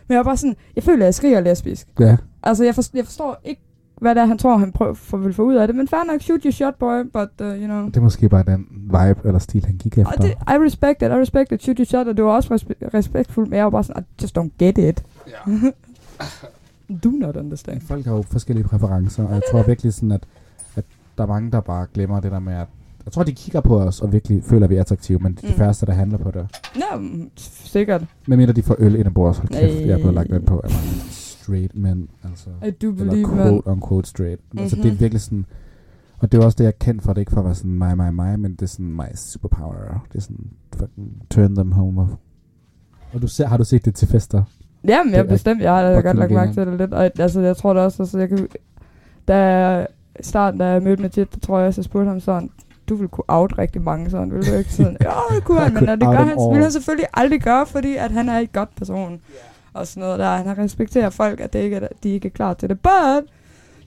Men 0.07 0.13
jeg 0.15 0.17
var 0.17 0.23
bare 0.23 0.37
sådan, 0.37 0.55
jeg 0.75 0.83
føler, 0.83 0.99
at 0.99 1.05
jeg 1.05 1.13
skriger 1.15 1.39
lesbisk. 1.41 1.87
Ja, 1.99 2.17
Altså, 2.43 2.63
jeg, 2.63 2.75
forstår, 2.75 2.97
jeg 2.97 3.05
forstår 3.05 3.41
ikke, 3.43 3.61
hvad 4.01 4.15
det 4.15 4.21
er, 4.21 4.25
han 4.25 4.37
tror, 4.37 4.57
han 4.57 4.71
prøver, 4.71 4.93
for, 4.93 5.17
vil 5.17 5.33
få 5.33 5.43
ud 5.43 5.55
af 5.55 5.67
det. 5.67 5.75
Men 5.75 5.87
fair 5.87 6.03
nok, 6.11 6.21
shoot 6.21 6.43
your 6.43 6.51
shot, 6.51 6.75
boy, 6.75 7.03
but, 7.13 7.29
uh, 7.41 7.47
you 7.47 7.65
know. 7.65 7.85
det 7.85 7.97
er 7.97 8.01
måske 8.01 8.29
bare 8.29 8.43
den 8.43 8.65
vibe 8.71 9.21
eller 9.25 9.39
stil, 9.39 9.65
han 9.65 9.75
gik 9.77 9.97
efter. 9.97 10.11
Og 10.17 10.21
det, 10.23 10.29
I 10.31 10.65
respect 10.65 11.01
it, 11.01 11.07
I 11.07 11.11
respect 11.11 11.51
it, 11.51 11.63
shoot 11.63 11.77
your 11.77 11.85
shot, 11.85 12.07
og 12.07 12.17
det 12.17 12.25
var 12.25 12.31
også 12.31 12.53
respe- 12.53 12.89
respektfuldt, 12.93 13.49
men 13.49 13.57
jeg 13.57 13.63
var 13.63 13.69
bare 13.69 13.83
sådan, 13.83 14.03
I 14.03 14.21
just 14.21 14.37
don't 14.37 14.49
get 14.59 14.77
it. 14.77 15.03
Ja. 15.27 15.51
Do 17.03 17.09
not 17.09 17.35
understand. 17.35 17.81
Folk 17.81 18.05
har 18.05 18.15
jo 18.15 18.21
forskellige 18.21 18.67
præferencer, 18.67 19.23
og 19.27 19.33
jeg 19.33 19.41
tror 19.51 19.63
virkelig 19.63 19.93
sådan, 19.93 20.11
at, 20.11 20.23
at 20.75 20.85
der 21.17 21.23
er 21.23 21.27
mange, 21.27 21.51
der 21.51 21.61
bare 21.61 21.87
glemmer 21.93 22.19
det 22.19 22.31
der 22.31 22.39
med, 22.39 22.53
at 22.53 22.67
jeg 23.05 23.13
tror, 23.13 23.23
de 23.23 23.31
kigger 23.33 23.61
på 23.61 23.79
os 23.81 24.01
og 24.01 24.11
virkelig 24.11 24.43
føler, 24.43 24.63
at 24.63 24.69
vi 24.69 24.75
er 24.75 24.81
attraktive, 24.81 25.19
men 25.19 25.31
det 25.33 25.43
er 25.43 25.47
de 25.47 25.53
Mm. 25.53 25.57
færreste, 25.57 25.85
der 25.85 25.91
handler 25.93 26.17
på 26.17 26.31
det. 26.31 26.47
Mm, 26.99 27.29
sikkert. 27.37 28.05
Men 28.27 28.37
mindre 28.37 28.53
de 28.53 28.63
får 28.63 28.75
øl 28.79 28.95
ind 28.95 29.07
i 29.07 29.09
bordet, 29.09 29.35
så 29.35 29.41
hold 29.41 29.49
kæft, 29.49 29.73
Nej. 29.77 29.85
jeg 29.87 29.93
er 29.93 29.97
blevet 29.97 30.13
lagt 30.13 30.29
ind 30.31 30.45
på 30.45 30.59
af 30.59 30.69
mange 30.69 31.09
straight 31.11 31.75
men, 31.75 32.09
altså. 32.23 32.49
I 32.67 32.71
do 32.71 32.91
Eller 32.91 33.05
believe, 33.05 33.27
man. 33.27 33.37
quote 33.37 33.67
unquote 33.67 34.09
straight. 34.09 34.41
Mm-hmm. 34.43 34.59
Altså 34.59 34.75
det 34.75 34.85
er 34.85 34.91
Mhm. 34.91 34.99
virkelig 34.99 35.21
sådan, 35.21 35.45
og 36.17 36.31
det 36.31 36.37
er 36.39 36.45
også 36.45 36.55
det, 36.55 36.63
jeg 36.63 36.67
er 36.69 36.77
kendt 36.85 37.03
for, 37.03 37.13
det 37.13 37.17
er 37.17 37.21
ikke 37.21 37.31
for 37.31 37.39
at 37.39 37.45
være 37.45 37.55
sådan 37.55 37.71
mig, 37.71 37.97
mig, 37.97 38.13
mig, 38.13 38.39
men 38.39 38.51
det 38.51 38.61
er 38.61 38.65
sådan 38.65 38.93
my 38.95 39.03
superpower. 39.15 40.05
Det 40.11 40.17
er 40.17 40.21
sådan, 40.21 40.49
fucking 40.77 41.21
turn 41.29 41.55
them 41.55 41.71
home. 41.71 42.01
Og, 42.01 42.07
og 43.13 43.21
du 43.21 43.27
ser, 43.27 43.47
har 43.47 43.57
du 43.57 43.63
set 43.63 43.85
det 43.85 43.95
til 43.95 44.07
fester? 44.07 44.43
Jamen, 44.87 45.13
jeg 45.13 45.27
bestemt, 45.27 45.61
jeg 45.61 45.73
har 45.73 45.81
da 45.81 45.99
godt 45.99 46.17
lagt 46.17 46.31
mærke 46.31 46.53
til 46.53 46.67
det 46.67 46.77
lidt. 46.77 46.93
Og 46.93 47.11
altså, 47.19 47.41
jeg 47.41 47.57
tror 47.57 47.73
da 47.73 47.79
også, 47.81 48.03
altså, 48.03 48.19
jeg 48.19 48.29
kan, 48.29 48.47
da 49.27 49.85
i 50.19 50.23
starten, 50.23 50.59
da 50.59 50.65
jeg 50.65 50.81
mødte 50.81 51.01
Mathias, 51.01 51.27
der 51.27 51.39
tror 51.39 51.59
jeg, 51.59 51.73
så 51.73 51.83
spurgte 51.83 52.07
ham 52.07 52.19
sådan, 52.19 52.49
du 52.89 52.95
ville 52.95 53.09
kunne 53.09 53.23
out 53.27 53.57
rigtig 53.57 53.81
mange 53.81 54.09
sådan, 54.09 54.31
vil 54.31 54.47
du 54.47 54.53
ikke? 54.53 54.73
Sådan, 54.73 54.97
ja, 55.01 55.35
det 55.35 55.43
kunne 55.43 55.59
han, 55.69 55.73
men 55.73 55.87
det 55.87 55.99
gør 55.99 56.23
han, 56.23 56.37
vil 56.53 56.61
han 56.61 56.71
selvfølgelig 56.71 57.07
aldrig 57.13 57.41
gøre, 57.41 57.65
fordi 57.65 57.95
at 57.95 58.11
han 58.11 58.29
er 58.29 58.37
en 58.37 58.47
godt 58.53 58.75
person. 58.75 59.21
Og 59.73 59.87
sådan 59.87 60.01
noget 60.01 60.19
der. 60.19 60.29
Han 60.29 60.57
respekterer 60.57 61.09
folk, 61.09 61.39
at 61.39 61.53
det 61.53 61.59
ikke 61.59 61.75
er, 61.75 61.87
de 62.03 62.09
ikke 62.09 62.27
er 62.27 62.31
klar 62.31 62.53
til 62.53 62.69
det. 62.69 62.79
But, 62.79 63.23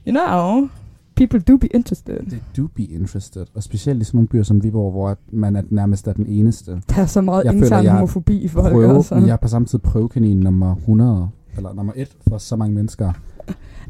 you 0.07 0.11
know, 0.11 0.69
people 1.15 1.39
do 1.39 1.57
be 1.57 1.67
interested. 1.67 2.19
Det 2.19 2.43
do 2.57 2.67
be 2.75 2.83
interested. 2.83 3.45
Og 3.53 3.63
specielt 3.63 4.01
i 4.01 4.03
sådan 4.03 4.17
nogle 4.17 4.27
byer 4.27 4.43
som 4.43 4.63
Viborg, 4.63 4.91
hvor 4.91 5.17
man 5.31 5.55
er 5.55 5.61
nærmest 5.69 6.07
er 6.07 6.13
den 6.13 6.25
eneste. 6.27 6.81
Der 6.89 7.01
er 7.01 7.05
så 7.05 7.21
meget 7.21 7.45
er 7.45 7.91
homofobi 7.91 8.37
i 8.37 8.47
folk. 8.47 8.73
Prøve, 8.73 8.95
altså. 8.95 9.15
men 9.15 9.27
jeg 9.27 9.33
er 9.33 9.37
på 9.37 9.47
samme 9.47 9.65
tid 9.65 9.79
prøvekanin 9.79 10.39
nummer 10.39 10.75
100, 10.75 11.29
eller 11.57 11.73
nummer 11.73 11.93
1 11.95 12.17
for 12.27 12.37
så 12.37 12.55
mange 12.55 12.75
mennesker. 12.75 13.13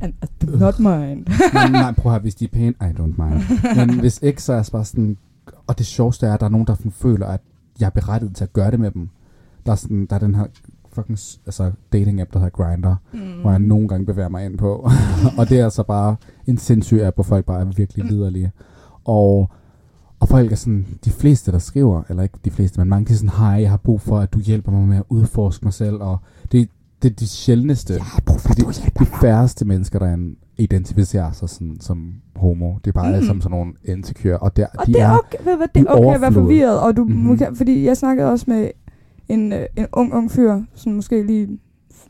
And 0.02 0.14
I 0.24 0.46
do 0.46 0.58
not 0.58 0.80
mind. 0.80 1.26
Men 1.54 1.72
nej, 1.72 1.94
prøv 1.94 2.12
at 2.12 2.14
høre, 2.14 2.22
hvis 2.22 2.36
de 2.36 2.46
er 2.46 2.50
pæne, 2.50 2.74
I 2.82 2.92
don't 3.00 3.24
mind. 3.24 3.42
Men 3.76 4.00
hvis 4.00 4.20
ikke, 4.22 4.44
så 4.44 4.54
er 4.54 4.58
jeg 4.58 4.66
bare 4.72 4.86
sådan... 4.86 5.18
Og 5.68 5.78
det 5.78 5.86
sjoveste 5.86 6.28
er, 6.28 6.34
at 6.34 6.40
der 6.40 6.46
er 6.46 6.50
nogen, 6.50 6.68
der 6.68 6.76
føler, 6.90 7.28
at 7.28 7.42
jeg 7.80 7.86
er 7.86 7.90
berettiget 7.90 8.36
til 8.36 8.44
at 8.44 8.54
gøre 8.54 8.72
det 8.72 8.80
med 8.80 8.92
dem. 8.92 9.10
Der 9.66 9.72
er, 9.72 9.76
sådan, 9.76 10.06
der 10.06 10.16
er 10.16 10.20
den 10.20 10.36
her 10.36 10.46
fucking 10.96 11.18
altså 11.46 11.72
dating 11.94 12.22
app, 12.22 12.34
der 12.34 12.40
hedder 12.40 12.64
Grindr, 12.64 12.94
mm. 13.14 13.20
hvor 13.42 13.52
jeg 13.52 13.60
nogle 13.60 13.88
gange 13.88 14.06
bevæger 14.06 14.30
mig 14.30 14.46
ind 14.46 14.58
på. 14.58 14.90
og 15.38 15.50
det 15.50 15.60
er 15.60 15.64
altså 15.64 15.84
bare 15.84 16.16
en 16.48 16.58
sindssyg 16.58 17.02
app, 17.02 17.16
hvor 17.16 17.24
folk 17.24 17.46
bare 17.46 17.60
er 17.62 17.66
virkelig 17.66 18.06
liderlige. 18.06 18.52
Og, 19.06 19.50
og 20.20 20.28
folk 20.28 20.52
er 20.52 20.56
sådan, 20.56 20.86
de 21.06 21.10
fleste, 21.12 21.52
der 21.52 21.60
skriver, 21.60 22.02
eller 22.10 22.24
ikke 22.24 22.38
de 22.46 22.52
fleste, 22.52 22.80
men 22.80 22.90
mange, 22.90 23.06
de 23.06 23.14
er 23.14 23.18
sådan, 23.18 23.30
hej, 23.30 23.48
jeg 23.62 23.70
har 23.70 23.78
brug 23.78 24.02
for, 24.02 24.20
at 24.20 24.34
du 24.34 24.40
hjælper 24.40 24.72
mig 24.72 24.88
med 24.88 24.98
at 24.98 25.04
udforske 25.10 25.66
mig 25.66 25.74
selv, 25.74 25.96
og 25.96 26.18
det, 26.52 26.70
det 27.02 27.12
er 27.12 27.16
de 27.16 27.28
sjældneste, 27.28 27.94
Jeg 27.94 28.04
har 28.04 28.22
brug 28.26 28.40
for, 28.42 28.50
at 28.50 28.58
de, 28.58 28.62
du 28.62 28.72
hjælper 28.72 29.00
de 29.00 29.06
færreste 29.22 29.66
mennesker, 29.66 30.00
der 30.00 30.14
en- 30.14 30.36
identificerer 30.58 31.32
sig 31.32 31.50
sådan, 31.50 31.78
som 31.80 32.14
homo. 32.36 32.74
Det 32.86 32.88
er 32.88 32.92
bare 32.92 33.06
alle 33.06 33.18
Mhm. 33.18 33.26
sammen 33.26 33.42
sådan 33.42 33.58
nogle 33.58 33.74
insecure, 33.84 34.38
og, 34.38 34.58
der, 34.58 34.66
Og 34.78 34.88
de 34.88 34.94
det 34.94 35.02
er 35.02 35.18
okay, 35.18 35.38
ved, 35.46 35.68
det 35.76 35.82
er 35.88 35.92
okay 35.92 36.16
at 36.16 36.22
være 36.22 36.32
forvirret, 36.32 36.80
og 36.80 36.98
du 36.98 37.04
Mhm. 37.04 37.14
mm-hmm. 37.14 37.38
kan, 37.38 37.56
fordi 37.56 37.86
jeg 37.86 37.98
snakkede 37.98 38.32
også 38.32 38.46
med 38.48 38.70
en, 39.30 39.54
øh, 39.54 39.66
en 39.76 39.88
ung, 39.94 40.14
ung 40.14 40.32
fyr, 40.32 40.62
som 40.76 40.92
måske 40.92 41.24
lige 41.24 41.60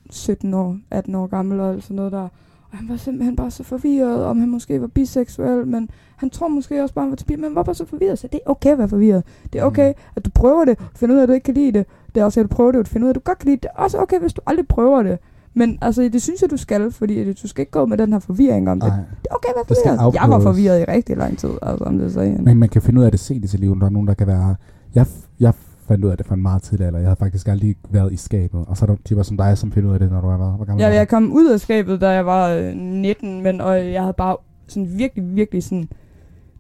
17 0.09 0.53
år, 0.53 0.78
18 0.91 1.16
år 1.16 1.28
gammel 1.28 1.59
og 1.59 1.84
sådan 1.84 1.95
noget 1.95 2.11
der. 2.11 2.28
Og 2.72 2.78
han 2.78 2.89
var 2.89 2.95
simpelthen 2.97 3.36
bare 3.36 3.51
så 3.51 3.63
forvirret, 3.63 4.26
om 4.26 4.39
han 4.39 4.49
måske 4.49 4.82
var 4.82 4.88
biseksuel, 4.88 5.68
men 5.68 5.89
han 6.16 6.30
tror 6.30 6.47
måske 6.47 6.84
også 6.84 6.95
bare, 6.95 7.03
han 7.03 7.09
var 7.09 7.16
til 7.16 7.39
men 7.39 7.51
hvorfor 7.53 7.74
så 7.74 7.86
forvirret? 7.86 8.20
Så 8.20 8.28
det 8.28 8.39
er 8.45 8.49
okay 8.49 8.72
at 8.72 8.78
være 8.78 8.89
forvirret. 8.89 9.24
Det 9.53 9.61
er 9.61 9.66
okay, 9.66 9.93
at 10.16 10.26
du 10.26 10.30
prøver 10.36 10.66
det, 10.66 10.80
finder 10.95 11.16
ud 11.16 11.20
af, 11.20 11.24
at 11.24 11.30
du 11.30 11.34
ikke 11.34 11.43
kan 11.43 11.53
lide 11.53 11.72
det. 11.72 11.86
Det 12.16 12.22
er 12.22 12.26
også, 12.26 12.39
at 12.39 12.49
du 12.49 12.55
prøver 12.55 12.72
det, 12.72 12.80
og 12.80 12.86
du 12.86 12.89
finder 12.89 13.05
ud 13.05 13.09
af, 13.09 13.11
at 13.11 13.16
du 13.16 13.20
godt 13.20 13.38
kan 13.38 13.45
lide 13.45 13.55
det. 13.55 13.63
Det 13.63 13.70
er 13.76 13.84
også 13.84 13.97
okay, 13.97 14.20
hvis 14.20 14.34
du 14.34 14.41
aldrig 14.45 14.68
prøver 14.68 15.03
det. 15.03 15.18
Men 15.53 15.78
altså, 15.82 16.01
det 16.01 16.22
synes 16.22 16.41
jeg, 16.41 16.51
du 16.51 16.57
skal, 16.57 16.91
fordi 16.91 17.34
du 17.34 17.47
skal 17.47 17.61
ikke 17.61 17.72
gå 17.72 17.86
med 17.86 17.97
den 17.97 18.13
her 18.13 18.20
forvirring 18.20 18.70
om 18.70 18.80
det. 18.80 18.89
nej, 18.89 18.97
Det 18.97 19.28
er 19.32 19.36
okay 19.36 19.49
at 19.49 19.55
være 19.55 19.66
forvirret. 19.68 20.13
Jeg 20.13 20.30
var 20.30 20.39
forvirret 20.39 20.82
i 20.82 20.84
rigtig 20.84 21.18
lang 21.18 21.38
tid, 21.38 21.49
altså 21.61 21.84
om 21.84 21.97
det 21.97 22.13
så 22.13 22.36
men 22.39 22.57
man 22.57 22.70
kan 22.70 22.82
finde 22.82 22.99
ud 22.99 23.05
af 23.05 23.11
det 23.11 23.20
sent 23.20 23.45
i 23.45 23.47
sit 23.47 23.59
liv. 23.59 23.80
Der 23.80 23.86
er 23.86 23.89
nogen, 23.89 24.07
der 24.07 24.13
kan 24.13 24.28
være... 24.28 24.55
Jeg, 24.95 25.05
jeg 25.39 25.53
fandt 25.88 26.05
ud 26.05 26.09
af 26.09 26.17
det 26.17 26.25
for 26.25 26.36
en 26.36 26.41
meget 26.41 26.61
tidlig 26.61 26.88
alder. 26.88 26.99
Jeg 26.99 27.07
havde 27.07 27.19
faktisk 27.19 27.47
aldrig 27.47 27.75
været 27.89 28.13
i 28.13 28.17
skabet. 28.17 28.65
Og 28.67 28.77
så 28.77 28.86
er 28.86 28.88
der 28.88 28.95
typer 29.05 29.23
som 29.23 29.38
dig, 29.38 29.57
som 29.57 29.71
finder 29.71 29.89
ud 29.89 29.93
af 29.93 29.99
det, 29.99 30.11
når 30.11 30.21
du 30.21 30.27
været... 30.27 30.55
Hvor 30.55 30.65
gammel 30.65 30.83
Ja, 30.83 30.89
er 30.89 30.93
jeg 30.93 31.07
kom 31.07 31.31
ud 31.33 31.49
af 31.49 31.59
skabet, 31.59 32.01
da 32.01 32.09
jeg 32.09 32.25
var 32.25 32.49
øh, 32.49 32.75
19, 32.75 33.43
men 33.43 33.61
og 33.61 33.91
jeg 33.91 34.01
havde 34.01 34.13
bare 34.17 34.38
sådan 34.67 34.89
virkelig, 34.97 35.36
virkelig 35.36 35.63
sådan 35.63 35.89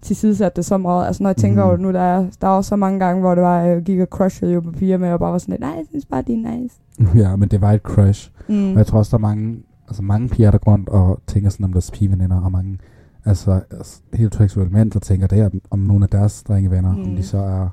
tilsidesat 0.01 0.55
det 0.55 0.65
så 0.65 0.77
meget. 0.77 1.07
Altså 1.07 1.23
når 1.23 1.29
jeg 1.29 1.37
tænker 1.37 1.63
mm. 1.63 1.67
over 1.67 1.75
det 1.75 1.81
nu, 1.85 1.91
der 1.91 2.01
er, 2.01 2.25
der 2.41 2.47
er 2.47 2.51
også 2.51 2.69
så 2.69 2.75
mange 2.75 2.99
gange, 2.99 3.21
hvor 3.21 3.35
det 3.35 3.43
var, 3.43 3.61
jeg 3.61 3.81
gik 3.81 3.99
og 3.99 4.07
crushede 4.07 4.53
jo 4.53 4.59
på 4.59 4.71
piger 4.71 4.97
med, 4.97 5.11
og 5.11 5.19
bare 5.19 5.31
var 5.31 5.37
sådan 5.37 5.51
lidt, 5.51 5.61
nej, 5.61 5.73
jeg 5.77 5.85
synes 5.89 6.05
bare, 6.05 6.21
det 6.21 6.45
er 6.45 6.57
nice. 6.57 6.75
ja, 7.23 7.35
men 7.35 7.49
det 7.49 7.61
var 7.61 7.71
et 7.71 7.81
crush. 7.81 8.31
Mm. 8.49 8.71
Og 8.71 8.77
jeg 8.77 8.87
tror 8.87 8.99
også, 8.99 9.17
der 9.17 9.23
er 9.23 9.27
mange, 9.27 9.57
altså 9.87 10.01
mange 10.01 10.29
piger, 10.29 10.51
der 10.51 10.57
går 10.57 10.71
rundt 10.71 10.89
og 10.89 11.19
tænker 11.27 11.49
sådan 11.49 11.63
om 11.63 11.71
deres 11.71 11.91
pigeveninder, 11.91 12.41
og 12.41 12.51
mange 12.51 12.77
altså, 13.25 13.61
altså 13.71 14.01
heteroseksuelle 14.13 14.73
mænd, 14.73 14.91
der 14.91 14.99
tænker 14.99 15.27
det 15.27 15.61
om, 15.71 15.79
nogle 15.79 16.03
af 16.03 16.09
deres 16.09 16.43
drengevenner, 16.43 16.91
mm. 16.91 17.01
om 17.01 17.09
Mm. 17.09 17.15
de 17.15 17.23
så 17.23 17.37
er 17.37 17.69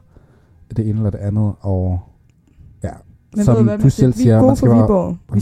det 0.77 0.89
ene 0.89 0.99
eller 0.99 1.11
det 1.11 1.19
andet, 1.19 1.53
og 1.61 2.01
ja, 2.85 2.91
men 3.37 3.45
som 3.45 3.57
ved 3.57 3.63
hvad, 3.65 3.79
du 3.79 3.91
selv 3.91 4.07
vi 4.09 4.21
er 4.21 4.23
siger, 4.23 4.37
gode 4.39 4.47
man 4.47 4.57
skal 4.57 4.69
bare-. 4.69 5.17
Vi 5.33 5.41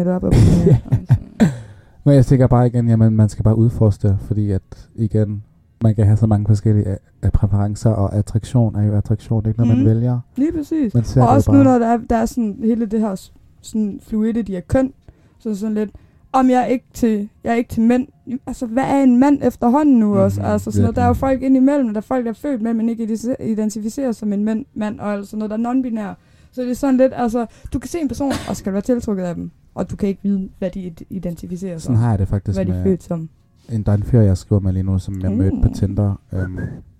it 0.00 0.06
up. 0.06 0.22
op. 0.24 0.32
Men 2.04 2.14
jeg 2.14 2.26
tænker 2.26 2.46
bare 2.46 2.66
igen, 2.66 2.88
jamen 2.88 3.16
man 3.16 3.28
skal 3.28 3.42
bare 3.42 3.58
udforske 3.58 4.08
det, 4.08 4.18
fordi 4.20 4.50
at 4.50 4.88
igen, 4.94 5.42
man 5.82 5.94
kan 5.94 6.04
have 6.04 6.16
så 6.16 6.26
mange 6.26 6.46
forskellige 6.46 6.88
øh, 6.90 6.96
øh, 7.22 7.30
præferencer, 7.30 7.90
og 7.90 8.14
attraktion 8.14 8.74
er 8.76 8.82
jo 8.82 8.94
attraktion, 8.96 9.46
ikke 9.46 9.58
når 9.60 9.66
man 9.66 9.76
Mhm. 9.76 9.86
vælger. 9.86 10.20
Lige 10.36 10.52
præcis. 10.52 10.94
Man 10.94 11.04
ser 11.04 11.22
Og 11.22 11.28
også 11.28 11.52
nu, 11.52 11.62
når 11.62 11.78
der 11.78 11.86
er, 11.86 11.98
der 12.10 12.16
er 12.16 12.26
sådan 12.26 12.56
hele 12.64 12.86
det 12.86 13.00
her 13.00 13.28
sådan 13.60 14.00
fluidity 14.02 14.50
af 14.52 14.68
køn, 14.68 14.92
så 15.38 15.54
sådan 15.54 15.74
lidt, 15.74 15.90
om 16.38 16.50
jeg 16.50 16.60
er 16.62 16.66
ikke 16.66 16.84
til, 16.94 17.28
jeg 17.44 17.50
er 17.52 17.56
ikke 17.56 17.70
til 17.70 17.82
mænd. 17.82 18.06
Altså, 18.46 18.66
hvad 18.66 18.84
er 18.84 19.02
en 19.02 19.16
mand 19.20 19.38
efterhånden 19.42 19.98
nu 20.00 20.06
Mhm, 20.08 20.16
også? 20.16 20.42
Altså, 20.42 20.70
sådan 20.70 20.82
noget, 20.82 20.96
der 20.96 21.02
er 21.02 21.06
jo 21.06 21.12
folk 21.12 21.42
indimellem, 21.42 21.88
der 21.88 21.96
er 21.96 22.00
folk, 22.00 22.24
der 22.24 22.30
er 22.30 22.34
født 22.34 22.62
med, 22.62 22.74
men 22.74 22.88
ikke 22.88 23.04
identi- 23.04 23.42
identificerer 23.44 24.12
som 24.12 24.32
en 24.32 24.44
mand, 24.44 24.64
mand 24.74 25.00
og 25.00 25.12
altså 25.12 25.36
noget, 25.36 25.50
der 25.50 25.56
er 25.58 25.72
non-binær. 25.72 26.14
Så 26.52 26.62
det 26.62 26.70
er 26.70 26.74
sådan 26.74 26.96
lidt, 26.96 27.12
altså, 27.16 27.46
du 27.72 27.78
kan 27.78 27.88
se 27.88 27.98
en 27.98 28.08
person, 28.08 28.32
og 28.48 28.56
skal 28.56 28.72
være 28.72 28.82
tiltrukket 28.82 29.24
af 29.24 29.34
dem, 29.34 29.50
og 29.74 29.90
du 29.90 29.96
kan 29.96 30.08
ikke 30.08 30.20
vide, 30.22 30.48
hvad 30.58 30.70
de 30.70 30.80
id- 30.86 31.06
identificerer 31.10 31.78
sig 31.78 31.82
Sådan 31.82 31.96
har 31.96 32.10
jeg 32.10 32.18
det 32.18 32.28
faktisk 32.28 32.56
hvad 32.58 32.66
de 32.66 32.72
er 32.72 32.82
født 32.82 33.02
som. 33.02 33.28
en, 33.72 33.82
der 33.82 33.92
er 33.92 33.96
en 33.96 34.02
fyr, 34.02 34.20
jeg 34.20 34.36
skriver 34.38 34.60
med 34.60 34.72
lige 34.72 34.82
nu, 34.82 34.98
som 34.98 35.20
jeg 35.20 35.30
Uh. 35.30 35.36
mødte 35.38 35.56
på 35.62 35.68
Tinder. 35.74 36.20
Um, 36.32 36.58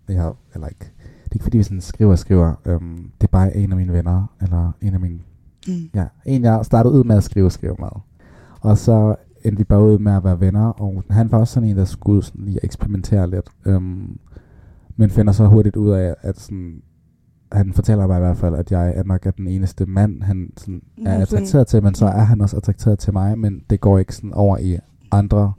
jeg 0.09 0.23
har, 0.23 0.35
eller 0.55 0.67
ikke, 0.69 0.79
det 1.25 1.31
er 1.31 1.35
ikke 1.35 1.43
fordi, 1.43 1.57
vi 1.59 1.63
sådan 1.63 1.81
skriver 1.81 2.11
og 2.11 2.19
skriver. 2.19 2.53
Um, 2.67 3.11
det 3.21 3.27
er 3.27 3.31
bare 3.31 3.57
en 3.57 3.71
af 3.73 3.77
mine 3.79 3.93
venner, 3.93 4.27
eller 4.43 4.73
en 4.81 4.95
af 4.95 5.01
mine, 5.01 5.19
Mm. 5.69 5.75
ja, 5.95 6.05
en 6.27 6.45
jeg 6.45 6.65
startede 6.65 6.95
ud 6.95 7.05
med 7.05 7.17
at 7.17 7.25
skrive 7.25 7.47
og 7.47 7.53
skrive 7.53 7.77
med. 7.79 7.89
Og 8.61 8.79
så 8.79 9.15
endte 9.47 9.59
vi 9.59 9.65
bare 9.65 9.83
ud 9.83 9.99
med 9.99 10.13
at 10.13 10.25
være 10.25 10.41
venner, 10.41 10.69
og 10.69 11.03
han 11.11 11.33
var 11.33 11.39
også 11.39 11.55
sådan 11.55 11.69
en, 11.69 11.77
der 11.77 11.85
skulle 11.85 12.23
sådan 12.23 12.45
lige 12.45 12.61
eksperimentere 12.63 13.31
lidt. 13.31 13.51
Um, 13.67 14.19
men 14.97 15.11
finder 15.11 15.33
så 15.33 15.47
hurtigt 15.47 15.77
ud 15.77 15.91
af, 15.91 16.15
at 16.21 16.41
sådan, 16.41 16.83
han 17.53 17.73
fortæller 17.73 18.07
mig 18.07 18.17
i 18.17 18.21
hvert 18.21 18.37
fald, 18.37 18.55
at 18.55 18.73
jeg 18.73 18.93
er 18.97 19.03
nok 19.05 19.27
er 19.27 19.31
den 19.31 19.49
eneste 19.49 19.87
mand, 19.87 20.23
han 20.23 20.53
sådan 20.57 20.83
er 21.07 21.23
attrakteret 21.23 21.67
til, 21.67 21.83
men 21.83 21.95
så 21.95 22.07
er 22.07 22.25
han 22.25 22.41
også 22.41 22.57
attrakteret 22.57 22.99
til 22.99 23.13
mig, 23.13 23.39
men 23.39 23.63
det 23.71 23.81
går 23.81 23.99
ikke 23.99 24.15
sådan 24.15 24.33
over 24.35 24.59
i 24.59 24.79
andre 25.11 25.53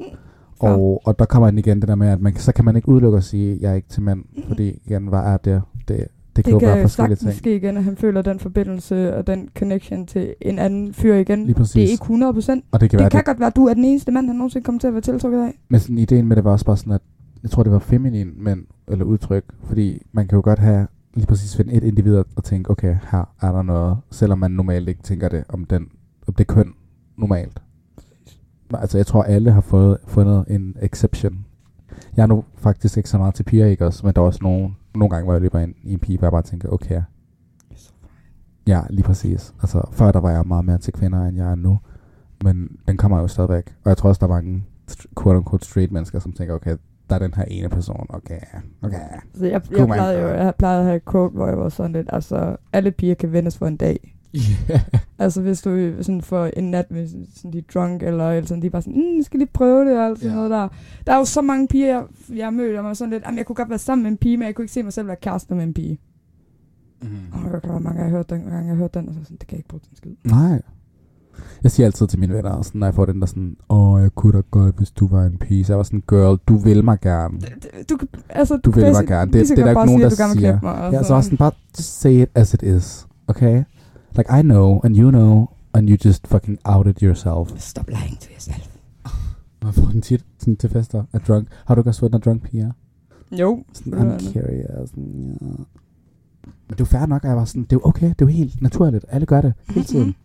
Fair. 0.62 0.70
og, 0.70 1.02
og 1.06 1.20
der 1.20 1.26
kommer 1.26 1.50
den 1.50 1.60
igen 1.60 1.80
det 1.80 1.88
der 1.88 1.96
med, 1.96 2.08
at 2.08 2.22
man, 2.22 2.36
så 2.36 2.52
kan 2.52 2.66
man 2.66 2.76
ikke 2.76 2.90
udelukke 2.90 3.18
at 3.18 3.24
sige, 3.24 3.54
at 3.54 3.62
jeg 3.62 3.72
er 3.72 3.76
ikke 3.76 3.90
til 3.90 4.04
mænd. 4.04 4.20
Mhm. 4.20 4.44
Fordi 4.48 4.82
igen, 4.86 5.08
hvad 5.08 5.20
er 5.20 5.38
det? 5.38 5.62
Det, 5.88 6.08
det 6.46 6.46
kan 6.46 6.54
Det 6.54 6.62
kan 6.62 6.82
forskellige 6.82 7.16
sagtens 7.18 7.20
ting. 7.22 7.34
ske 7.38 7.56
igen, 7.56 7.78
at 7.78 7.84
han 7.84 7.98
føler 7.98 8.22
den 8.22 8.40
forbindelse 8.40 9.16
og 9.16 9.28
den 9.28 9.50
connection 9.58 10.06
til 10.06 10.34
en 10.42 10.60
anden 10.60 10.94
fyr 10.94 11.14
igen. 11.16 11.46
Lige 11.46 11.56
præcis. 11.56 11.74
Det 11.74 11.84
er 11.84 11.88
ikke 11.88 12.02
100 12.02 12.34
procent. 12.34 12.66
og 12.72 12.82
det 12.82 12.90
kan 12.90 12.98
Det 13.00 13.04
være, 13.04 13.10
kan 13.10 13.18
det, 13.18 13.26
godt 13.26 13.40
være, 13.40 13.48
at 13.48 13.56
du 13.56 13.66
er 13.66 13.74
den 13.74 13.86
eneste 13.86 14.12
mand, 14.12 14.28
han 14.28 14.36
nogensinde 14.36 14.64
kommer 14.66 14.80
til 14.80 14.88
at 14.88 14.94
være 14.94 15.02
tiltrukket 15.02 15.40
af. 15.40 15.60
men 15.70 15.80
sådan, 15.80 15.98
ideen 15.98 16.28
med 16.28 16.36
det 16.36 16.44
var 16.44 16.52
også 16.52 16.66
bare 16.66 16.78
sådan, 16.78 16.94
at 16.94 17.02
jeg 17.44 17.52
tror, 17.52 17.64
det 17.64 17.72
var 17.72 17.80
feminin 17.80 18.34
mænd, 18.38 18.64
eller 18.88 19.06
udtryk. 19.06 19.44
Fordi 19.64 20.02
man 20.12 20.28
kan 20.28 20.36
jo 20.36 20.42
godt 20.44 20.60
have 20.60 20.88
lige 21.14 21.28
præcis 21.28 21.58
finde 21.58 21.74
et 21.74 21.84
individ 21.84 22.16
og- 22.36 22.44
tænke, 22.44 22.72
okay, 22.72 22.96
her 23.12 23.34
er 23.42 23.52
der 23.52 23.62
noget, 23.62 23.98
selvom 24.12 24.38
man 24.40 24.52
normalt 24.52 24.90
ikke 24.90 25.04
tænker 25.04 25.30
det 25.30 25.44
om, 25.50 25.66
den, 25.66 25.88
om 26.28 26.34
det 26.34 26.48
køn 26.48 26.74
normalt. 27.18 27.62
Altså, 28.74 28.98
jeg 28.98 29.06
tror, 29.06 29.24
alle 29.24 29.52
har 29.52 29.62
fået, 29.62 29.98
fundet 30.08 30.46
en 30.50 30.76
exception. 30.82 31.46
Jeg 32.18 32.24
er 32.24 32.28
nu 32.28 32.43
faktisk 32.56 32.98
ikke 32.98 33.10
så 33.10 33.18
meget 33.18 33.34
til 33.34 33.43
piger, 33.43 33.66
ikke 33.66 33.86
også? 33.86 34.06
Men 34.06 34.16
der 34.16 34.22
er 34.22 34.26
også 34.26 34.39
nogle, 34.41 34.70
nogle 34.95 35.10
gange, 35.10 35.24
hvor 35.24 35.34
jeg 35.34 35.41
løber 35.41 35.60
ind 35.60 35.76
i 35.84 35.93
en 35.93 36.00
pige, 36.00 36.18
hvor 36.18 36.28
jeg 36.28 36.32
bare 36.32 36.41
tænker, 36.41 36.70
okay, 36.70 37.02
Ja, 38.68 38.82
lige 38.89 39.04
præcis. 39.04 39.54
Altså, 39.62 39.82
før 39.91 40.12
der 40.12 40.20
var 40.20 40.32
jeg 40.32 40.43
meget 40.45 40.66
mere 40.66 40.78
til 40.78 40.93
kvinder, 40.93 41.26
end 41.26 41.38
jeg 41.38 41.52
er 41.52 41.56
nu. 41.56 41.80
Men 42.43 42.78
den 42.88 42.98
kommer 42.98 43.20
jo 43.20 43.28
stadigvæk. 43.28 43.76
Og 43.84 43.89
jeg 43.89 43.98
tror 43.98 44.10
også, 44.10 44.20
der 44.20 44.26
er 44.26 44.41
mange 44.41 44.64
quote-unquote 45.20 45.66
straight 45.66 45.91
mennesker, 45.91 46.20
som 46.20 46.32
tænker, 46.32 46.54
okay, 46.54 46.78
der 47.10 47.16
er 47.16 47.20
den 47.20 47.34
her 47.34 47.43
ene 47.43 47.70
person, 47.70 48.06
okay, 48.10 48.39
okay. 48.82 48.98
Så 49.34 49.45
jeg, 49.45 49.62
Kunne 49.64 49.80
jeg, 49.80 49.88
man 49.88 49.98
plejede 49.98 50.22
jo, 50.22 50.28
jeg 50.28 50.56
plejede 50.56 50.80
at 50.80 50.86
have 50.86 50.95
et 50.95 51.06
quote, 51.12 51.36
hvor 51.36 51.48
jeg 51.48 51.58
var 51.58 51.70
sådan 51.70 51.91
lidt, 51.91 52.10
altså, 52.14 52.58
alle 52.74 52.91
piger 52.91 53.16
kan 53.16 53.32
vendes 53.32 53.58
for 53.58 53.68
en 53.68 53.78
dag. 53.78 54.16
Yeah. 54.70 54.80
Altså, 55.20 55.42
hvis 55.42 55.62
du 55.62 55.94
sådan 56.02 56.22
for 56.22 56.46
en 56.46 56.72
nat, 56.72 56.86
hvis 56.90 57.10
sådan, 57.36 57.54
de 57.54 57.58
er 57.58 57.62
drunk, 57.74 58.04
eller, 58.04 58.30
eller 58.32 58.48
sådan, 58.48 58.62
de 58.62 58.68
er 58.68 58.72
bare 58.72 58.82
sådan, 58.82 59.16
mm, 59.18 59.24
skal 59.24 59.38
lige 59.40 59.50
prøve 59.54 59.86
det, 59.90 60.00
og 60.00 60.18
sådan 60.18 60.30
Ja. 60.30 60.36
noget 60.36 60.52
der. 60.52 60.68
Der 61.08 61.14
er 61.14 61.18
jo 61.18 61.26
så 61.26 61.42
mange 61.42 61.68
piger, 61.68 61.88
jeg, 61.88 62.04
jeg 62.36 62.46
har 62.46 62.52
mødt, 62.52 62.78
og 62.78 62.84
man 62.84 62.96
sådan 62.96 63.14
lidt, 63.14 63.24
jeg 63.38 63.46
kunne 63.46 63.56
godt 63.56 63.70
være 63.70 63.80
sammen 63.80 64.04
med 64.04 64.12
en 64.12 64.18
pige, 64.18 64.38
men 64.38 64.46
jeg 64.46 64.56
kunne 64.56 64.64
ikke 64.64 64.74
se 64.74 64.84
mig 64.84 64.94
selv 64.94 65.08
være 65.08 65.16
kæreste 65.22 65.56
med 65.56 65.64
en 65.64 65.74
pige. 65.74 66.00
Mm. 67.02 67.08
Og 67.32 67.62
kan 67.62 67.72
mange 67.84 67.94
jeg 68.00 68.04
har 68.04 68.10
hørt 68.10 68.30
den, 68.30 68.40
gange 68.42 68.58
jeg 68.58 68.68
har 68.68 68.76
hørt 68.76 68.94
den, 68.94 69.08
og 69.10 69.14
så 69.14 69.20
sådan, 69.24 69.38
det 69.38 69.48
kan 69.48 69.56
jeg 69.56 69.60
ikke 69.60 69.70
bruge 69.70 69.82
til 69.82 69.92
en 69.92 69.96
skid. 69.98 70.12
Nej. 70.24 70.62
Jeg 71.64 71.72
siger 71.72 71.86
altid 71.88 72.08
til 72.08 72.20
mine 72.20 72.34
venner, 72.34 72.62
sådan, 72.62 72.80
når 72.80 72.88
jeg 72.88 72.94
får 72.94 73.06
den 73.06 73.20
der 73.20 73.26
sådan, 73.26 73.56
åh, 73.70 74.02
jeg 74.02 74.12
kunne 74.16 74.34
da 74.34 74.42
godt, 74.52 74.76
hvis 74.78 74.92
du 74.92 75.08
var 75.08 75.26
en 75.26 75.38
pige. 75.38 75.66
Så 75.66 75.74
jeg 75.74 75.78
var 75.78 75.84
sådan, 75.84 76.04
girl, 76.10 76.40
du 76.48 76.58
vil 76.58 76.84
mig 76.84 77.00
gerne. 77.00 77.40
Det- 77.40 77.90
Du, 77.90 77.98
altså, 78.30 78.58
Du 78.58 78.72
vil 78.72 78.84
mig 78.92 79.08
gerne. 79.08 79.32
Det- 79.34 79.48
så 79.48 79.56
det 79.56 79.62
er 79.62 79.64
der 79.74 79.82
ikke 79.82 79.86
nogen, 79.86 80.02
der 80.02 80.10
siger. 80.10 80.60
mig, 80.64 80.78
altså. 80.78 80.98
Ja, 80.98 81.04
så 81.04 81.14
også 81.14 81.28
sådan, 81.28 81.38
bare 81.38 81.52
say 81.74 82.12
it 82.12 82.30
as 82.36 82.54
it 82.54 82.64
is, 82.64 83.08
okay? 83.28 83.64
Like, 84.18 84.39
I 84.39 84.41
know, 84.41 84.80
and 84.84 84.97
you 84.97 85.11
know, 85.11 85.47
and 85.74 85.89
you 85.89 85.97
just 86.05 86.28
fucking 86.28 86.59
outed 86.65 87.01
yourself. 87.01 87.59
Stop 87.59 87.89
lying 87.89 88.20
to 88.20 88.30
yourself. 88.32 88.78
Man 89.63 89.74
får 89.74 89.91
den 89.91 90.01
tit 90.01 90.26
sådan 90.38 90.55
til 90.55 90.70
fester 90.70 91.03
af 91.13 91.22
drunk. 91.22 91.47
Har 91.65 91.76
du 91.76 91.82
ikke 91.82 91.89
også 91.89 92.01
været 92.01 92.13
en 92.13 92.22
drunk 92.26 92.41
piger? 92.41 92.72
Jo. 93.32 93.63
Sådan, 93.74 93.93
I'm 93.93 94.34
curious. 94.34 94.93
Ja. 94.97 95.01
Men 96.68 96.78
det 96.78 96.82
er 96.82 96.86
fair 96.86 97.05
nok, 97.05 97.24
at 97.24 97.30
jeg 97.30 97.38
var 97.38 97.45
sådan, 97.45 97.63
det 97.63 97.72
er 97.72 97.76
jo 97.76 97.82
okay, 97.84 98.09
det 98.09 98.22
er 98.22 98.26
jo 98.26 98.28
helt 98.28 98.61
naturligt. 98.61 99.05
Alle 99.09 99.26
gør 99.26 99.41
det 99.41 99.53
hele 99.70 99.86
tiden. 99.86 100.15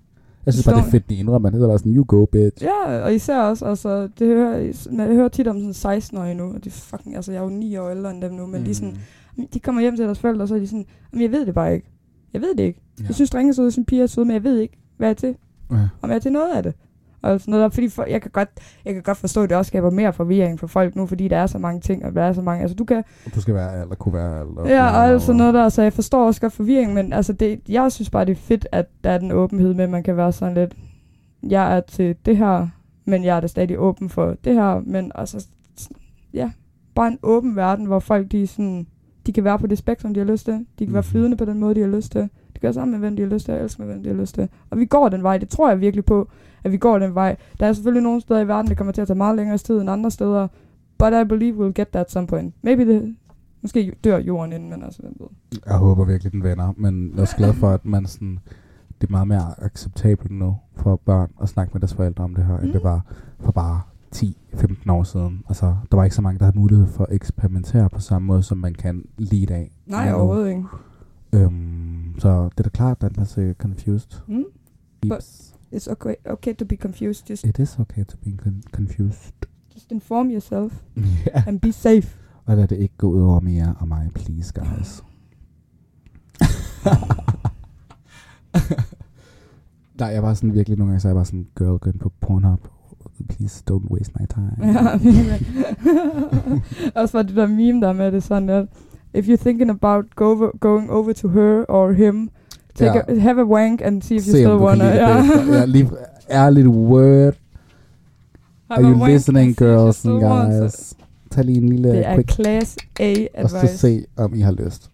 Jeg 0.46 0.54
synes 0.54 0.66
bare, 0.66 0.76
det 0.76 0.86
er 0.86 0.90
fedt, 0.90 1.10
de 1.10 1.14
indrømmer 1.14 1.50
det. 1.50 1.60
Det 1.60 1.68
var 1.68 1.76
sådan, 1.76 1.96
you 1.96 2.04
go, 2.08 2.24
bitch. 2.24 2.64
Ja, 2.64 2.98
og 3.04 3.14
især 3.14 3.40
også, 3.40 3.64
altså, 3.64 4.08
det 4.18 4.26
hører, 4.26 4.72
man 4.92 5.14
hører 5.14 5.28
tit 5.28 5.48
om 5.48 5.72
sådan 5.74 5.98
16-årige 5.98 6.34
nu, 6.34 6.44
og 6.54 6.64
de 6.64 6.70
fucking, 6.70 7.16
altså, 7.16 7.32
jeg 7.32 7.38
er 7.38 7.42
jo 7.42 7.48
9 7.48 7.76
år 7.76 7.90
ældre 7.90 8.10
end 8.10 8.22
dem 8.22 8.32
nu, 8.32 8.46
men 8.46 8.60
mm. 8.60 8.66
de, 8.66 8.74
sådan, 8.74 8.96
de 9.54 9.60
kommer 9.60 9.82
hjem 9.82 9.96
til 9.96 10.04
deres 10.04 10.18
forældre, 10.18 10.42
og 10.42 10.48
så 10.48 10.54
er 10.54 10.58
de 10.58 10.66
sådan, 10.66 10.86
men 11.12 11.22
jeg 11.22 11.30
ved 11.30 11.46
det 11.46 11.54
bare 11.54 11.74
ikke. 11.74 11.86
Jeg 12.32 12.40
ved 12.40 12.54
det 12.54 12.62
ikke. 12.62 12.80
Ja. 13.00 13.04
Jeg 13.06 13.14
synes, 13.14 13.30
drenge 13.30 13.50
er 13.50 13.54
søde, 13.54 13.66
jeg 13.66 13.72
synes, 13.72 13.86
piger 13.86 14.02
er 14.02 14.06
søde, 14.06 14.26
men 14.26 14.34
jeg 14.34 14.44
ved 14.44 14.58
ikke, 14.58 14.78
hvad 14.96 15.08
jeg 15.08 15.10
er 15.10 15.14
til. 15.14 15.36
Ja. 15.70 15.88
Om 16.02 16.10
jeg 16.10 16.16
er 16.16 16.20
til 16.20 16.32
noget 16.32 16.56
af 16.56 16.62
det. 16.62 16.74
Og 17.22 17.40
sådan 17.40 17.52
noget 17.52 17.62
der, 17.62 17.68
fordi 17.68 17.88
for, 17.88 18.04
jeg, 18.04 18.22
kan 18.22 18.30
godt, 18.30 18.48
jeg 18.84 18.94
kan 18.94 19.02
godt 19.02 19.18
forstå, 19.18 19.42
at 19.42 19.50
det 19.50 19.58
også 19.58 19.68
skaber 19.68 19.90
mere 19.90 20.12
forvirring 20.12 20.60
for 20.60 20.66
folk 20.66 20.96
nu, 20.96 21.06
fordi 21.06 21.28
der 21.28 21.36
er 21.36 21.46
så 21.46 21.58
mange 21.58 21.80
ting, 21.80 22.04
og 22.04 22.14
der 22.14 22.22
er 22.22 22.32
så 22.32 22.42
mange, 22.42 22.62
altså 22.62 22.74
du 22.74 22.84
kan, 22.84 23.04
Du 23.34 23.40
skal 23.40 23.54
være 23.54 23.80
alt, 23.80 23.90
og 23.90 23.98
kunne 23.98 24.14
være 24.14 24.40
alt. 24.40 24.58
Og 24.58 24.68
ja, 24.68 24.86
og 24.86 25.04
alt 25.04 25.22
sådan 25.22 25.36
noget 25.36 25.54
der, 25.54 25.68
så 25.68 25.82
jeg 25.82 25.92
forstår 25.92 26.26
også 26.26 26.40
godt 26.40 26.52
forvirring, 26.52 26.94
men 26.94 27.12
altså 27.12 27.32
det, 27.32 27.60
jeg 27.68 27.92
synes 27.92 28.10
bare, 28.10 28.24
det 28.24 28.32
er 28.32 28.40
fedt, 28.40 28.66
at 28.72 28.86
der 29.04 29.10
er 29.10 29.18
den 29.18 29.32
åbenhed 29.32 29.74
med, 29.74 29.84
at 29.84 29.90
man 29.90 30.02
kan 30.02 30.16
være 30.16 30.32
sådan 30.32 30.54
lidt, 30.54 30.74
jeg 31.42 31.76
er 31.76 31.80
til 31.80 32.16
det 32.26 32.36
her, 32.36 32.68
men 33.04 33.24
jeg 33.24 33.36
er 33.36 33.40
da 33.40 33.46
stadig 33.46 33.78
åben 33.78 34.08
for 34.08 34.36
det 34.44 34.54
her, 34.54 34.80
men 34.86 35.12
altså, 35.14 35.46
ja, 36.34 36.50
bare 36.94 37.08
en 37.08 37.18
åben 37.22 37.56
verden, 37.56 37.86
hvor 37.86 37.98
folk, 37.98 38.32
de 38.32 38.46
sådan, 38.46 38.86
de 39.26 39.32
kan 39.32 39.44
være 39.44 39.58
på 39.58 39.66
det 39.66 39.78
spektrum, 39.78 40.14
de 40.14 40.20
har 40.20 40.26
lyst 40.26 40.44
til. 40.44 40.66
De 40.78 40.84
kan 40.86 40.92
være 40.94 41.00
Mhm. 41.00 41.10
flydende 41.10 41.36
på 41.36 41.44
den 41.44 41.58
måde, 41.60 41.74
de 41.74 41.80
har 41.80 41.88
lyst 41.88 42.12
til. 42.12 42.20
De 42.22 42.28
kan 42.54 42.62
være 42.62 42.72
sammen 42.72 42.90
med, 42.90 42.98
hvem 42.98 43.16
de 43.16 43.22
har 43.22 43.28
lyst 43.28 43.44
til, 43.44 43.54
og 43.54 43.60
elske 43.60 43.82
med, 43.82 43.92
hvem 43.92 44.02
de 44.02 44.08
har 44.08 44.16
lyst 44.16 44.34
til. 44.34 44.48
Og 44.70 44.78
vi 44.78 44.84
går 44.86 45.08
den 45.08 45.22
vej. 45.22 45.38
Det 45.38 45.48
tror 45.48 45.68
jeg 45.68 45.80
virkelig 45.80 46.04
på, 46.04 46.28
at 46.64 46.72
vi 46.72 46.76
går 46.76 46.98
den 46.98 47.14
vej. 47.14 47.36
Der 47.60 47.66
er 47.66 47.72
selvfølgelig 47.72 48.02
nogle 48.02 48.20
steder 48.20 48.40
i 48.40 48.48
verden, 48.48 48.68
det 48.68 48.76
kommer 48.76 48.92
til 48.92 49.00
at 49.00 49.06
tage 49.06 49.16
meget 49.16 49.36
længere 49.36 49.58
tid 49.58 49.80
end 49.80 49.90
andre 49.90 50.10
steder. 50.10 50.48
But 50.98 51.12
I 51.12 51.24
believe 51.28 51.66
we'll 51.66 51.72
get 51.72 51.88
that 51.88 52.00
at 52.06 52.10
some 52.10 52.26
point. 52.26 52.54
Maybe 52.62 52.84
det, 52.92 53.16
måske 53.62 53.92
dør 54.04 54.18
jorden 54.18 54.52
inden, 54.52 54.70
men 54.70 54.82
altså, 54.82 55.02
hvem 55.02 55.16
ved. 55.20 55.26
Jeg 55.66 55.76
håber 55.76 56.04
virkelig, 56.04 56.32
den 56.32 56.42
vender, 56.42 56.72
men 56.76 57.10
jeg 57.10 57.16
er 57.16 57.20
også 57.20 57.36
glad 57.36 57.52
for, 57.52 57.70
at 57.70 57.84
man 57.84 58.06
sådan, 58.06 58.38
det 59.00 59.06
er 59.06 59.10
meget 59.10 59.28
mere 59.28 59.54
acceptabelt 59.64 60.30
nu 60.30 60.56
for 60.76 60.96
børn 60.96 61.30
at 61.42 61.48
snakke 61.48 61.70
med 61.74 61.80
deres 61.80 61.94
forældre 61.94 62.24
om 62.24 62.34
det 62.34 62.44
her, 62.44 62.56
end 62.58 62.66
Mm. 62.66 62.72
det 62.72 62.82
var 62.84 63.04
for 63.40 63.52
bare 63.52 63.80
10-15 64.16 64.90
år 64.92 65.02
siden. 65.02 65.42
Altså, 65.48 65.76
der 65.90 65.96
var 65.96 66.04
ikke 66.04 66.16
så 66.16 66.22
mange, 66.22 66.38
der 66.38 66.44
havde 66.44 66.58
mulighed 66.58 66.86
for 66.86 67.04
at 67.04 67.14
eksperimentere 67.14 67.88
på 67.90 68.00
samme 68.00 68.26
måde, 68.26 68.42
som 68.42 68.58
man 68.58 68.74
kan 68.74 69.04
lige 69.18 69.42
i 69.42 69.46
dag. 69.46 69.70
Nej, 69.86 70.10
nu. 70.10 70.16
overhovedet 70.16 70.48
ikke. 70.48 70.64
Øhm, 71.32 72.14
så 72.18 72.44
det 72.44 72.58
er 72.58 72.62
da 72.62 72.68
klart, 72.68 73.02
at 73.04 73.16
man 73.16 73.26
ser 73.26 73.52
confused. 73.52 74.20
Mm? 74.28 74.44
Beeps. 75.02 75.54
It's 75.74 75.90
okay, 75.90 76.14
okay 76.26 76.54
to 76.54 76.64
be 76.64 76.76
confused. 76.76 77.30
Just, 77.30 77.44
It 77.44 77.58
is 77.58 77.78
okay 77.78 78.04
to 78.04 78.16
be 78.24 78.30
con- 78.30 78.62
confused. 78.72 79.32
just 79.74 79.92
inform 79.92 80.30
yourself 80.30 80.82
Ja. 81.26 81.42
and 81.46 81.60
be 81.60 81.72
safe. 81.72 82.18
Og 82.46 82.56
lad 82.56 82.68
det 82.68 82.76
ikke 82.78 82.94
gå 82.98 83.08
ud 83.10 83.22
over 83.22 83.40
mere 83.40 83.74
og 83.78 83.88
mig, 83.88 84.10
please 84.14 84.52
guys. 84.60 85.02
Nej, 89.98 90.08
jeg 90.08 90.22
var 90.22 90.34
sådan 90.34 90.54
virkelig 90.54 90.78
nogle 90.78 90.90
gange, 90.90 91.00
så 91.00 91.08
jeg 91.08 91.16
var 91.16 91.24
sådan, 91.24 91.46
girl, 91.58 91.78
gå 91.78 91.90
ind 91.90 91.98
på 91.98 92.12
Pornhub. 92.20 92.68
Please 93.28 93.62
don't 93.70 93.90
waste 93.90 94.12
my 94.20 94.26
time. 94.26 94.72
Ja, 96.94 97.00
også 97.00 97.18
var 97.18 97.22
det 97.22 97.36
der 97.36 97.46
meme 97.46 97.80
der 97.80 97.92
med 97.92 98.12
det 98.12 98.22
sådan, 98.22 98.48
at 98.50 98.66
if 99.14 99.28
you're 99.28 99.42
thinking 99.42 99.70
about 99.70 100.04
go 100.16 100.50
going 100.60 100.90
over 100.90 101.12
to 101.12 101.28
her 101.28 101.64
or 101.68 101.92
him, 101.92 102.30
take 102.74 102.92
Ja. 102.94 103.00
a, 103.08 103.18
have 103.20 103.40
a 103.40 103.44
wank 103.44 103.82
and 103.82 104.02
see 104.02 104.16
if 104.16 104.26
you 104.26 104.32
Se, 104.32 104.38
still 104.38 104.44
du 104.50 104.58
kan 104.58 104.66
wanna. 104.66 104.84
det 104.90 104.94
Ja. 104.96 105.24
Ja, 105.58 105.64
lige, 105.64 105.90
ærligt 106.30 106.66
word. 106.66 107.34
Are 108.70 108.82
Have 108.82 108.94
a 108.94 108.98
you 108.98 109.06
listening, 109.06 109.60
you 109.60 109.66
girls 109.68 109.96
still 109.96 110.24
and 110.24 110.62
guys? 110.62 110.94
Tag 111.30 111.44
lige 111.44 111.58
en 111.58 111.68
lille 111.68 111.88
Det 111.88 112.06
er 112.06 112.14
quick, 112.14 112.32
class 112.32 112.76
A 113.00 113.14
og 113.42 113.50
så 113.50 113.56
advice. 113.56 113.78
se, 113.78 114.04
om 114.16 114.34
I 114.34 114.40
har 114.40 114.52
lyst. 114.52 114.90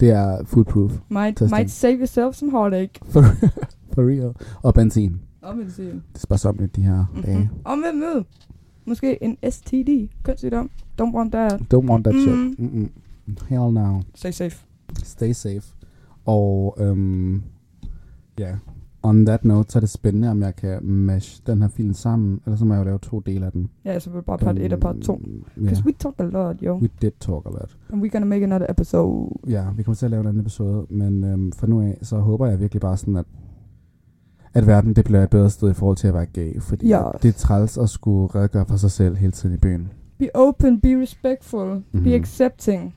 Det 0.00 0.10
er 0.10 0.38
foolproof. 0.46 0.92
Might, 1.10 1.36
testing. 1.36 1.50
might 1.58 1.70
save 1.70 1.94
yourself 1.98 2.34
some 2.34 2.50
heartache. 2.50 2.90
For, 3.08 3.22
for 3.94 4.02
real. 4.08 4.32
Og 4.62 4.74
benzin. 4.74 5.20
Medicin. 5.52 5.84
Det 5.86 5.94
er 6.14 6.18
sparsomligt, 6.18 6.76
de 6.76 6.82
her 6.82 7.04
dage. 7.26 7.38
Mm-hmm. 7.38 7.56
Og 7.64 7.78
med 7.78 7.92
med. 7.92 8.24
Måske 8.86 9.22
en 9.24 9.36
STD. 9.50 9.88
Kønssygdom. 10.22 10.70
Don't 11.02 11.14
want 11.16 11.32
that. 11.32 11.52
Don't 11.74 11.88
want 11.90 12.04
that 12.04 12.14
Mm. 12.14 12.20
shit. 12.20 12.58
Mm-mm. 12.58 12.90
Hell 13.48 13.72
no. 13.72 14.00
Stay 14.14 14.30
safe. 14.30 14.66
Stay 15.02 15.32
safe. 15.32 15.74
Og 16.24 16.76
øhm, 16.80 17.42
ja, 18.38 18.56
on 19.02 19.26
that 19.26 19.44
note, 19.44 19.72
så 19.72 19.78
er 19.78 19.80
det 19.80 19.90
spændende, 19.90 20.30
om 20.30 20.42
jeg 20.42 20.56
kan 20.56 20.84
mash 20.84 21.42
den 21.46 21.60
her 21.62 21.68
film 21.68 21.92
sammen, 21.92 22.40
eller 22.46 22.56
så 22.56 22.64
må 22.64 22.74
jeg 22.74 22.80
jo 22.80 22.84
lave 22.84 22.98
to 22.98 23.20
dele 23.20 23.46
af 23.46 23.52
den. 23.52 23.68
Ja, 23.84 23.98
så 23.98 24.10
vil 24.10 24.22
bare 24.22 24.38
part 24.38 24.58
1 24.58 24.72
og 24.72 24.80
part 24.80 24.96
2. 24.96 25.14
Øhm, 25.14 25.44
Because 25.54 25.84
we 25.86 25.92
talked 25.92 26.20
a 26.20 26.28
lot, 26.28 26.56
yo. 26.62 26.78
we 26.78 26.88
did 27.02 27.10
talk 27.20 27.46
a 27.46 27.50
lot. 27.50 27.76
And 27.92 28.02
we're 28.04 28.08
gonna 28.08 28.26
make 28.26 28.44
another 28.44 28.66
episode. 28.70 29.30
Ja, 29.48 29.64
vi 29.76 29.82
kommer 29.82 29.96
til 29.96 30.04
at 30.04 30.10
lave 30.10 30.20
en 30.20 30.26
anden 30.26 30.40
episode, 30.40 30.86
men 30.90 31.24
øhm, 31.24 31.52
for 31.52 31.66
nu 31.66 31.80
af, 31.80 31.98
så 32.02 32.18
håber 32.18 32.46
jeg 32.46 32.60
virkelig 32.60 32.80
bare 32.80 32.96
sådan, 32.96 33.16
at 33.16 33.26
at 34.54 34.66
verden 34.66 34.96
det 34.96 35.04
bliver 35.04 35.22
et 35.22 35.30
bedre 35.30 35.50
sted 35.50 35.70
i 35.70 35.74
forhold 35.74 35.96
til 35.96 36.08
at 36.08 36.14
være 36.14 36.26
gay, 36.26 36.60
fordi 36.60 36.88
Ja. 36.88 37.02
det 37.22 37.28
er 37.28 37.32
træls 37.32 37.78
at 37.78 37.88
skulle 37.90 38.34
redegøre 38.34 38.64
for 38.68 38.76
sig 38.76 38.90
selv 38.90 39.16
hele 39.16 39.32
tiden 39.32 39.54
i 39.54 39.58
byen. 39.58 39.92
Be 40.18 40.28
open, 40.36 40.80
be 40.80 40.88
respectful, 41.02 41.66
mm-hmm. 41.66 41.82
Mhm. 41.92 42.04
be 42.04 42.14
accepting. 42.14 42.94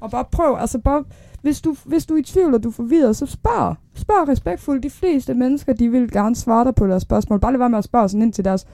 Og 0.00 0.10
bare 0.10 0.24
prøv, 0.32 0.56
altså 0.58 0.78
bare, 0.78 1.04
hvis 1.42 1.60
du, 1.60 1.76
hvis 1.84 2.06
du 2.06 2.14
er 2.14 2.18
i 2.18 2.22
tvivl, 2.22 2.54
og 2.54 2.62
du 2.62 2.68
er 2.68 2.72
forvirret, 2.72 3.16
så 3.16 3.26
spørg. 3.26 3.76
Spørg 3.94 4.28
respektfuldt. 4.28 4.82
De 4.82 4.90
fleste 4.90 5.34
mennesker, 5.34 5.72
de 5.72 5.88
vil 5.88 6.10
gerne 6.10 6.36
svare 6.36 6.64
dig 6.64 6.74
på 6.74 6.86
deres 6.86 7.02
spørgsmål. 7.02 7.40
Bare 7.40 7.52
lad 7.52 7.58
være 7.58 7.70
med 7.70 7.78
at 7.78 7.84
spørge 7.84 8.08
sådan 8.08 8.22
ind 8.22 8.32
til 8.32 8.44
deres 8.44 8.66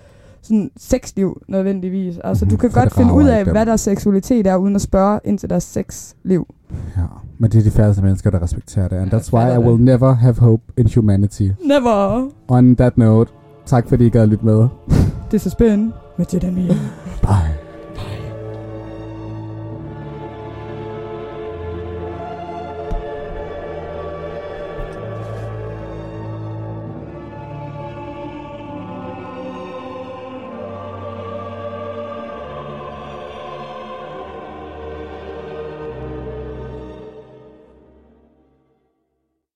sådan 0.42 0.70
sexliv 0.76 1.42
nødvendigvis. 1.48 2.18
Altså, 2.24 2.44
Mhm, 2.44 2.50
du 2.50 2.56
kan 2.56 2.70
for 2.70 2.80
godt 2.80 2.94
finde 2.94 3.12
ud 3.14 3.24
af, 3.24 3.44
dem. 3.44 3.54
hvad 3.54 3.66
deres 3.66 3.80
seksualitet 3.80 4.46
er, 4.46 4.56
uden 4.56 4.74
at 4.74 4.80
spørge 4.82 5.20
ind 5.24 5.38
til 5.38 5.50
deres 5.50 5.64
sexliv. 5.64 6.54
Ja, 6.96 7.02
men 7.41 7.51
det 7.51 7.59
er 7.59 7.62
de 7.62 7.70
færreste 7.70 8.03
mennesker, 8.03 8.30
der 8.30 8.43
respekterer 8.43 8.88
det, 8.88 8.97
and 8.97 9.14
that's 9.14 9.32
why 9.32 9.55
I 9.55 9.59
will 9.59 9.84
never 9.84 10.12
have 10.12 10.34
hope 10.38 10.62
in 10.76 10.88
humanity. 10.95 11.49
Never. 11.64 12.28
On 12.49 12.76
that 12.76 12.99
note, 12.99 13.32
tak 13.66 13.88
fordi 13.88 14.07
I 14.07 14.09
gad 14.09 14.26
lytte 14.26 14.45
med. 14.45 14.68
Det 15.30 15.34
er 15.34 15.38
så 15.38 15.51
spændende 15.51 15.93
med 16.18 16.26
Jedi 16.32 16.51
Mia. 16.51 16.74
Bye. 17.22 17.69